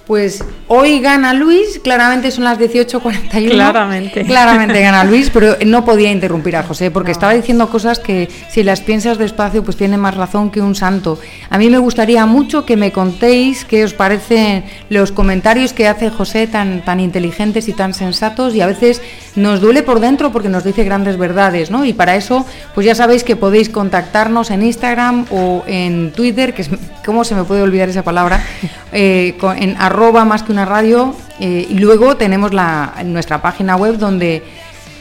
pues 0.09 0.42
hoy 0.68 1.00
gana 1.00 1.34
Luis, 1.34 1.78
claramente 1.84 2.30
son 2.30 2.44
las 2.44 2.59
18.41. 2.59 3.50
Claramente. 3.50 4.24
Claramente 4.24 4.80
gana 4.80 5.04
Luis, 5.11 5.28
pero 5.30 5.56
no 5.66 5.84
podía 5.84 6.11
interrumpir 6.11 6.56
a 6.56 6.62
José 6.62 6.90
porque 6.90 7.12
estaba 7.12 7.34
diciendo 7.34 7.68
cosas 7.68 7.98
que 7.98 8.28
si 8.50 8.62
las 8.62 8.80
piensas 8.80 9.18
despacio 9.18 9.62
pues 9.62 9.76
tiene 9.76 9.98
más 9.98 10.16
razón 10.16 10.50
que 10.50 10.62
un 10.62 10.74
santo. 10.74 11.20
A 11.50 11.59
mí 11.59 11.68
me 11.68 11.76
gustaría 11.78 12.24
mucho 12.24 12.64
que 12.64 12.76
me 12.78 12.90
contéis 12.90 13.66
qué 13.66 13.84
os 13.84 13.92
parecen 13.92 14.64
los 14.88 15.12
comentarios 15.12 15.74
que 15.74 15.86
hace 15.86 16.09
José 16.09 16.46
tan, 16.46 16.80
tan 16.82 17.00
inteligentes 17.00 17.68
y 17.68 17.74
tan 17.74 17.92
sensatos 17.92 18.54
y 18.54 18.62
a 18.62 18.66
veces 18.66 19.02
nos 19.36 19.61
duele 19.61 19.82
por 19.82 20.00
dentro 20.00 20.32
porque 20.32 20.48
nos 20.48 20.64
dice 20.64 20.84
grandes 20.84 21.18
verdades, 21.18 21.70
¿no? 21.70 21.84
Y 21.84 21.92
para 21.92 22.16
eso, 22.16 22.46
pues 22.74 22.86
ya 22.86 22.94
sabéis 22.94 23.24
que 23.24 23.36
podéis 23.36 23.68
contactarnos 23.68 24.50
en 24.50 24.62
Instagram 24.62 25.26
o 25.30 25.62
en 25.66 26.12
Twitter, 26.12 26.54
que 26.54 26.62
es, 26.62 26.70
¿cómo 27.04 27.24
se 27.24 27.34
me 27.34 27.44
puede 27.44 27.61
olvidar 27.61 27.90
esa 27.90 28.02
palabra? 28.02 28.42
Eh, 28.90 29.34
con- 29.38 29.59
en 29.62 29.76
arroba 29.78 29.97
más 29.99 30.42
que 30.42 30.53
una 30.53 30.64
radio. 30.64 31.14
eh, 31.40 31.66
y 31.68 31.78
luego 31.78 32.16
tenemos 32.16 32.53
la, 32.53 32.94
nuestra 33.05 33.40
página 33.42 33.76
web 33.76 33.99
donde 33.99 34.42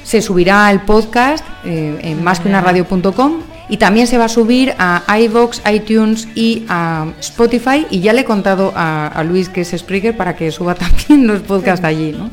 se 0.04 0.22
subirá 0.22 0.72
el 0.72 0.82
podcast 0.82 1.44
eh, 1.66 2.00
en 2.02 2.24
más 2.24 2.40
que 2.40 2.48
una 2.48 2.62
radio.com 2.62 3.42
y 3.70 3.78
también 3.78 4.08
se 4.08 4.18
va 4.18 4.26
a 4.26 4.30
subir 4.30 4.74
a 4.80 5.04
iVoox, 5.20 5.62
iTunes 5.72 6.28
y 6.36 6.66
a 6.70 7.08
Spotify 7.20 7.86
y 7.90 8.00
ya 8.00 8.14
le 8.14 8.22
he 8.22 8.26
contado 8.26 8.72
a, 8.76 9.08
a 9.08 9.24
Luis 9.24 9.50
que 9.50 9.62
es 9.62 9.72
Spreaker 9.76 10.16
para 10.16 10.36
que 10.36 10.52
suba 10.52 10.76
también 10.86 11.28
los 11.28 11.42
podcasts 11.42 11.86
allí, 11.86 12.14
¿no? 12.18 12.30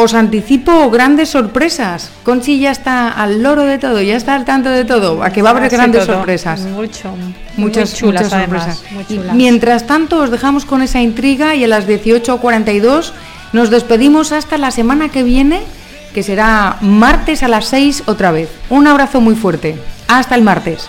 Os 0.00 0.14
anticipo 0.14 0.90
grandes 0.90 1.30
sorpresas. 1.30 2.10
Conchi 2.22 2.60
ya 2.60 2.70
está 2.70 3.10
al 3.10 3.42
loro 3.42 3.64
de 3.64 3.78
todo, 3.78 4.00
ya 4.00 4.14
está 4.14 4.36
al 4.36 4.44
tanto 4.44 4.70
de 4.70 4.84
todo. 4.84 5.24
A 5.24 5.30
que 5.30 5.42
va 5.42 5.50
a 5.50 5.56
haber 5.56 5.68
grandes 5.68 6.06
todo. 6.06 6.18
sorpresas. 6.18 6.60
Mucho. 6.60 7.10
Muchas, 7.56 7.90
muy 7.90 7.98
chulas, 7.98 8.22
muchas 8.22 8.32
además, 8.32 8.76
sorpresas. 8.78 9.10
Y 9.10 9.16
chulas. 9.16 9.34
mientras 9.34 9.88
tanto, 9.88 10.18
os 10.18 10.30
dejamos 10.30 10.66
con 10.66 10.82
esa 10.82 11.00
intriga 11.00 11.56
y 11.56 11.64
a 11.64 11.66
las 11.66 11.88
18.42 11.88 13.10
nos 13.52 13.70
despedimos 13.70 14.30
hasta 14.30 14.56
la 14.56 14.70
semana 14.70 15.08
que 15.08 15.24
viene, 15.24 15.62
que 16.14 16.22
será 16.22 16.76
martes 16.80 17.42
a 17.42 17.48
las 17.48 17.66
6 17.66 18.04
otra 18.06 18.30
vez. 18.30 18.50
Un 18.70 18.86
abrazo 18.86 19.20
muy 19.20 19.34
fuerte. 19.34 19.74
Hasta 20.06 20.36
el 20.36 20.42
martes. 20.42 20.88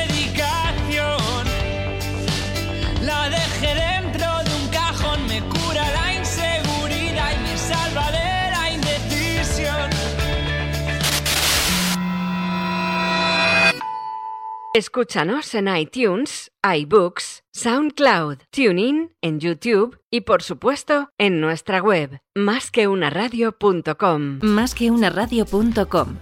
Escúchanos 14.73 15.53
en 15.53 15.67
iTunes, 15.67 16.49
iBooks, 16.63 17.43
SoundCloud, 17.51 18.37
TuneIn, 18.51 19.11
en 19.19 19.41
YouTube 19.41 19.99
y 20.09 20.21
por 20.21 20.43
supuesto 20.43 21.09
en 21.17 21.41
nuestra 21.41 21.81
web, 21.81 22.21
másqueunaradio.com. 22.35 24.39
Más 24.41 24.73
que 24.73 24.89
una 24.89 25.09
radio.com. 25.09 26.15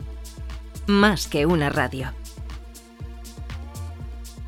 Más 0.87 1.27
que 1.27 1.45
una 1.45 1.69
radio. 1.69 2.18